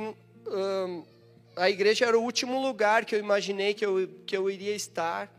hum, 0.47 1.03
a 1.55 1.69
igreja 1.69 2.05
era 2.05 2.17
o 2.17 2.23
último 2.23 2.61
lugar 2.61 3.05
que 3.05 3.15
eu 3.15 3.19
imaginei 3.19 3.73
que 3.73 3.85
eu, 3.85 4.09
que 4.25 4.35
eu 4.35 4.49
iria 4.49 4.75
estar. 4.75 5.31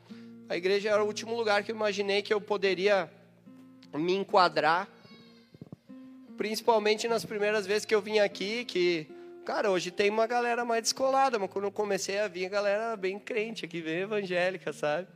A 0.48 0.56
igreja 0.56 0.90
era 0.90 1.02
o 1.02 1.06
último 1.06 1.34
lugar 1.36 1.64
que 1.64 1.72
eu 1.72 1.76
imaginei 1.76 2.22
que 2.22 2.32
eu 2.32 2.40
poderia 2.40 3.10
me 3.92 4.14
enquadrar. 4.14 4.88
Principalmente 6.36 7.08
nas 7.08 7.24
primeiras 7.24 7.66
vezes 7.66 7.84
que 7.84 7.94
eu 7.94 8.00
vim 8.00 8.18
aqui, 8.18 8.64
que, 8.64 9.06
cara, 9.44 9.70
hoje 9.70 9.90
tem 9.90 10.10
uma 10.10 10.26
galera 10.26 10.64
mais 10.64 10.82
descolada, 10.82 11.38
mas 11.38 11.50
quando 11.50 11.64
eu 11.64 11.72
comecei 11.72 12.18
a 12.18 12.28
vir, 12.28 12.46
a 12.46 12.48
galera 12.48 12.96
bem 12.96 13.18
crente 13.18 13.64
aqui, 13.64 13.80
bem 13.80 14.00
evangélica, 14.00 14.72
sabe? 14.72 15.08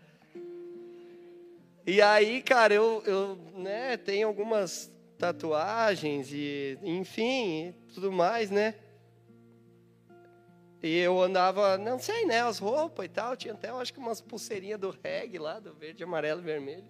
E 1.86 2.03
aí, 2.03 2.42
cara, 2.42 2.74
eu, 2.74 3.03
eu 3.07 3.38
né, 3.57 3.96
tenho 3.96 4.28
algumas 4.28 4.90
tatuagens 5.18 6.30
e, 6.32 6.78
enfim, 6.82 7.74
tudo 7.94 8.12
mais, 8.12 8.51
né? 8.51 8.74
E 10.83 10.97
eu 10.97 11.20
andava, 11.20 11.76
não 11.76 11.99
sei, 11.99 12.24
né, 12.24 12.43
as 12.43 12.59
roupas 12.59 13.07
e 13.07 13.09
tal. 13.09 13.37
Tinha 13.37 13.55
até, 13.55 13.70
eu 13.70 13.81
acho 13.81 13.93
que 13.93 13.99
umas 13.99 14.20
pulseirinhas 14.20 14.79
do 14.79 14.97
reggae 15.03 15.39
lá, 15.39 15.59
do 15.59 15.74
verde, 15.74 16.05
amarelo 16.05 16.41
e 16.41 16.45
vermelho. 16.45 16.85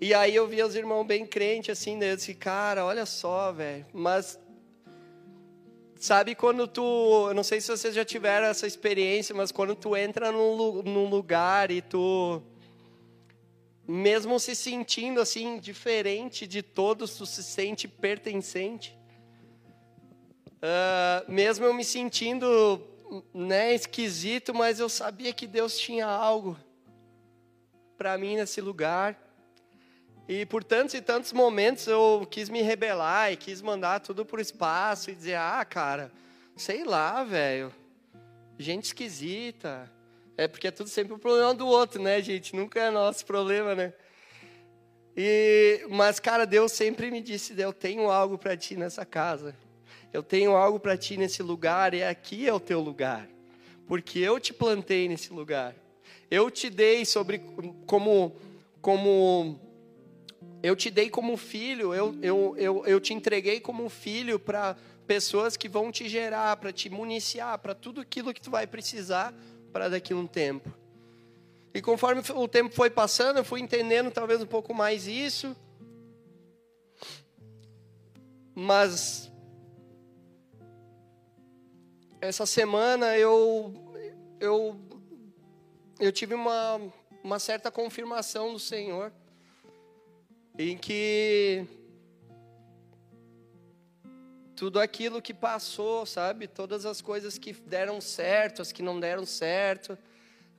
E 0.00 0.14
aí 0.14 0.34
eu 0.34 0.46
via 0.48 0.66
os 0.66 0.74
irmãos 0.74 1.04
bem 1.04 1.26
crentes, 1.26 1.78
assim, 1.78 1.94
né? 1.94 2.12
Eu 2.12 2.16
disse, 2.16 2.34
cara, 2.34 2.86
olha 2.86 3.04
só, 3.04 3.52
velho. 3.52 3.84
Mas, 3.92 4.40
sabe 5.94 6.34
quando 6.34 6.66
tu... 6.66 7.26
Eu 7.28 7.34
não 7.34 7.44
sei 7.44 7.60
se 7.60 7.68
vocês 7.68 7.94
já 7.94 8.02
tiveram 8.02 8.46
essa 8.46 8.66
experiência, 8.66 9.34
mas 9.34 9.52
quando 9.52 9.74
tu 9.74 9.94
entra 9.94 10.32
num, 10.32 10.82
num 10.82 11.10
lugar 11.10 11.70
e 11.70 11.82
tu... 11.82 12.42
Mesmo 13.86 14.40
se 14.40 14.54
sentindo, 14.56 15.20
assim, 15.20 15.58
diferente 15.58 16.46
de 16.46 16.62
todos, 16.62 17.16
tu 17.16 17.26
se 17.26 17.42
sente 17.42 17.86
pertencente. 17.86 18.98
Uh, 20.60 21.30
mesmo 21.30 21.64
eu 21.64 21.72
me 21.72 21.84
sentindo 21.84 22.86
né, 23.32 23.74
esquisito, 23.74 24.54
mas 24.54 24.78
eu 24.78 24.88
sabia 24.88 25.32
que 25.32 25.46
Deus 25.46 25.78
tinha 25.78 26.06
algo 26.06 26.56
para 27.96 28.16
mim 28.18 28.36
nesse 28.36 28.60
lugar. 28.60 29.18
E 30.28 30.46
por 30.46 30.62
tantos 30.62 30.94
e 30.94 31.00
tantos 31.00 31.32
momentos 31.32 31.86
eu 31.86 32.26
quis 32.30 32.48
me 32.48 32.62
rebelar 32.62 33.32
e 33.32 33.36
quis 33.36 33.60
mandar 33.60 34.00
tudo 34.00 34.24
para 34.24 34.38
o 34.38 34.40
espaço 34.40 35.10
e 35.10 35.14
dizer: 35.14 35.34
ah, 35.34 35.64
cara, 35.64 36.12
sei 36.56 36.84
lá, 36.84 37.24
velho, 37.24 37.74
gente 38.58 38.84
esquisita. 38.84 39.90
É 40.36 40.46
porque 40.46 40.68
é 40.68 40.70
tudo 40.70 40.88
sempre 40.88 41.12
o 41.12 41.18
problema 41.18 41.52
do 41.52 41.66
outro, 41.66 42.00
né, 42.00 42.22
gente? 42.22 42.54
Nunca 42.54 42.80
é 42.80 42.90
nosso 42.90 43.26
problema, 43.26 43.74
né? 43.74 43.92
E, 45.16 45.84
mas, 45.90 46.20
cara, 46.20 46.46
Deus 46.46 46.72
sempre 46.72 47.10
me 47.10 47.20
disse: 47.20 47.58
Eu 47.60 47.72
tenho 47.72 48.10
algo 48.10 48.38
para 48.38 48.56
ti 48.56 48.76
nessa 48.76 49.04
casa. 49.04 49.54
Eu 50.12 50.22
tenho 50.22 50.56
algo 50.56 50.80
para 50.80 50.96
ti 50.96 51.16
nesse 51.16 51.42
lugar 51.42 51.94
e 51.94 52.02
aqui 52.02 52.48
é 52.48 52.52
o 52.52 52.60
teu 52.60 52.80
lugar, 52.80 53.28
porque 53.86 54.18
eu 54.18 54.40
te 54.40 54.52
plantei 54.52 55.08
nesse 55.08 55.32
lugar. 55.32 55.74
Eu 56.30 56.50
te 56.50 56.68
dei 56.68 57.04
sobre 57.04 57.40
como 57.86 58.34
como 58.80 59.60
eu 60.62 60.74
te 60.74 60.90
dei 60.90 61.08
como 61.08 61.36
filho, 61.36 61.94
eu, 61.94 62.14
eu, 62.22 62.54
eu, 62.56 62.86
eu 62.86 63.00
te 63.00 63.14
entreguei 63.14 63.60
como 63.60 63.88
filho 63.88 64.38
para 64.38 64.76
pessoas 65.06 65.56
que 65.56 65.68
vão 65.68 65.90
te 65.90 66.08
gerar, 66.08 66.56
para 66.56 66.72
te 66.72 66.90
municiar, 66.90 67.58
para 67.58 67.74
tudo 67.74 68.00
aquilo 68.00 68.32
que 68.32 68.40
tu 68.40 68.50
vai 68.50 68.66
precisar 68.66 69.34
para 69.72 69.88
daqui 69.88 70.12
a 70.12 70.16
um 70.16 70.26
tempo. 70.26 70.72
E 71.72 71.80
conforme 71.80 72.22
o 72.34 72.48
tempo 72.48 72.74
foi 72.74 72.90
passando, 72.90 73.38
eu 73.38 73.44
fui 73.44 73.60
entendendo 73.60 74.10
talvez 74.10 74.42
um 74.42 74.46
pouco 74.46 74.74
mais 74.74 75.06
isso. 75.06 75.56
Mas 78.54 79.29
essa 82.20 82.44
semana 82.44 83.16
eu 83.16 83.72
eu 84.38 84.78
eu 85.98 86.12
tive 86.12 86.34
uma 86.34 86.80
uma 87.24 87.38
certa 87.38 87.70
confirmação 87.70 88.52
do 88.52 88.58
Senhor 88.58 89.12
em 90.58 90.76
que 90.76 91.66
tudo 94.54 94.78
aquilo 94.78 95.22
que 95.22 95.32
passou, 95.32 96.04
sabe, 96.04 96.46
todas 96.46 96.84
as 96.84 97.00
coisas 97.00 97.38
que 97.38 97.52
deram 97.52 97.98
certo, 97.98 98.60
as 98.60 98.70
que 98.70 98.82
não 98.82 99.00
deram 99.00 99.24
certo, 99.24 99.96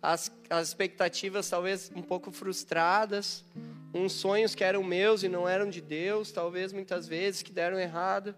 as, 0.01 0.31
as 0.49 0.69
expectativas 0.69 1.47
talvez 1.47 1.91
um 1.95 2.01
pouco 2.01 2.31
frustradas, 2.31 3.45
uns 3.93 4.13
sonhos 4.13 4.55
que 4.55 4.63
eram 4.63 4.83
meus 4.83 5.21
e 5.21 5.29
não 5.29 5.47
eram 5.47 5.69
de 5.69 5.81
Deus, 5.81 6.31
talvez 6.31 6.73
muitas 6.73 7.07
vezes 7.07 7.43
que 7.43 7.51
deram 7.51 7.79
errado. 7.79 8.35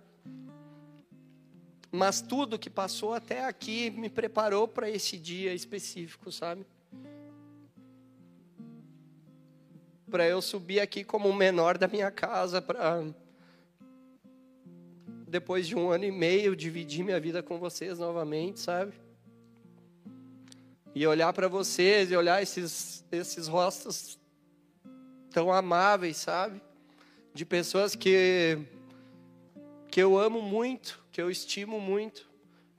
Mas 1.95 2.21
tudo 2.21 2.57
que 2.57 2.71
passou 2.71 3.13
até 3.13 3.45
aqui 3.45 3.91
me 3.91 4.09
preparou 4.09 4.67
para 4.67 4.89
esse 4.89 5.15
dia 5.15 5.53
específico, 5.53 6.31
sabe? 6.31 6.65
Para 10.09 10.27
eu 10.27 10.41
subir 10.41 10.79
aqui 10.79 11.03
como 11.03 11.29
o 11.29 11.35
menor 11.35 11.77
da 11.77 11.87
minha 11.87 12.09
casa, 12.09 12.59
para 12.59 13.03
depois 15.27 15.67
de 15.67 15.75
um 15.75 15.91
ano 15.91 16.05
e 16.05 16.11
meio 16.11 16.55
dividir 16.55 17.05
minha 17.05 17.19
vida 17.19 17.43
com 17.43 17.59
vocês 17.59 17.99
novamente, 17.99 18.59
sabe? 18.59 18.93
E 20.95 21.05
olhar 21.05 21.31
para 21.31 21.47
vocês 21.47 22.09
e 22.09 22.15
olhar 22.15 22.41
esses, 22.41 23.05
esses 23.11 23.47
rostos 23.47 24.19
tão 25.29 25.53
amáveis, 25.53 26.17
sabe? 26.17 26.59
De 27.35 27.45
pessoas 27.45 27.95
que, 27.95 28.57
que 29.91 30.01
eu 30.01 30.17
amo 30.17 30.41
muito, 30.41 31.02
que 31.13 31.21
eu 31.21 31.31
estimo 31.31 31.79
muito. 31.79 32.27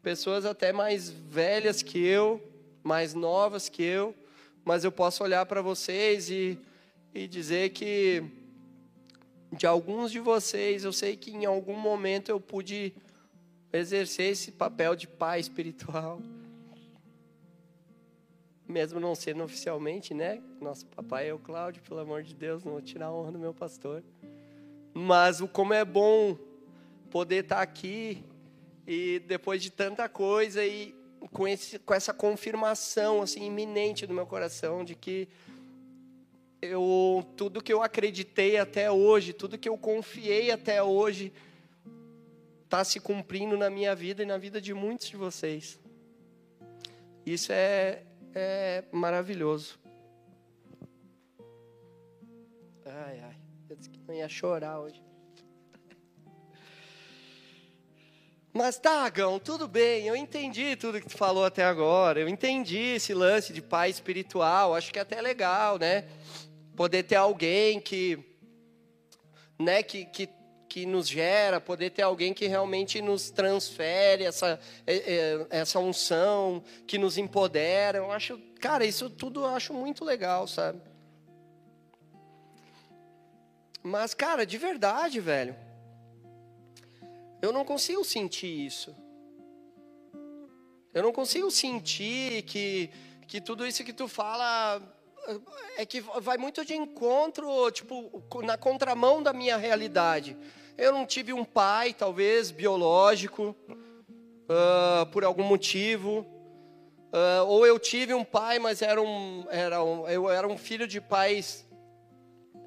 Pessoas 0.02 0.44
até 0.44 0.74
mais 0.74 1.08
velhas 1.08 1.82
que 1.82 1.98
eu, 1.98 2.42
mais 2.82 3.14
novas 3.14 3.70
que 3.70 3.82
eu. 3.82 4.14
Mas 4.62 4.84
eu 4.84 4.92
posso 4.92 5.24
olhar 5.24 5.46
para 5.46 5.62
vocês 5.62 6.28
e, 6.28 6.58
e 7.14 7.26
dizer 7.26 7.70
que 7.70 8.22
de 9.52 9.66
alguns 9.66 10.10
de 10.10 10.20
vocês, 10.20 10.84
eu 10.84 10.92
sei 10.92 11.16
que 11.16 11.30
em 11.30 11.46
algum 11.46 11.76
momento 11.76 12.28
eu 12.28 12.38
pude 12.40 12.92
exercer 13.72 14.32
esse 14.32 14.50
papel 14.50 14.94
de 14.94 15.06
pai 15.06 15.40
espiritual 15.40 16.20
mesmo 18.66 18.98
não 18.98 19.14
sendo 19.14 19.44
oficialmente, 19.44 20.14
né? 20.14 20.42
Nosso 20.60 20.86
papai 20.86 21.28
é 21.28 21.34
o 21.34 21.38
Cláudio, 21.38 21.82
pelo 21.82 22.00
amor 22.00 22.22
de 22.22 22.34
Deus, 22.34 22.64
não 22.64 22.72
vou 22.72 22.82
tirar 22.82 23.06
a 23.06 23.12
honra 23.12 23.32
do 23.32 23.38
meu 23.38 23.52
pastor. 23.52 24.02
Mas 24.92 25.40
o 25.40 25.46
como 25.46 25.74
é 25.74 25.84
bom 25.84 26.36
poder 27.14 27.44
estar 27.44 27.62
aqui 27.62 28.24
e 28.84 29.20
depois 29.20 29.62
de 29.62 29.70
tanta 29.70 30.08
coisa 30.08 30.66
e 30.66 30.92
com, 31.30 31.46
esse, 31.46 31.78
com 31.78 31.94
essa 31.94 32.12
confirmação 32.12 33.22
assim 33.22 33.44
iminente 33.44 34.04
no 34.04 34.12
meu 34.12 34.26
coração 34.26 34.84
de 34.84 34.96
que 34.96 35.28
eu 36.60 37.24
tudo 37.36 37.62
que 37.62 37.72
eu 37.72 37.84
acreditei 37.84 38.58
até 38.58 38.90
hoje, 38.90 39.32
tudo 39.32 39.56
que 39.56 39.68
eu 39.68 39.78
confiei 39.78 40.50
até 40.50 40.82
hoje 40.82 41.32
está 42.64 42.82
se 42.82 42.98
cumprindo 42.98 43.56
na 43.56 43.70
minha 43.70 43.94
vida 43.94 44.24
e 44.24 44.26
na 44.26 44.36
vida 44.36 44.60
de 44.60 44.74
muitos 44.74 45.08
de 45.08 45.16
vocês. 45.16 45.78
Isso 47.24 47.52
é 47.52 48.02
é 48.34 48.82
maravilhoso. 48.90 49.78
Ai, 52.84 53.20
ai, 53.20 53.36
eu 53.70 53.76
disse 53.76 53.88
que 53.88 54.00
não 54.00 54.12
ia 54.12 54.28
chorar 54.28 54.80
hoje. 54.80 55.03
Mas 58.56 58.78
tá, 58.78 59.04
Agão, 59.04 59.40
tudo 59.40 59.66
bem, 59.66 60.06
eu 60.06 60.14
entendi 60.14 60.76
tudo 60.76 61.00
que 61.00 61.08
tu 61.08 61.16
falou 61.16 61.44
até 61.44 61.64
agora. 61.64 62.20
Eu 62.20 62.28
entendi 62.28 62.78
esse 62.94 63.12
lance 63.12 63.52
de 63.52 63.60
pai 63.60 63.90
espiritual, 63.90 64.76
acho 64.76 64.92
que 64.92 64.98
é 65.00 65.02
até 65.02 65.20
legal, 65.20 65.76
né? 65.76 66.04
Poder 66.76 67.02
ter 67.02 67.16
alguém 67.16 67.80
que, 67.80 68.16
né, 69.58 69.82
que, 69.82 70.04
que 70.04 70.28
que 70.74 70.86
nos 70.86 71.06
gera, 71.06 71.60
poder 71.60 71.90
ter 71.90 72.02
alguém 72.02 72.34
que 72.34 72.48
realmente 72.48 73.00
nos 73.00 73.30
transfere 73.30 74.24
essa, 74.24 74.58
é, 74.84 74.96
é, 74.96 75.46
essa 75.50 75.78
unção, 75.78 76.64
que 76.84 76.98
nos 76.98 77.16
empodera. 77.16 77.98
Eu 77.98 78.10
acho, 78.10 78.36
cara, 78.60 78.84
isso 78.84 79.08
tudo 79.08 79.42
eu 79.42 79.50
acho 79.50 79.72
muito 79.72 80.04
legal, 80.04 80.48
sabe? 80.48 80.80
Mas, 83.84 84.14
cara, 84.14 84.44
de 84.44 84.58
verdade, 84.58 85.20
velho, 85.20 85.54
eu 87.44 87.52
não 87.52 87.64
consigo 87.64 88.02
sentir 88.02 88.66
isso. 88.66 88.94
Eu 90.94 91.02
não 91.02 91.12
consigo 91.12 91.50
sentir 91.50 92.42
que, 92.42 92.90
que 93.26 93.38
tudo 93.40 93.66
isso 93.66 93.84
que 93.84 93.92
tu 93.92 94.08
fala 94.08 94.80
é 95.76 95.84
que 95.84 96.00
vai 96.00 96.38
muito 96.38 96.64
de 96.64 96.74
encontro, 96.74 97.70
tipo, 97.70 98.22
na 98.42 98.56
contramão 98.56 99.22
da 99.22 99.32
minha 99.32 99.56
realidade. 99.58 100.36
Eu 100.78 100.92
não 100.92 101.04
tive 101.04 101.32
um 101.34 101.44
pai, 101.44 101.92
talvez, 101.92 102.50
biológico, 102.50 103.54
uh, 103.68 105.04
por 105.12 105.22
algum 105.22 105.44
motivo. 105.44 106.26
Uh, 107.12 107.44
ou 107.46 107.66
eu 107.66 107.78
tive 107.78 108.14
um 108.14 108.24
pai, 108.24 108.58
mas 108.58 108.80
era 108.80 109.00
um, 109.02 109.46
era 109.50 109.84
um, 109.84 110.08
eu 110.08 110.30
era 110.30 110.48
um 110.48 110.56
filho 110.56 110.86
de 110.86 111.00
pais, 111.00 111.66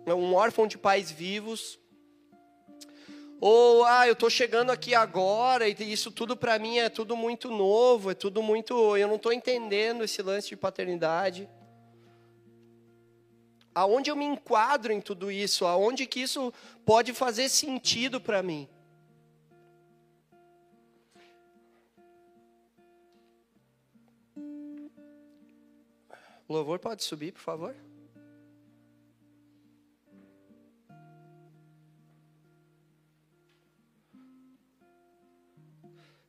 um 0.06 0.36
órfão 0.36 0.68
de 0.68 0.78
pais 0.78 1.10
vivos. 1.10 1.80
Ou, 3.40 3.86
ah, 3.86 4.08
eu 4.08 4.14
estou 4.14 4.30
chegando 4.30 4.72
aqui 4.72 4.96
agora 4.96 5.68
e 5.68 5.76
isso 5.92 6.12
tudo 6.12 6.36
para 6.36 6.58
mim 6.58 6.80
é 6.80 6.90
tudo 6.90 7.16
muito 7.16 7.52
novo, 7.52 8.12
é 8.12 8.16
tudo 8.16 8.42
muito. 8.42 8.98
Eu 8.98 9.08
não 9.08 9.18
estou 9.18 9.32
entendendo 9.32 10.04
esse 10.04 10.22
lance 10.22 10.50
de 10.50 10.58
paternidade 10.58 11.48
aonde 13.78 14.10
eu 14.10 14.16
me 14.16 14.26
enquadro 14.26 14.92
em 14.92 15.00
tudo 15.00 15.30
isso, 15.32 15.64
aonde 15.64 16.08
que 16.08 16.20
isso 16.20 16.52
pode 16.84 17.14
fazer 17.14 17.48
sentido 17.48 18.20
para 18.20 18.42
mim. 18.42 18.68
O 26.48 26.54
louvor 26.54 26.80
pode 26.80 27.04
subir, 27.04 27.34
por 27.34 27.42
favor? 27.42 27.76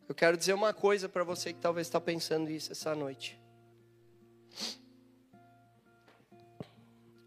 Eu 0.09 0.14
quero 0.14 0.38
dizer 0.38 0.54
uma 0.54 0.72
coisa 0.72 1.06
para 1.06 1.22
você 1.22 1.52
que 1.52 1.61
talvez 1.61 1.86
está 1.86 2.00
pensando 2.00 2.50
isso 2.50 2.72
essa 2.72 2.94
noite. 2.94 3.38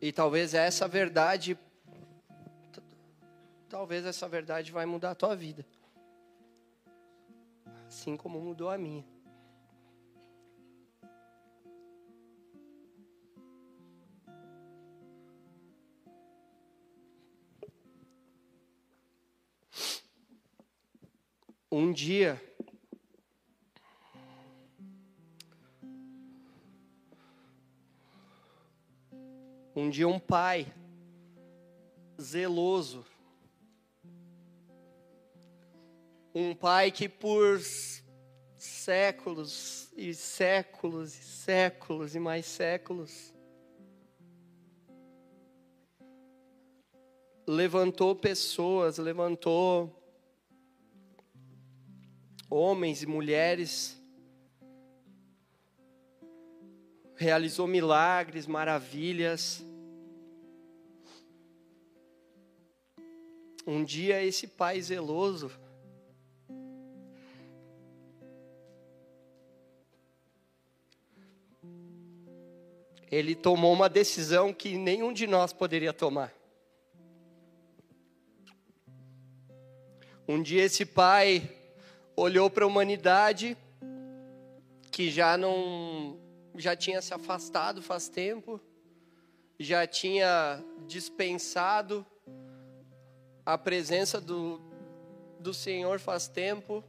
E 0.02 0.12
talvez 0.12 0.56
essa 0.56 0.88
verdade, 0.88 1.56
talvez 3.70 4.04
essa 4.04 4.28
verdade 4.28 4.72
vai 4.72 4.88
mudar 4.88 5.12
a 5.12 5.16
tua 5.16 5.36
vida. 5.36 5.64
Assim 7.88 8.18
como 8.18 8.42
mudou 8.42 8.72
a 8.72 8.80
minha. 8.80 9.06
Um 21.72 21.94
dia, 21.94 22.42
Um 29.76 29.90
dia 29.90 30.08
um 30.08 30.20
pai 30.20 30.68
zeloso, 32.20 33.06
um 36.34 36.54
pai 36.54 36.92
que 36.92 37.08
por 37.08 37.60
séculos 38.58 39.92
e 39.96 40.14
séculos 40.14 41.14
e 41.16 41.24
séculos 41.24 42.16
e 42.16 42.20
mais 42.20 42.46
séculos 42.46 43.34
levantou 47.48 48.16
pessoas, 48.16 48.98
levantou 48.98 50.02
homens 52.50 53.04
e 53.04 53.06
mulheres, 53.06 54.01
realizou 57.22 57.68
milagres, 57.68 58.48
maravilhas. 58.48 59.64
Um 63.66 63.84
dia 63.84 64.24
esse 64.24 64.48
pai 64.48 64.82
zeloso 64.82 65.52
ele 73.12 73.36
tomou 73.36 73.72
uma 73.72 73.88
decisão 73.88 74.52
que 74.52 74.76
nenhum 74.76 75.14
de 75.14 75.28
nós 75.28 75.54
poderia 75.54 75.94
tomar. 75.94 76.34
Um 80.28 80.42
dia 80.42 80.64
esse 80.64 80.86
pai 80.88 81.56
olhou 82.16 82.50
para 82.50 82.64
a 82.64 82.68
humanidade 82.68 83.56
que 84.90 85.12
já 85.12 85.38
não 85.38 86.31
já 86.56 86.76
tinha 86.76 87.02
se 87.02 87.14
afastado 87.14 87.82
faz 87.82 88.10
tempo, 88.10 88.60
já 89.60 89.86
tinha 89.86 90.64
dispensado 90.88 92.06
a 93.46 93.58
presença 93.58 94.20
do, 94.20 94.62
do 95.40 95.54
Senhor 95.54 96.00
faz 96.00 96.28
tempo, 96.28 96.84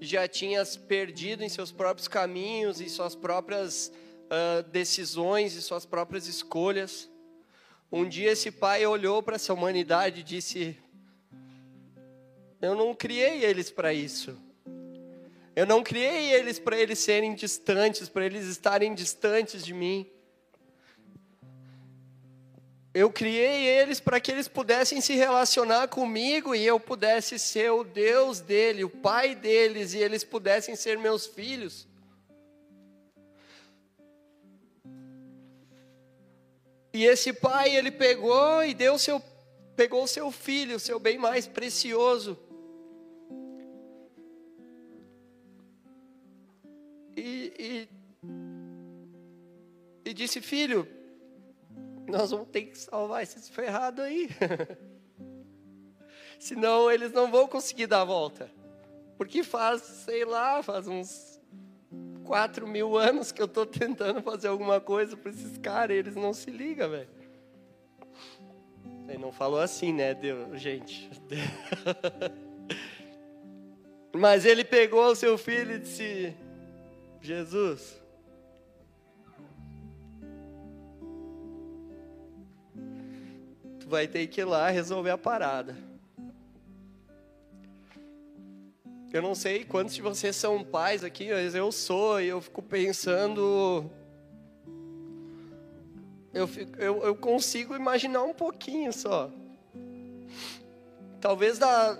já 0.00 0.28
tinha 0.28 0.64
perdido 0.86 1.42
em 1.42 1.48
seus 1.48 1.72
próprios 1.72 2.08
caminhos 2.08 2.80
e 2.80 2.88
suas 2.88 3.14
próprias 3.14 3.92
uh, 4.26 4.62
decisões 4.70 5.54
e 5.54 5.62
suas 5.62 5.84
próprias 5.84 6.26
escolhas. 6.26 7.10
Um 7.90 8.08
dia 8.08 8.32
esse 8.32 8.50
pai 8.50 8.86
olhou 8.86 9.22
para 9.22 9.36
essa 9.36 9.52
humanidade 9.52 10.20
e 10.20 10.24
disse: 10.24 10.78
Eu 12.60 12.74
não 12.74 12.94
criei 12.94 13.44
eles 13.44 13.70
para 13.70 13.92
isso. 13.92 14.38
Eu 15.58 15.66
não 15.66 15.82
criei 15.82 16.32
eles 16.34 16.56
para 16.56 16.78
eles 16.78 17.00
serem 17.00 17.34
distantes, 17.34 18.08
para 18.08 18.24
eles 18.24 18.46
estarem 18.46 18.94
distantes 18.94 19.64
de 19.64 19.74
mim. 19.74 20.08
Eu 22.94 23.10
criei 23.10 23.66
eles 23.66 23.98
para 23.98 24.20
que 24.20 24.30
eles 24.30 24.46
pudessem 24.46 25.00
se 25.00 25.16
relacionar 25.16 25.88
comigo 25.88 26.54
e 26.54 26.64
eu 26.64 26.78
pudesse 26.78 27.40
ser 27.40 27.72
o 27.72 27.82
Deus 27.82 28.38
dele, 28.38 28.84
o 28.84 28.88
pai 28.88 29.34
deles, 29.34 29.94
e 29.94 29.98
eles 29.98 30.22
pudessem 30.22 30.76
ser 30.76 30.96
meus 30.96 31.26
filhos. 31.26 31.88
E 36.94 37.04
esse 37.04 37.32
pai, 37.32 37.74
ele 37.74 37.90
pegou 37.90 38.62
e 38.62 38.74
deu 38.74 38.96
seu 38.96 39.20
pegou 39.74 40.06
seu 40.06 40.30
filho, 40.30 40.76
o 40.76 40.80
seu 40.80 41.00
bem 41.00 41.18
mais 41.18 41.48
precioso. 41.48 42.38
Disse: 50.28 50.40
Filho, 50.40 50.86
nós 52.06 52.30
vamos 52.30 52.48
ter 52.48 52.62
que 52.62 52.78
salvar 52.78 53.22
esses 53.22 53.48
ferrados 53.48 54.04
aí. 54.04 54.28
Senão 56.38 56.90
eles 56.90 57.12
não 57.12 57.30
vão 57.30 57.48
conseguir 57.48 57.86
dar 57.86 58.02
a 58.02 58.04
volta. 58.04 58.50
Porque 59.16 59.42
faz, 59.42 59.82
sei 59.82 60.24
lá, 60.24 60.62
faz 60.62 60.86
uns 60.86 61.40
quatro 62.24 62.68
mil 62.68 62.96
anos 62.96 63.32
que 63.32 63.42
eu 63.42 63.46
estou 63.46 63.66
tentando 63.66 64.22
fazer 64.22 64.48
alguma 64.48 64.80
coisa 64.80 65.16
para 65.16 65.30
esses 65.30 65.58
caras 65.58 65.96
e 65.96 65.98
eles 65.98 66.14
não 66.14 66.32
se 66.32 66.50
ligam, 66.50 66.90
velho. 66.90 67.08
Ele 69.08 69.18
não 69.18 69.32
falou 69.32 69.58
assim, 69.58 69.92
né, 69.92 70.14
Deus, 70.14 70.60
gente. 70.60 71.10
Mas 74.12 74.44
ele 74.44 74.64
pegou 74.64 75.06
o 75.06 75.16
seu 75.16 75.38
filho 75.38 75.76
e 75.76 75.78
disse: 75.78 76.34
Jesus, 77.20 78.00
vai 83.88 84.06
ter 84.06 84.26
que 84.26 84.42
ir 84.42 84.44
lá 84.44 84.68
resolver 84.68 85.10
a 85.10 85.18
parada. 85.18 85.76
Eu 89.10 89.22
não 89.22 89.34
sei 89.34 89.64
quantos 89.64 89.94
de 89.94 90.02
vocês 90.02 90.36
são 90.36 90.62
pais 90.62 91.02
aqui, 91.02 91.30
mas 91.32 91.54
eu 91.54 91.72
sou, 91.72 92.20
e 92.20 92.28
eu 92.28 92.42
fico 92.42 92.60
pensando. 92.60 93.90
Eu, 96.34 96.46
fico, 96.46 96.78
eu, 96.78 97.02
eu 97.02 97.16
consigo 97.16 97.74
imaginar 97.74 98.22
um 98.22 98.34
pouquinho 98.34 98.92
só. 98.92 99.30
Talvez 101.20 101.58
da, 101.58 101.98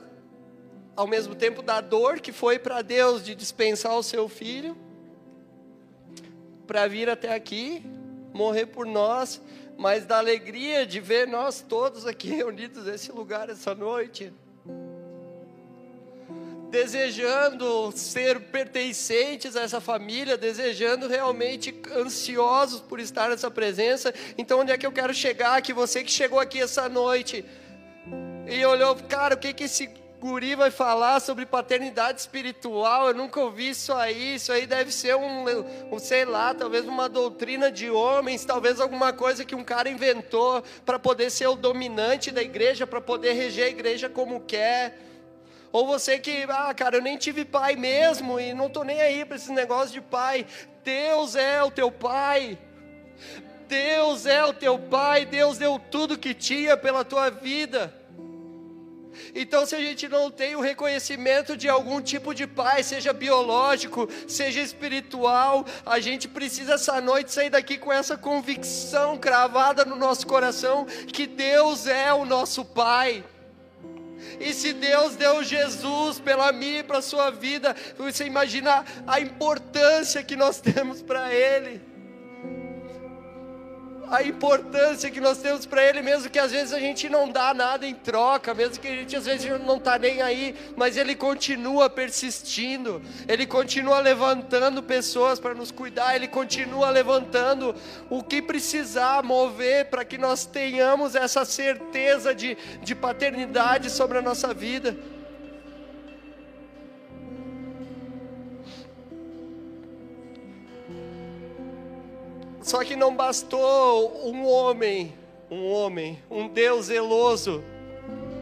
ao 0.94 1.06
mesmo 1.06 1.34
tempo 1.34 1.62
da 1.62 1.80
dor 1.80 2.20
que 2.20 2.30
foi 2.30 2.58
para 2.58 2.82
Deus 2.82 3.24
de 3.24 3.34
dispensar 3.34 3.96
o 3.96 4.02
seu 4.02 4.28
filho, 4.28 4.76
para 6.66 6.86
vir 6.86 7.08
até 7.08 7.34
aqui, 7.34 7.82
morrer 8.34 8.66
por 8.66 8.84
nós, 8.84 9.40
mas 9.78 10.04
da 10.04 10.18
alegria 10.18 10.84
de 10.84 10.98
ver 10.98 11.28
nós 11.28 11.64
todos 11.66 12.04
aqui 12.04 12.28
reunidos 12.28 12.84
nesse 12.84 13.12
lugar 13.12 13.48
essa 13.48 13.74
noite 13.74 14.32
desejando 16.70 17.90
ser 17.92 18.40
pertencentes 18.40 19.56
a 19.56 19.62
essa 19.62 19.80
família, 19.80 20.36
desejando 20.36 21.08
realmente 21.08 21.74
ansiosos 21.96 22.80
por 22.80 23.00
estar 23.00 23.30
nessa 23.30 23.50
presença. 23.50 24.12
Então, 24.36 24.60
onde 24.60 24.72
é 24.72 24.76
que 24.76 24.86
eu 24.86 24.92
quero 24.92 25.14
chegar? 25.14 25.62
Que 25.62 25.72
você 25.72 26.04
que 26.04 26.10
chegou 26.10 26.38
aqui 26.38 26.60
essa 26.60 26.88
noite 26.88 27.44
e 28.46 28.64
olhou, 28.66 28.96
cara, 28.96 29.34
o 29.34 29.38
que 29.38 29.52
que 29.52 29.64
esse 29.64 29.88
guri 30.18 30.54
vai 30.54 30.70
falar 30.70 31.20
sobre 31.20 31.46
paternidade 31.46 32.20
espiritual? 32.20 33.08
Eu 33.08 33.14
nunca 33.14 33.40
ouvi 33.40 33.70
isso 33.70 33.92
aí. 33.92 34.34
Isso 34.34 34.52
aí 34.52 34.66
deve 34.66 34.92
ser 34.92 35.16
um, 35.16 35.44
um 35.92 35.98
sei 35.98 36.24
lá, 36.24 36.52
talvez 36.52 36.84
uma 36.86 37.08
doutrina 37.08 37.70
de 37.70 37.88
homens, 37.88 38.44
talvez 38.44 38.80
alguma 38.80 39.12
coisa 39.12 39.44
que 39.44 39.54
um 39.54 39.64
cara 39.64 39.88
inventou 39.88 40.62
para 40.84 40.98
poder 40.98 41.30
ser 41.30 41.46
o 41.46 41.54
dominante 41.54 42.30
da 42.30 42.42
igreja, 42.42 42.86
para 42.86 43.00
poder 43.00 43.32
reger 43.32 43.66
a 43.66 43.70
igreja 43.70 44.08
como 44.08 44.40
quer. 44.40 44.98
Ou 45.70 45.86
você 45.86 46.18
que, 46.18 46.44
ah, 46.48 46.72
cara, 46.74 46.96
eu 46.96 47.02
nem 47.02 47.16
tive 47.16 47.44
pai 47.44 47.76
mesmo 47.76 48.40
e 48.40 48.54
não 48.54 48.66
estou 48.66 48.84
nem 48.84 49.00
aí 49.00 49.24
para 49.24 49.36
esse 49.36 49.52
negócio 49.52 49.92
de 49.92 50.00
pai. 50.00 50.46
Deus 50.82 51.36
é 51.36 51.62
o 51.62 51.70
teu 51.70 51.92
pai. 51.92 52.58
Deus 53.68 54.24
é 54.24 54.42
o 54.44 54.52
teu 54.54 54.78
pai. 54.78 55.26
Deus 55.26 55.58
deu 55.58 55.78
tudo 55.78 56.18
que 56.18 56.32
tinha 56.32 56.76
pela 56.76 57.04
tua 57.04 57.30
vida. 57.30 57.97
Então, 59.34 59.66
se 59.66 59.74
a 59.74 59.80
gente 59.80 60.08
não 60.08 60.30
tem 60.30 60.54
o 60.54 60.60
reconhecimento 60.60 61.56
de 61.56 61.68
algum 61.68 62.00
tipo 62.00 62.34
de 62.34 62.46
pai, 62.46 62.82
seja 62.82 63.12
biológico, 63.12 64.08
seja 64.26 64.60
espiritual, 64.60 65.64
a 65.84 66.00
gente 66.00 66.28
precisa 66.28 66.74
essa 66.74 67.00
noite 67.00 67.32
sair 67.32 67.50
daqui 67.50 67.78
com 67.78 67.92
essa 67.92 68.16
convicção 68.16 69.16
cravada 69.18 69.84
no 69.84 69.96
nosso 69.96 70.26
coração 70.26 70.86
que 71.12 71.26
Deus 71.26 71.86
é 71.86 72.12
o 72.12 72.24
nosso 72.24 72.64
pai. 72.64 73.24
E 74.40 74.52
se 74.52 74.72
Deus 74.72 75.16
deu 75.16 75.42
Jesus 75.42 76.18
pela 76.18 76.52
minha 76.52 76.80
e 76.80 76.82
para 76.82 76.98
a 76.98 77.02
sua 77.02 77.30
vida, 77.30 77.74
você 77.96 78.24
imagina 78.24 78.84
a 79.06 79.20
importância 79.20 80.22
que 80.22 80.36
nós 80.36 80.60
temos 80.62 81.02
para 81.02 81.32
Ele 81.32 81.97
a 84.10 84.22
importância 84.22 85.10
que 85.10 85.20
nós 85.20 85.38
temos 85.38 85.66
para 85.66 85.82
Ele, 85.84 86.02
mesmo 86.02 86.30
que 86.30 86.38
às 86.38 86.50
vezes 86.50 86.72
a 86.72 86.78
gente 86.78 87.08
não 87.08 87.28
dá 87.30 87.52
nada 87.52 87.86
em 87.86 87.94
troca, 87.94 88.54
mesmo 88.54 88.80
que 88.80 88.88
a 88.88 88.94
gente 88.94 89.16
às 89.16 89.26
vezes 89.26 89.48
não 89.64 89.76
está 89.76 89.98
nem 89.98 90.22
aí, 90.22 90.54
mas 90.76 90.96
Ele 90.96 91.14
continua 91.14 91.90
persistindo, 91.90 93.02
Ele 93.26 93.46
continua 93.46 94.00
levantando 94.00 94.82
pessoas 94.82 95.38
para 95.38 95.54
nos 95.54 95.70
cuidar, 95.70 96.14
Ele 96.14 96.28
continua 96.28 96.90
levantando 96.90 97.74
o 98.08 98.22
que 98.22 98.40
precisar 98.40 99.22
mover 99.22 99.86
para 99.86 100.04
que 100.04 100.18
nós 100.18 100.46
tenhamos 100.46 101.14
essa 101.14 101.44
certeza 101.44 102.34
de, 102.34 102.56
de 102.82 102.94
paternidade 102.94 103.90
sobre 103.90 104.18
a 104.18 104.22
nossa 104.22 104.54
vida. 104.54 104.96
Só 112.68 112.84
que 112.84 112.94
não 112.94 113.16
bastou 113.16 114.28
um 114.28 114.46
homem, 114.46 115.14
um 115.50 115.72
homem, 115.72 116.22
um 116.30 116.46
Deus 116.46 116.84
zeloso, 116.84 117.64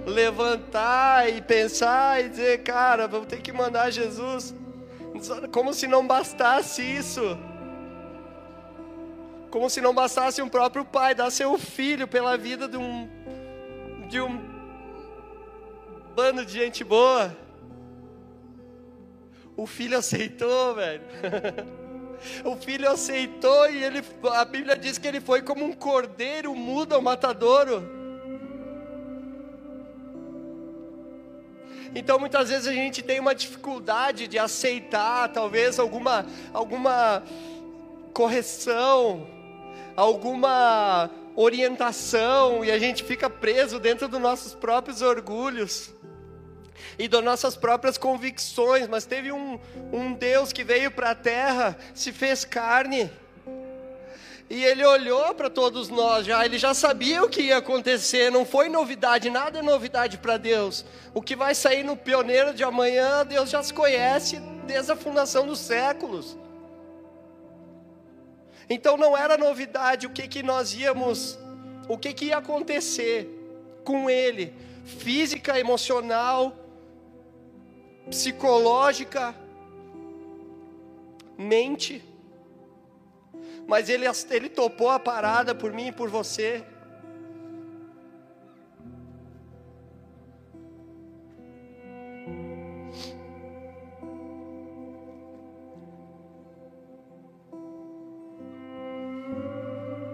levantar 0.05 1.33
e 1.33 1.41
pensar 1.41 2.25
e 2.25 2.31
dizer, 2.31 2.65
cara, 2.65 3.07
vamos 3.07 3.29
ter 3.29 3.41
que 3.41 3.53
mandar 3.53 3.93
Jesus. 3.93 4.53
Como 5.53 5.73
se 5.73 5.87
não 5.87 6.05
bastasse 6.05 6.83
isso. 6.83 7.39
Como 9.49 9.71
se 9.71 9.81
não 9.81 9.95
bastasse 9.95 10.43
um 10.43 10.49
próprio 10.49 10.85
pai 10.85 11.15
dar 11.15 11.31
seu 11.31 11.57
filho 11.57 12.09
pela 12.09 12.37
vida 12.37 12.67
de 12.67 12.77
um 12.77 13.09
de 14.09 14.21
um 14.21 14.41
bando 16.17 16.45
de 16.45 16.53
gente 16.53 16.83
boa. 16.83 17.33
O 19.57 19.69
filho 19.69 19.97
aceitou, 19.97 20.75
velho. 20.75 21.03
O 22.45 22.57
filho 22.57 22.91
aceitou 22.91 23.71
e 23.71 23.83
ele, 23.83 24.03
a 24.35 24.45
Bíblia 24.45 24.77
diz 24.77 24.99
que 24.99 25.07
ele 25.07 25.21
foi 25.21 25.43
como 25.43 25.65
um 25.65 25.73
cordeiro 25.73 26.55
mudo 26.55 26.95
ao 26.95 27.03
matadouro. 27.03 27.97
Então 31.95 32.19
muitas 32.19 32.51
vezes 32.51 32.67
a 32.67 32.73
gente 32.73 33.03
tem 33.03 33.19
uma 33.19 33.35
dificuldade 33.35 34.29
de 34.29 34.39
aceitar, 34.39 35.29
talvez 35.29 35.79
alguma 35.79 36.27
alguma 36.53 37.23
correção, 38.13 39.27
alguma 39.97 41.11
orientação 41.35 42.65
e 42.65 42.71
a 42.71 42.79
gente 42.79 43.03
fica 43.03 43.31
preso 43.31 43.79
dentro 43.79 44.09
dos 44.09 44.21
nossos 44.21 44.55
próprios 44.55 45.01
orgulhos 45.01 45.91
e 46.99 47.09
das 47.09 47.23
nossas 47.23 47.57
próprias 47.57 47.99
convicções, 47.99 48.87
mas 48.87 49.05
teve 49.05 49.33
um, 49.33 49.59
um 49.93 50.13
Deus 50.13 50.53
que 50.53 50.65
veio 50.65 50.91
para 50.91 51.11
a 51.11 51.15
terra, 51.15 51.77
se 51.95 52.13
fez 52.13 52.45
carne, 52.45 53.11
e 54.49 54.65
ele 54.65 54.85
olhou 54.85 55.35
para 55.35 55.51
todos 55.51 55.89
nós 55.89 56.25
já, 56.25 56.45
ele 56.45 56.57
já 56.57 56.73
sabia 56.73 57.25
o 57.25 57.29
que 57.29 57.43
ia 57.43 57.57
acontecer, 57.57 58.31
não 58.31 58.47
foi 58.47 58.69
novidade, 58.69 59.29
nada 59.29 59.59
é 59.59 59.63
novidade 59.63 60.19
para 60.19 60.37
Deus. 60.37 60.85
O 61.13 61.21
que 61.21 61.35
vai 61.35 61.53
sair 61.53 61.83
no 61.83 61.97
pioneiro 61.97 62.55
de 62.55 62.63
amanhã, 62.63 63.27
Deus 63.27 63.51
já 63.51 63.61
se 63.61 63.75
conhece 63.75 64.39
desde 64.65 64.93
a 64.93 64.97
fundação 64.97 65.47
dos 65.47 65.59
séculos. 65.59 66.39
Então 68.71 68.97
não 68.97 69.17
era 69.17 69.37
novidade 69.37 70.07
o 70.07 70.11
que, 70.11 70.29
que 70.29 70.45
nós 70.45 70.73
íamos, 70.75 71.37
o 71.89 71.99
que, 71.99 72.13
que 72.13 72.27
ia 72.27 72.39
acontecer 72.39 73.29
com 73.85 74.09
ele, 74.09 74.55
física, 74.85 75.59
emocional, 75.59 76.57
psicológica, 78.11 79.35
mente. 81.37 82.03
Mas 83.67 83.89
ele, 83.89 84.07
ele 84.31 84.49
topou 84.49 84.89
a 84.91 84.99
parada 84.99 85.55
por 85.55 85.73
mim 85.73 85.89
e 85.89 85.93
por 85.93 86.09
você. 86.09 86.65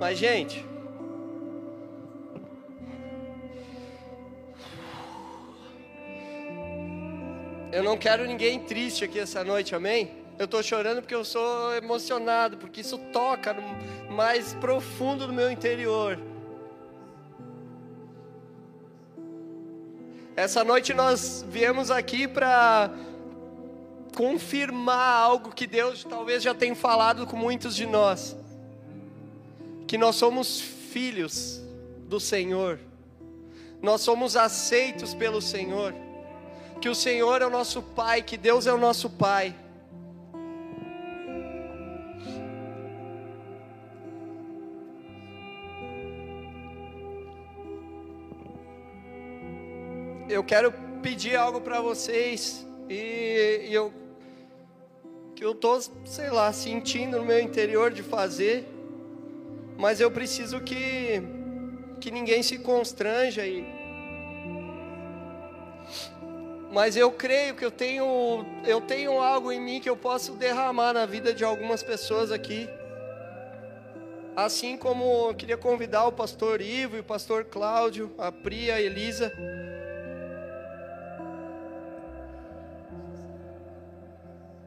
Mas, 0.00 0.18
gente, 0.18 0.71
eu 7.82 7.90
não 7.90 7.98
quero 7.98 8.24
ninguém 8.24 8.60
triste 8.60 9.04
aqui 9.04 9.18
essa 9.18 9.42
noite, 9.42 9.74
amém? 9.74 10.12
Eu 10.38 10.44
estou 10.44 10.62
chorando 10.62 11.02
porque 11.02 11.14
eu 11.14 11.24
sou 11.24 11.74
emocionado, 11.74 12.56
porque 12.56 12.80
isso 12.80 12.96
toca 13.12 13.52
no 13.52 14.12
mais 14.14 14.54
profundo 14.54 15.26
do 15.26 15.32
meu 15.32 15.50
interior. 15.50 16.16
Essa 20.36 20.62
noite 20.62 20.94
nós 20.94 21.44
viemos 21.48 21.90
aqui 21.90 22.28
para 22.28 22.88
confirmar 24.16 25.16
algo 25.16 25.52
que 25.52 25.66
Deus 25.66 26.04
talvez 26.04 26.40
já 26.40 26.54
tenha 26.54 26.76
falado 26.76 27.26
com 27.26 27.36
muitos 27.36 27.74
de 27.74 27.84
nós 27.84 28.36
que 29.88 29.98
nós 29.98 30.14
somos 30.16 30.60
filhos 30.60 31.60
do 32.08 32.20
Senhor, 32.20 32.78
nós 33.82 34.00
somos 34.00 34.36
aceitos 34.36 35.12
pelo 35.12 35.42
Senhor, 35.42 35.92
que 36.82 36.88
o 36.88 36.96
Senhor 36.96 37.40
é 37.40 37.46
o 37.46 37.50
nosso 37.50 37.80
Pai, 37.80 38.22
que 38.22 38.36
Deus 38.36 38.66
é 38.66 38.72
o 38.72 38.76
nosso 38.76 39.08
Pai. 39.08 39.54
Eu 50.28 50.42
quero 50.42 50.74
pedir 51.00 51.36
algo 51.36 51.60
para 51.60 51.80
vocês 51.80 52.66
e, 52.88 53.66
e 53.68 53.72
eu 53.72 53.92
que 55.36 55.44
eu 55.44 55.54
tô, 55.54 55.80
sei 56.04 56.30
lá, 56.30 56.52
sentindo 56.52 57.18
no 57.18 57.24
meu 57.24 57.38
interior 57.38 57.92
de 57.92 58.02
fazer 58.02 58.66
mas 59.78 60.00
eu 60.00 60.10
preciso 60.10 60.60
que 60.60 61.22
que 62.00 62.10
ninguém 62.10 62.42
se 62.42 62.58
constranja 62.58 63.46
e 63.46 63.81
mas 66.72 66.96
eu 66.96 67.12
creio 67.12 67.54
que 67.54 67.64
eu 67.64 67.70
tenho 67.70 68.46
eu 68.64 68.80
tenho 68.80 69.20
algo 69.20 69.52
em 69.52 69.60
mim 69.60 69.78
que 69.78 69.90
eu 69.90 69.96
posso 69.96 70.32
derramar 70.32 70.94
na 70.94 71.04
vida 71.04 71.34
de 71.34 71.44
algumas 71.44 71.82
pessoas 71.82 72.32
aqui. 72.32 72.66
Assim 74.34 74.78
como 74.78 75.28
eu 75.28 75.34
queria 75.34 75.58
convidar 75.58 76.06
o 76.06 76.12
pastor 76.12 76.62
Ivo 76.62 76.96
e 76.96 77.00
o 77.00 77.04
pastor 77.04 77.44
Cláudio, 77.44 78.10
a 78.16 78.32
Pri, 78.32 78.70
a 78.70 78.80
Elisa, 78.80 79.30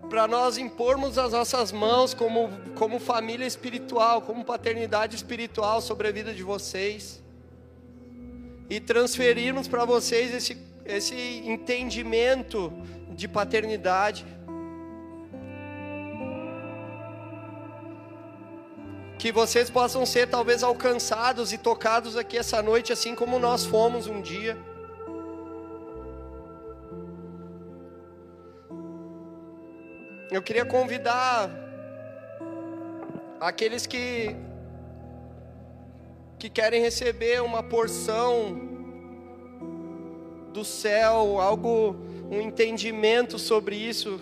para 0.08 0.28
nós 0.28 0.60
impormos 0.60 1.18
as 1.18 1.32
nossas 1.32 1.72
mãos 1.72 2.14
como, 2.14 2.52
como 2.76 3.00
família 3.00 3.48
espiritual, 3.48 4.22
como 4.22 4.46
paternidade 4.46 5.16
espiritual 5.16 5.82
sobre 5.82 6.08
a 6.08 6.12
vida 6.12 6.32
de 6.32 6.44
vocês 6.44 7.24
e 8.70 8.80
transferirmos 8.80 9.68
para 9.68 9.84
vocês 9.84 10.32
esse, 10.32 10.56
esse 10.86 11.16
entendimento 11.46 12.72
de 13.10 13.28
paternidade. 13.28 14.26
Que 19.18 19.32
vocês 19.32 19.70
possam 19.70 20.06
ser 20.06 20.28
talvez 20.28 20.62
alcançados 20.62 21.52
e 21.52 21.58
tocados 21.58 22.16
aqui 22.16 22.38
essa 22.38 22.62
noite, 22.62 22.94
assim 22.94 23.16
como 23.16 23.40
nós 23.40 23.66
fomos 23.66 24.06
um 24.08 24.22
dia. 24.22 24.56
Eu 30.30 30.42
queria 30.42 30.66
convidar 30.66 31.50
aqueles 33.40 33.88
que 33.88 34.36
que 36.38 36.50
querem 36.50 36.82
receber 36.82 37.42
uma 37.42 37.64
porção 37.64 38.75
do 40.56 40.64
céu, 40.64 41.42
algo, 41.42 41.98
um 42.32 42.40
entendimento 42.40 43.38
sobre 43.38 43.76
isso, 43.76 44.22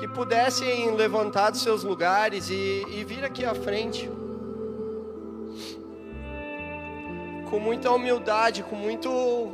que 0.00 0.08
pudessem 0.08 0.90
levantar 0.96 1.50
dos 1.50 1.62
seus 1.62 1.84
lugares 1.84 2.50
e, 2.50 2.84
e 2.90 3.04
vir 3.04 3.24
aqui 3.24 3.44
à 3.44 3.54
frente. 3.54 4.10
Com 7.48 7.60
muita 7.60 7.88
humildade, 7.92 8.64
com 8.64 8.74
muito 8.74 9.52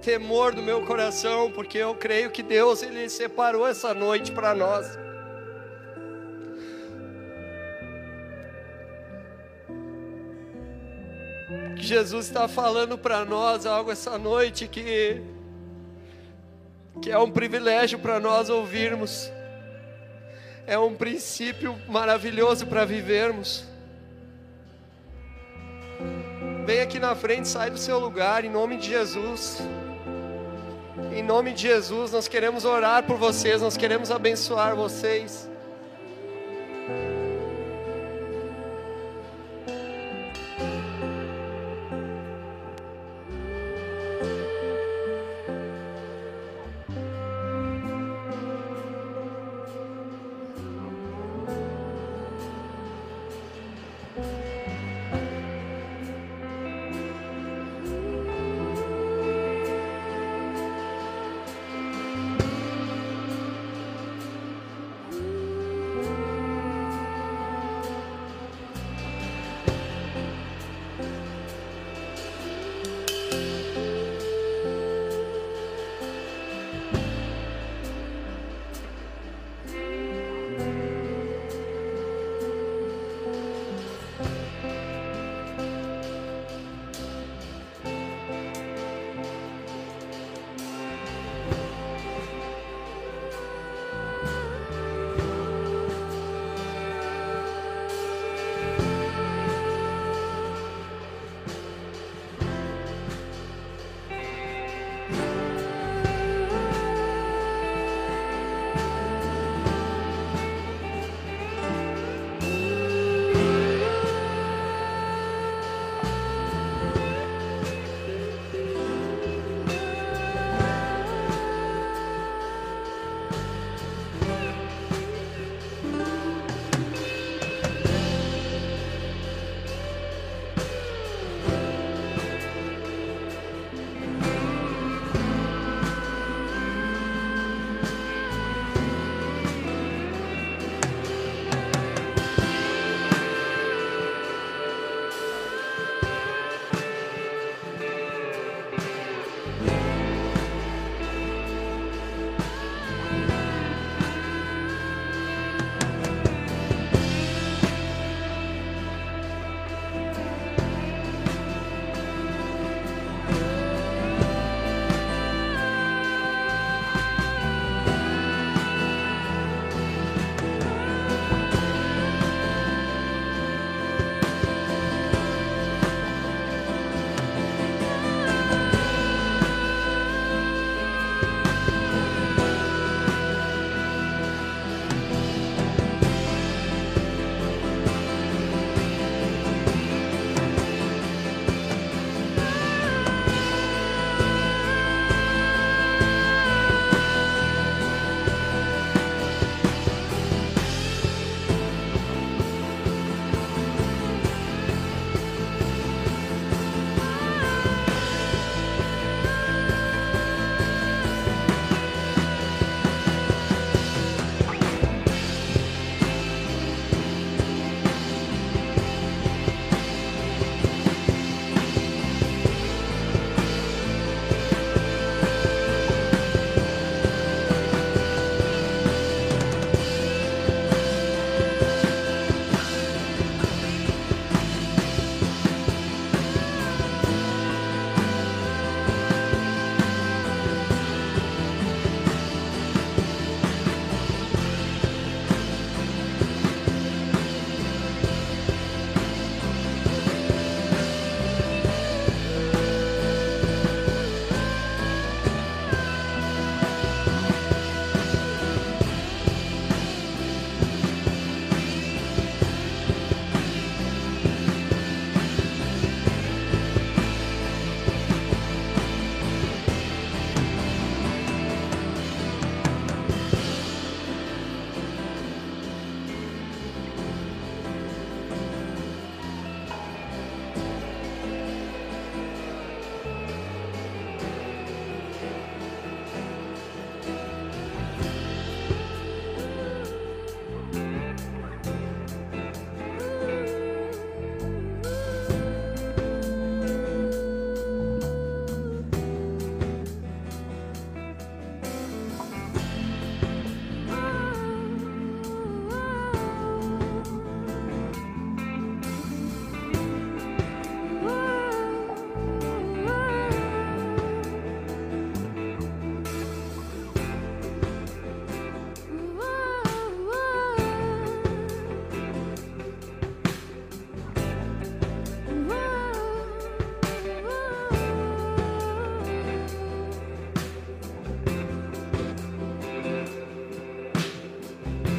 temor 0.00 0.54
do 0.54 0.62
meu 0.62 0.86
coração, 0.86 1.52
porque 1.52 1.76
eu 1.76 1.94
creio 1.94 2.30
que 2.30 2.42
Deus 2.42 2.82
ele 2.82 3.06
separou 3.10 3.68
essa 3.68 3.92
noite 3.92 4.32
para 4.32 4.54
nós. 4.54 4.98
Que 11.76 11.82
Jesus 11.82 12.26
está 12.26 12.46
falando 12.48 12.96
para 12.96 13.24
nós 13.24 13.66
algo 13.66 13.90
essa 13.90 14.18
noite 14.18 14.68
que 14.68 15.22
que 17.00 17.10
é 17.10 17.18
um 17.18 17.30
privilégio 17.30 17.98
para 17.98 18.20
nós 18.20 18.48
ouvirmos. 18.50 19.30
É 20.66 20.78
um 20.78 20.94
princípio 20.94 21.76
maravilhoso 21.88 22.66
para 22.66 22.84
vivermos. 22.84 23.64
Vem 26.64 26.80
aqui 26.80 27.00
na 27.00 27.14
frente, 27.16 27.48
sai 27.48 27.70
do 27.70 27.78
seu 27.78 27.98
lugar 27.98 28.44
em 28.44 28.50
nome 28.50 28.76
de 28.76 28.88
Jesus. 28.88 29.58
Em 31.12 31.22
nome 31.22 31.52
de 31.52 31.62
Jesus, 31.62 32.12
nós 32.12 32.28
queremos 32.28 32.64
orar 32.64 33.02
por 33.02 33.16
vocês, 33.16 33.60
nós 33.60 33.76
queremos 33.76 34.10
abençoar 34.10 34.76
vocês. 34.76 35.50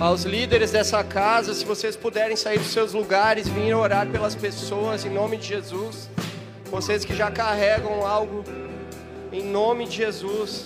Aos 0.04 0.24
líderes 0.24 0.70
dessa 0.70 1.02
casa, 1.02 1.54
se 1.54 1.64
vocês 1.64 1.96
puderem 1.96 2.36
sair 2.36 2.60
dos 2.60 2.74
seus 2.74 2.92
lugares, 2.92 3.48
vir 3.48 3.74
orar 3.74 4.06
pelas 4.06 4.36
pessoas 4.36 5.06
em 5.06 5.10
nome 5.10 5.38
de 5.38 5.48
Jesus. 5.48 6.10
Vocês 6.70 7.06
que 7.06 7.16
já 7.16 7.32
carregam 7.32 8.06
algo 8.06 8.44
em 9.32 9.42
nome 9.42 9.88
de 9.88 9.96
Jesus. 9.96 10.66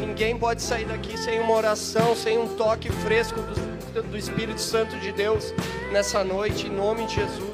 Ninguém 0.00 0.36
pode 0.36 0.60
sair 0.60 0.86
daqui 0.86 1.16
sem 1.16 1.38
uma 1.38 1.54
oração, 1.54 2.16
sem 2.16 2.36
um 2.36 2.56
toque 2.56 2.90
fresco 2.90 3.40
do, 3.40 4.02
do 4.02 4.18
Espírito 4.18 4.60
Santo 4.60 4.96
de 4.96 5.12
Deus 5.12 5.54
nessa 5.92 6.24
noite, 6.24 6.66
em 6.66 6.70
nome 6.70 7.06
de 7.06 7.14
Jesus. 7.14 7.47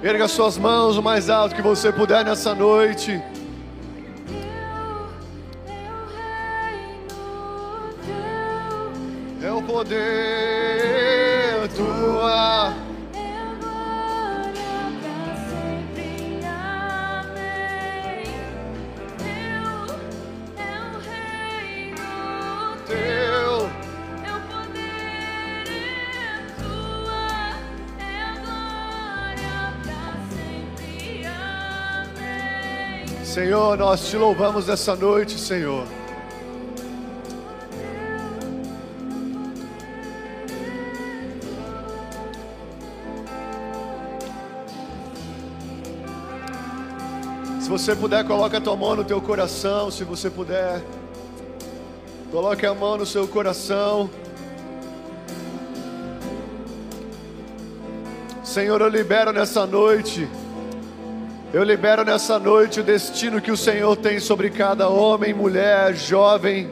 Erga 0.00 0.28
suas 0.28 0.56
mãos 0.56 0.96
o 0.96 1.02
mais 1.02 1.28
alto 1.28 1.56
que 1.56 1.62
você 1.62 1.92
puder 1.92 2.24
nessa 2.24 2.54
noite. 2.54 3.20
Senhor, 33.68 33.76
nós 33.76 34.08
te 34.08 34.16
louvamos 34.16 34.66
essa 34.66 34.96
noite, 34.96 35.38
Senhor. 35.38 35.86
Se 47.60 47.68
você 47.68 47.94
puder, 47.94 48.24
coloque 48.24 48.56
a 48.56 48.60
tua 48.62 48.74
mão 48.74 48.96
no 48.96 49.04
teu 49.04 49.20
coração, 49.20 49.90
se 49.90 50.02
você 50.02 50.30
puder. 50.30 50.82
Coloque 52.30 52.64
a 52.64 52.72
mão 52.72 52.96
no 52.96 53.04
seu 53.04 53.28
coração. 53.28 54.08
Senhor, 58.42 58.80
eu 58.80 58.88
libero 58.88 59.30
nessa 59.30 59.66
noite. 59.66 60.26
Eu 61.50 61.62
libero 61.62 62.04
nessa 62.04 62.38
noite 62.38 62.80
o 62.80 62.84
destino 62.84 63.40
que 63.40 63.50
o 63.50 63.56
Senhor 63.56 63.96
tem 63.96 64.20
sobre 64.20 64.50
cada 64.50 64.86
homem, 64.90 65.32
mulher, 65.32 65.94
jovem. 65.94 66.68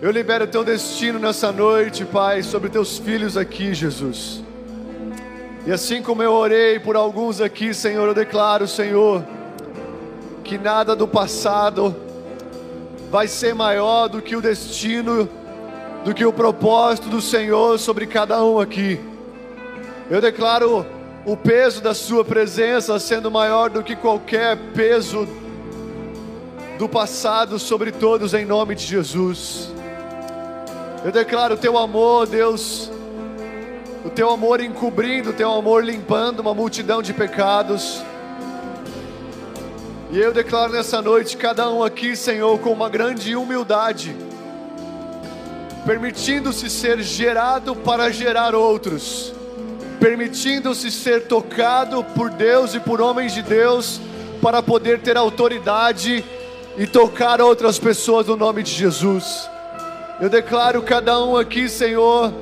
Eu 0.00 0.12
libero 0.12 0.44
o 0.44 0.46
teu 0.46 0.62
destino 0.62 1.18
nessa 1.18 1.50
noite, 1.50 2.04
Pai, 2.04 2.44
sobre 2.44 2.70
teus 2.70 2.96
filhos 2.96 3.36
aqui, 3.36 3.74
Jesus. 3.74 4.40
E 5.66 5.72
assim 5.72 6.00
como 6.00 6.22
eu 6.22 6.32
orei 6.32 6.78
por 6.78 6.94
alguns 6.94 7.40
aqui, 7.40 7.74
Senhor, 7.74 8.06
eu 8.06 8.14
declaro, 8.14 8.68
Senhor, 8.68 9.24
que 10.44 10.56
nada 10.56 10.94
do 10.94 11.08
passado 11.08 11.92
vai 13.10 13.26
ser 13.26 13.52
maior 13.52 14.06
do 14.06 14.22
que 14.22 14.36
o 14.36 14.40
destino, 14.40 15.28
do 16.04 16.14
que 16.14 16.24
o 16.24 16.32
propósito 16.32 17.08
do 17.08 17.20
Senhor 17.20 17.80
sobre 17.80 18.06
cada 18.06 18.44
um 18.44 18.60
aqui. 18.60 19.00
Eu 20.08 20.20
declaro 20.20 20.86
o 21.26 21.36
peso 21.36 21.82
da 21.82 21.92
Sua 21.92 22.24
presença 22.24 22.96
sendo 23.00 23.32
maior 23.32 23.68
do 23.68 23.82
que 23.82 23.96
qualquer 23.96 24.56
peso 24.72 25.26
do 26.78 26.88
passado 26.88 27.58
sobre 27.58 27.90
todos, 27.90 28.32
em 28.32 28.44
nome 28.44 28.76
de 28.76 28.86
Jesus. 28.86 29.72
Eu 31.04 31.10
declaro 31.10 31.54
o 31.54 31.58
Teu 31.58 31.76
amor, 31.76 32.28
Deus, 32.28 32.88
o 34.04 34.10
Teu 34.10 34.30
amor 34.30 34.60
encobrindo, 34.60 35.30
o 35.30 35.32
Teu 35.32 35.50
amor 35.50 35.84
limpando 35.84 36.38
uma 36.38 36.54
multidão 36.54 37.02
de 37.02 37.12
pecados. 37.12 38.00
E 40.12 40.20
eu 40.20 40.32
declaro 40.32 40.72
nessa 40.72 41.02
noite, 41.02 41.36
cada 41.36 41.68
um 41.68 41.82
aqui, 41.82 42.14
Senhor, 42.14 42.56
com 42.60 42.70
uma 42.70 42.88
grande 42.88 43.34
humildade, 43.34 44.14
permitindo-se 45.84 46.70
ser 46.70 47.02
gerado 47.02 47.74
para 47.74 48.12
gerar 48.12 48.54
outros 48.54 49.34
permitindo-se 49.98 50.90
ser 50.90 51.26
tocado 51.26 52.04
por 52.04 52.30
Deus 52.30 52.74
e 52.74 52.80
por 52.80 53.00
homens 53.00 53.34
de 53.34 53.42
Deus, 53.42 54.00
para 54.40 54.62
poder 54.62 55.00
ter 55.00 55.16
autoridade 55.16 56.24
e 56.76 56.86
tocar 56.86 57.40
outras 57.40 57.78
pessoas 57.78 58.26
no 58.26 58.36
nome 58.36 58.62
de 58.62 58.70
Jesus. 58.70 59.48
Eu 60.20 60.28
declaro 60.28 60.82
cada 60.82 61.22
um 61.24 61.36
aqui, 61.36 61.68
Senhor, 61.68 62.32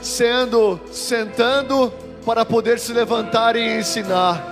sendo, 0.00 0.80
sentando 0.90 1.92
para 2.24 2.44
poder 2.44 2.78
se 2.78 2.92
levantar 2.92 3.56
e 3.56 3.78
ensinar, 3.78 4.42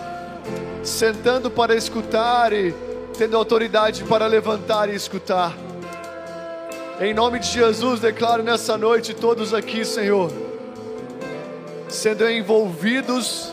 sentando 0.82 1.50
para 1.50 1.74
escutar 1.74 2.52
e 2.52 2.74
tendo 3.16 3.36
autoridade 3.36 4.04
para 4.04 4.26
levantar 4.26 4.88
e 4.88 4.94
escutar. 4.94 5.56
Em 7.00 7.14
nome 7.14 7.38
de 7.38 7.48
Jesus, 7.48 8.00
declaro 8.00 8.42
nessa 8.42 8.76
noite 8.76 9.14
todos 9.14 9.54
aqui, 9.54 9.84
Senhor 9.84 10.49
sendo 11.90 12.28
envolvidos 12.30 13.52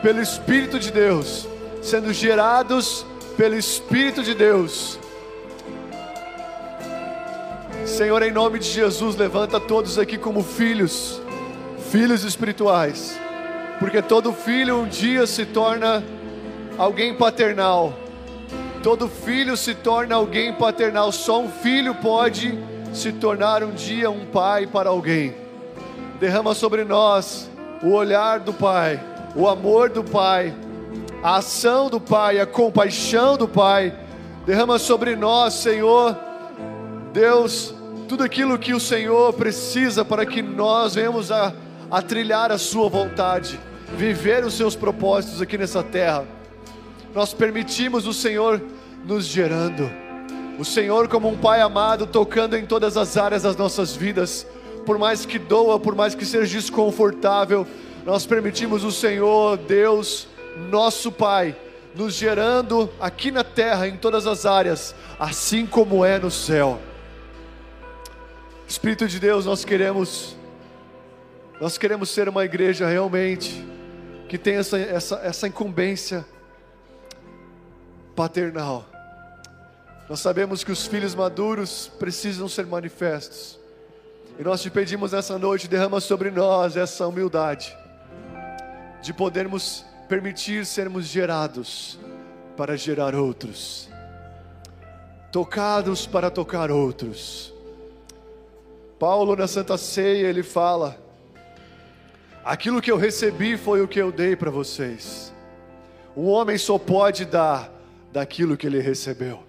pelo 0.00 0.22
Espírito 0.22 0.78
de 0.78 0.92
Deus, 0.92 1.48
sendo 1.82 2.12
gerados 2.12 3.04
pelo 3.36 3.56
Espírito 3.56 4.22
de 4.22 4.34
Deus. 4.34 4.98
Senhor, 7.84 8.22
em 8.22 8.30
nome 8.30 8.60
de 8.60 8.68
Jesus, 8.68 9.16
levanta 9.16 9.58
todos 9.58 9.98
aqui 9.98 10.16
como 10.16 10.42
filhos, 10.42 11.20
filhos 11.90 12.22
espirituais, 12.22 13.18
porque 13.80 14.00
todo 14.00 14.32
filho 14.32 14.76
um 14.76 14.86
dia 14.86 15.26
se 15.26 15.44
torna 15.44 16.04
alguém 16.76 17.14
paternal, 17.14 17.92
todo 18.84 19.08
filho 19.08 19.56
se 19.56 19.74
torna 19.74 20.14
alguém 20.14 20.52
paternal, 20.52 21.10
só 21.10 21.40
um 21.40 21.50
filho 21.50 21.94
pode 21.96 22.56
se 22.92 23.12
tornar 23.12 23.64
um 23.64 23.72
dia 23.72 24.10
um 24.10 24.26
pai 24.26 24.66
para 24.66 24.90
alguém 24.90 25.47
derrama 26.20 26.54
sobre 26.54 26.84
nós 26.84 27.48
o 27.82 27.92
olhar 27.92 28.40
do 28.40 28.52
Pai, 28.52 29.00
o 29.36 29.48
amor 29.48 29.88
do 29.88 30.02
Pai, 30.02 30.54
a 31.22 31.36
ação 31.36 31.88
do 31.88 32.00
Pai, 32.00 32.40
a 32.40 32.46
compaixão 32.46 33.36
do 33.36 33.46
Pai. 33.46 33.94
Derrama 34.44 34.78
sobre 34.78 35.14
nós, 35.14 35.54
Senhor, 35.54 36.16
Deus, 37.12 37.74
tudo 38.08 38.24
aquilo 38.24 38.58
que 38.58 38.74
o 38.74 38.80
Senhor 38.80 39.32
precisa 39.34 40.04
para 40.04 40.24
que 40.26 40.42
nós 40.42 40.94
venhamos 40.94 41.30
a, 41.30 41.52
a 41.90 42.02
trilhar 42.02 42.50
a 42.50 42.58
Sua 42.58 42.88
vontade, 42.88 43.60
viver 43.96 44.44
os 44.44 44.54
Seus 44.54 44.74
propósitos 44.74 45.40
aqui 45.40 45.56
nessa 45.56 45.82
terra. 45.82 46.24
Nós 47.14 47.32
permitimos 47.32 48.06
o 48.06 48.12
Senhor 48.12 48.60
nos 49.04 49.24
gerando, 49.24 49.88
o 50.58 50.64
Senhor, 50.64 51.06
como 51.08 51.28
um 51.28 51.36
Pai 51.36 51.60
amado, 51.60 52.06
tocando 52.06 52.56
em 52.56 52.66
todas 52.66 52.96
as 52.96 53.16
áreas 53.16 53.42
das 53.42 53.56
nossas 53.56 53.94
vidas 53.94 54.46
por 54.88 54.96
mais 54.96 55.26
que 55.26 55.38
doa, 55.38 55.78
por 55.78 55.94
mais 55.94 56.14
que 56.14 56.24
seja 56.24 56.50
desconfortável, 56.50 57.66
nós 58.06 58.24
permitimos 58.24 58.84
o 58.84 58.90
Senhor, 58.90 59.58
Deus, 59.58 60.26
nosso 60.70 61.12
Pai, 61.12 61.54
nos 61.94 62.14
gerando 62.14 62.90
aqui 62.98 63.30
na 63.30 63.44
terra, 63.44 63.86
em 63.86 63.98
todas 63.98 64.26
as 64.26 64.46
áreas, 64.46 64.94
assim 65.20 65.66
como 65.66 66.06
é 66.06 66.18
no 66.18 66.30
céu. 66.30 66.80
Espírito 68.66 69.06
de 69.06 69.20
Deus, 69.20 69.44
nós 69.44 69.62
queremos, 69.62 70.34
nós 71.60 71.76
queremos 71.76 72.08
ser 72.08 72.26
uma 72.26 72.46
igreja 72.46 72.88
realmente 72.88 73.62
que 74.26 74.38
tem 74.38 74.54
essa, 74.54 74.78
essa, 74.78 75.16
essa 75.16 75.46
incumbência 75.46 76.24
paternal. 78.16 78.86
Nós 80.08 80.20
sabemos 80.20 80.64
que 80.64 80.72
os 80.72 80.86
filhos 80.86 81.14
maduros 81.14 81.92
precisam 81.98 82.48
ser 82.48 82.64
manifestos. 82.64 83.57
E 84.38 84.44
nós 84.44 84.62
te 84.62 84.70
pedimos 84.70 85.10
nessa 85.10 85.36
noite, 85.36 85.66
derrama 85.66 85.98
sobre 86.00 86.30
nós 86.30 86.76
essa 86.76 87.04
humildade, 87.08 87.76
de 89.02 89.12
podermos 89.12 89.84
permitir 90.08 90.64
sermos 90.64 91.06
gerados 91.06 91.98
para 92.56 92.76
gerar 92.76 93.16
outros, 93.16 93.88
tocados 95.32 96.06
para 96.06 96.30
tocar 96.30 96.70
outros. 96.70 97.52
Paulo 98.96 99.34
na 99.34 99.48
Santa 99.48 99.76
Ceia 99.76 100.28
ele 100.28 100.44
fala: 100.44 100.96
aquilo 102.44 102.80
que 102.80 102.92
eu 102.92 102.96
recebi 102.96 103.56
foi 103.56 103.82
o 103.82 103.88
que 103.88 104.00
eu 104.00 104.12
dei 104.12 104.36
para 104.36 104.52
vocês. 104.52 105.34
Um 106.16 106.28
homem 106.28 106.56
só 106.56 106.78
pode 106.78 107.24
dar 107.24 107.72
daquilo 108.12 108.56
que 108.56 108.68
ele 108.68 108.80
recebeu. 108.80 109.42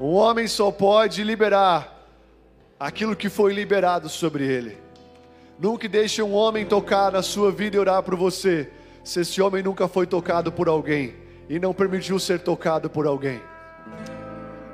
Um 0.00 0.14
homem 0.14 0.48
só 0.48 0.70
pode 0.70 1.22
liberar 1.22 1.97
aquilo 2.78 3.16
que 3.16 3.28
foi 3.28 3.52
liberado 3.52 4.08
sobre 4.08 4.46
ele. 4.46 4.78
Nunca 5.58 5.88
deixe 5.88 6.22
um 6.22 6.32
homem 6.32 6.64
tocar 6.64 7.10
na 7.10 7.22
sua 7.22 7.50
vida 7.50 7.76
e 7.76 7.78
orar 7.80 8.02
por 8.02 8.14
você, 8.14 8.70
se 9.02 9.20
esse 9.20 9.42
homem 9.42 9.62
nunca 9.62 9.88
foi 9.88 10.06
tocado 10.06 10.52
por 10.52 10.68
alguém 10.68 11.16
e 11.48 11.58
não 11.58 11.74
permitiu 11.74 12.18
ser 12.18 12.40
tocado 12.40 12.88
por 12.88 13.06
alguém. 13.06 13.40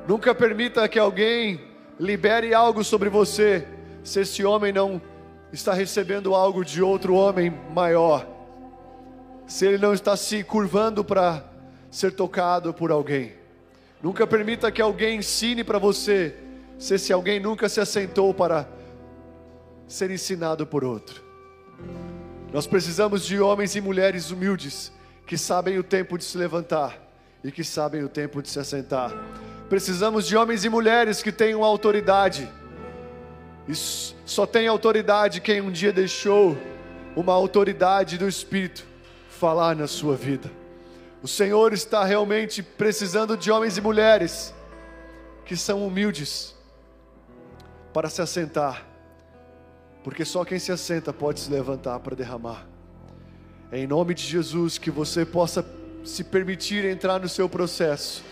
Nunca 0.06 0.34
permita 0.34 0.86
que 0.86 0.98
alguém 0.98 1.60
libere 1.98 2.52
algo 2.52 2.84
sobre 2.84 3.08
você, 3.08 3.66
se 4.02 4.20
esse 4.20 4.44
homem 4.44 4.72
não 4.72 5.00
está 5.50 5.72
recebendo 5.72 6.34
algo 6.34 6.64
de 6.64 6.82
outro 6.82 7.14
homem 7.14 7.54
maior, 7.72 8.26
se 9.46 9.66
ele 9.66 9.78
não 9.78 9.94
está 9.94 10.16
se 10.16 10.44
curvando 10.44 11.02
para 11.02 11.42
ser 11.90 12.12
tocado 12.12 12.74
por 12.74 12.90
alguém. 12.90 13.32
Nunca 14.02 14.26
permita 14.26 14.70
que 14.70 14.82
alguém 14.82 15.18
ensine 15.18 15.64
para 15.64 15.78
você 15.78 16.34
se 16.78 16.94
esse 16.94 17.12
alguém 17.12 17.40
nunca 17.40 17.68
se 17.68 17.80
assentou 17.80 18.32
para 18.34 18.68
ser 19.86 20.10
ensinado 20.10 20.66
por 20.66 20.84
outro. 20.84 21.22
Nós 22.52 22.66
precisamos 22.66 23.24
de 23.24 23.40
homens 23.40 23.74
e 23.74 23.80
mulheres 23.80 24.30
humildes 24.30 24.92
que 25.26 25.36
sabem 25.36 25.78
o 25.78 25.82
tempo 25.82 26.16
de 26.16 26.24
se 26.24 26.36
levantar 26.38 26.98
e 27.42 27.50
que 27.50 27.64
sabem 27.64 28.02
o 28.02 28.08
tempo 28.08 28.42
de 28.42 28.48
se 28.48 28.58
assentar. 28.58 29.12
Precisamos 29.68 30.26
de 30.26 30.36
homens 30.36 30.64
e 30.64 30.68
mulheres 30.68 31.22
que 31.22 31.32
tenham 31.32 31.64
autoridade. 31.64 32.48
Só 34.24 34.46
tem 34.46 34.68
autoridade 34.68 35.40
quem 35.40 35.60
um 35.60 35.70
dia 35.70 35.92
deixou 35.92 36.56
uma 37.16 37.32
autoridade 37.32 38.18
do 38.18 38.28
Espírito 38.28 38.86
falar 39.28 39.74
na 39.74 39.86
sua 39.86 40.16
vida. 40.16 40.50
O 41.22 41.28
Senhor 41.28 41.72
está 41.72 42.04
realmente 42.04 42.62
precisando 42.62 43.36
de 43.36 43.50
homens 43.50 43.78
e 43.78 43.80
mulheres 43.80 44.54
que 45.44 45.56
são 45.56 45.86
humildes 45.86 46.53
para 47.94 48.10
se 48.10 48.20
assentar, 48.20 48.84
porque 50.02 50.24
só 50.24 50.44
quem 50.44 50.58
se 50.58 50.72
assenta 50.72 51.12
pode 51.12 51.38
se 51.38 51.48
levantar 51.48 52.00
para 52.00 52.16
derramar. 52.16 52.66
É 53.70 53.78
em 53.78 53.86
nome 53.86 54.14
de 54.14 54.24
Jesus 54.24 54.78
que 54.78 54.90
você 54.90 55.24
possa 55.24 55.64
se 56.04 56.24
permitir 56.24 56.84
entrar 56.84 57.20
no 57.20 57.28
seu 57.28 57.48
processo, 57.48 58.24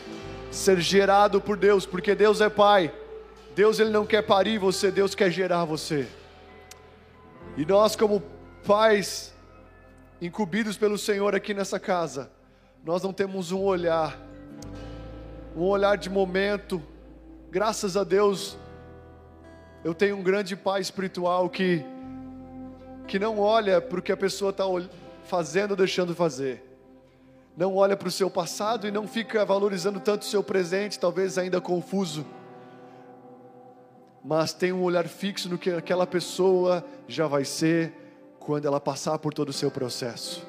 ser 0.51 0.81
gerado 0.81 1.41
por 1.41 1.57
Deus, 1.57 1.87
porque 1.87 2.13
Deus 2.13 2.41
é 2.41 2.51
Pai. 2.51 2.93
Deus 3.55 3.79
ele 3.79 3.91
não 3.91 4.05
quer 4.05 4.23
parir 4.23 4.59
você, 4.59 4.91
Deus 4.91 5.15
quer 5.15 5.31
gerar 5.31 5.65
você. 5.65 6.09
E 7.57 7.65
nós 7.65 7.95
como 7.95 8.21
pais 8.67 9.33
incumbidos 10.21 10.77
pelo 10.77 10.99
Senhor 10.99 11.37
aqui 11.37 11.55
nessa 11.55 11.79
casa, 11.79 12.31
nós 12.85 13.01
não 13.01 13.13
temos 13.13 13.53
um 13.53 13.61
olhar, 13.61 14.19
um 15.55 15.63
olhar 15.63 15.97
de 15.97 16.11
momento. 16.11 16.83
Graças 17.51 17.97
a 17.97 18.03
Deus, 18.03 18.57
eu 19.85 19.95
tenho 19.95 20.17
um 20.17 20.23
grande 20.23 20.57
pai 20.57 20.81
espiritual 20.81 21.49
que 21.49 21.85
que 23.07 23.19
não 23.19 23.39
olha 23.39 23.81
para 23.81 23.99
o 23.99 24.03
que 24.03 24.13
a 24.13 24.17
pessoa 24.17 24.51
está 24.51 24.65
fazendo 25.25 25.73
ou 25.73 25.77
deixando 25.77 26.15
fazer. 26.15 26.63
Não 27.57 27.77
olha 27.77 27.97
para 27.97 28.09
o 28.09 28.13
seu 28.13 28.31
passado 28.31 28.87
e 28.87 28.91
não 28.91 29.07
fica 29.07 29.45
valorizando 29.45 30.01
tanto 30.01 30.23
o 30.23 30.25
seu 30.25 30.43
presente, 30.43 30.99
talvez 30.99 31.37
ainda 31.37 31.61
confuso, 31.61 32.25
mas 34.25 34.53
tem 34.53 34.73
um 34.73 34.83
olhar 34.83 35.07
fixo 35.09 35.49
no 35.49 35.59
que 35.59 35.71
aquela 35.71 36.07
pessoa 36.07 36.85
já 37.09 37.27
vai 37.27 37.45
ser 37.45 37.93
quando 38.39 38.67
ela 38.67 38.81
passar 38.81 39.19
por 39.19 39.35
todo 39.35 39.49
o 39.49 39.53
seu 39.53 39.71
processo. 39.71 40.47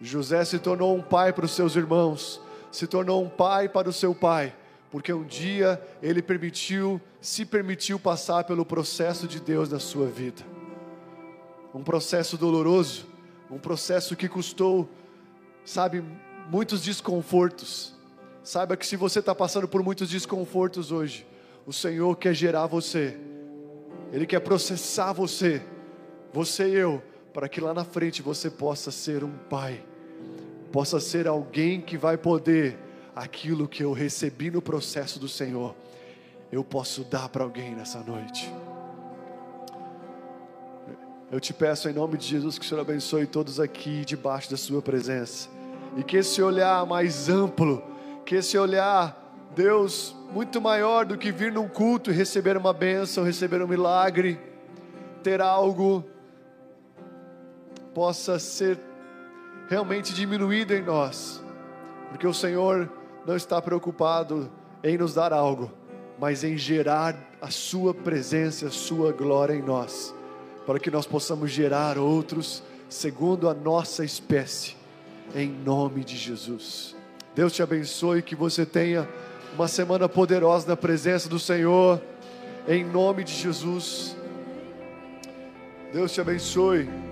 José 0.00 0.44
se 0.44 0.58
tornou 0.58 0.96
um 0.96 1.02
pai 1.02 1.32
para 1.32 1.44
os 1.44 1.52
seus 1.52 1.76
irmãos, 1.76 2.40
se 2.72 2.86
tornou 2.86 3.22
um 3.22 3.28
pai 3.28 3.68
para 3.68 3.88
o 3.88 3.92
seu 3.92 4.14
pai, 4.14 4.54
porque 4.92 5.10
um 5.10 5.24
dia 5.24 5.82
ele 6.02 6.20
permitiu, 6.20 7.00
se 7.18 7.46
permitiu 7.46 7.98
passar 7.98 8.44
pelo 8.44 8.64
processo 8.64 9.26
de 9.26 9.40
Deus 9.40 9.70
na 9.70 9.80
sua 9.80 10.06
vida. 10.06 10.42
Um 11.74 11.82
processo 11.82 12.36
doloroso, 12.36 13.06
um 13.50 13.58
processo 13.58 14.14
que 14.14 14.28
custou 14.28 14.86
sabe, 15.64 16.04
muitos 16.50 16.82
desconfortos. 16.82 17.94
Saiba 18.42 18.76
que 18.76 18.86
se 18.86 18.94
você 18.94 19.20
está 19.20 19.34
passando 19.34 19.66
por 19.66 19.82
muitos 19.82 20.10
desconfortos 20.10 20.92
hoje, 20.92 21.26
o 21.66 21.72
Senhor 21.72 22.14
quer 22.16 22.34
gerar 22.34 22.66
você, 22.66 23.16
Ele 24.12 24.26
quer 24.26 24.40
processar 24.40 25.14
você, 25.14 25.62
você 26.34 26.68
e 26.68 26.74
eu, 26.74 27.02
para 27.32 27.48
que 27.48 27.62
lá 27.62 27.72
na 27.72 27.84
frente 27.84 28.20
você 28.20 28.50
possa 28.50 28.90
ser 28.90 29.24
um 29.24 29.32
pai, 29.48 29.82
possa 30.70 31.00
ser 31.00 31.26
alguém 31.26 31.80
que 31.80 31.96
vai 31.96 32.18
poder 32.18 32.76
aquilo 33.14 33.68
que 33.68 33.82
eu 33.84 33.92
recebi 33.92 34.50
no 34.50 34.62
processo 34.62 35.18
do 35.18 35.28
Senhor, 35.28 35.74
eu 36.50 36.62
posso 36.64 37.04
dar 37.04 37.28
para 37.28 37.44
alguém 37.44 37.74
nessa 37.74 38.00
noite. 38.00 38.52
Eu 41.30 41.40
te 41.40 41.54
peço 41.54 41.88
em 41.88 41.94
nome 41.94 42.18
de 42.18 42.26
Jesus 42.26 42.58
que 42.58 42.64
o 42.64 42.68
Senhor 42.68 42.80
abençoe 42.82 43.26
todos 43.26 43.58
aqui 43.58 44.04
debaixo 44.04 44.50
da 44.50 44.56
Sua 44.56 44.82
presença. 44.82 45.48
E 45.96 46.02
que 46.02 46.18
esse 46.18 46.42
olhar 46.42 46.84
mais 46.84 47.28
amplo, 47.28 47.82
que 48.26 48.34
esse 48.34 48.58
olhar, 48.58 49.18
Deus, 49.54 50.14
muito 50.30 50.60
maior 50.60 51.06
do 51.06 51.16
que 51.16 51.32
vir 51.32 51.50
num 51.52 51.68
culto 51.68 52.10
e 52.10 52.14
receber 52.14 52.56
uma 52.56 52.72
bênção, 52.72 53.24
receber 53.24 53.62
um 53.62 53.68
milagre, 53.68 54.38
ter 55.22 55.40
algo, 55.40 56.04
possa 57.94 58.38
ser 58.38 58.78
realmente 59.68 60.12
diminuído 60.12 60.74
em 60.74 60.82
nós, 60.82 61.42
porque 62.10 62.26
o 62.26 62.34
Senhor 62.34 62.90
não 63.26 63.36
está 63.36 63.60
preocupado 63.60 64.50
em 64.82 64.98
nos 64.98 65.14
dar 65.14 65.32
algo, 65.32 65.70
mas 66.18 66.44
em 66.44 66.56
gerar 66.56 67.16
a 67.40 67.50
Sua 67.50 67.94
presença, 67.94 68.66
a 68.66 68.70
Sua 68.70 69.12
glória 69.12 69.54
em 69.54 69.62
nós 69.62 70.14
para 70.66 70.78
que 70.78 70.90
nós 70.90 71.06
possamos 71.06 71.50
gerar 71.50 71.98
outros 71.98 72.62
segundo 72.88 73.48
a 73.48 73.54
nossa 73.54 74.04
espécie, 74.04 74.76
em 75.34 75.48
nome 75.48 76.04
de 76.04 76.16
Jesus. 76.16 76.94
Deus 77.34 77.52
te 77.52 77.62
abençoe, 77.62 78.22
que 78.22 78.36
você 78.36 78.66
tenha 78.66 79.08
uma 79.54 79.66
semana 79.66 80.08
poderosa 80.08 80.68
na 80.68 80.76
presença 80.76 81.28
do 81.28 81.38
Senhor, 81.38 82.00
em 82.68 82.84
nome 82.84 83.24
de 83.24 83.32
Jesus. 83.32 84.14
Deus 85.92 86.12
te 86.12 86.20
abençoe. 86.20 87.11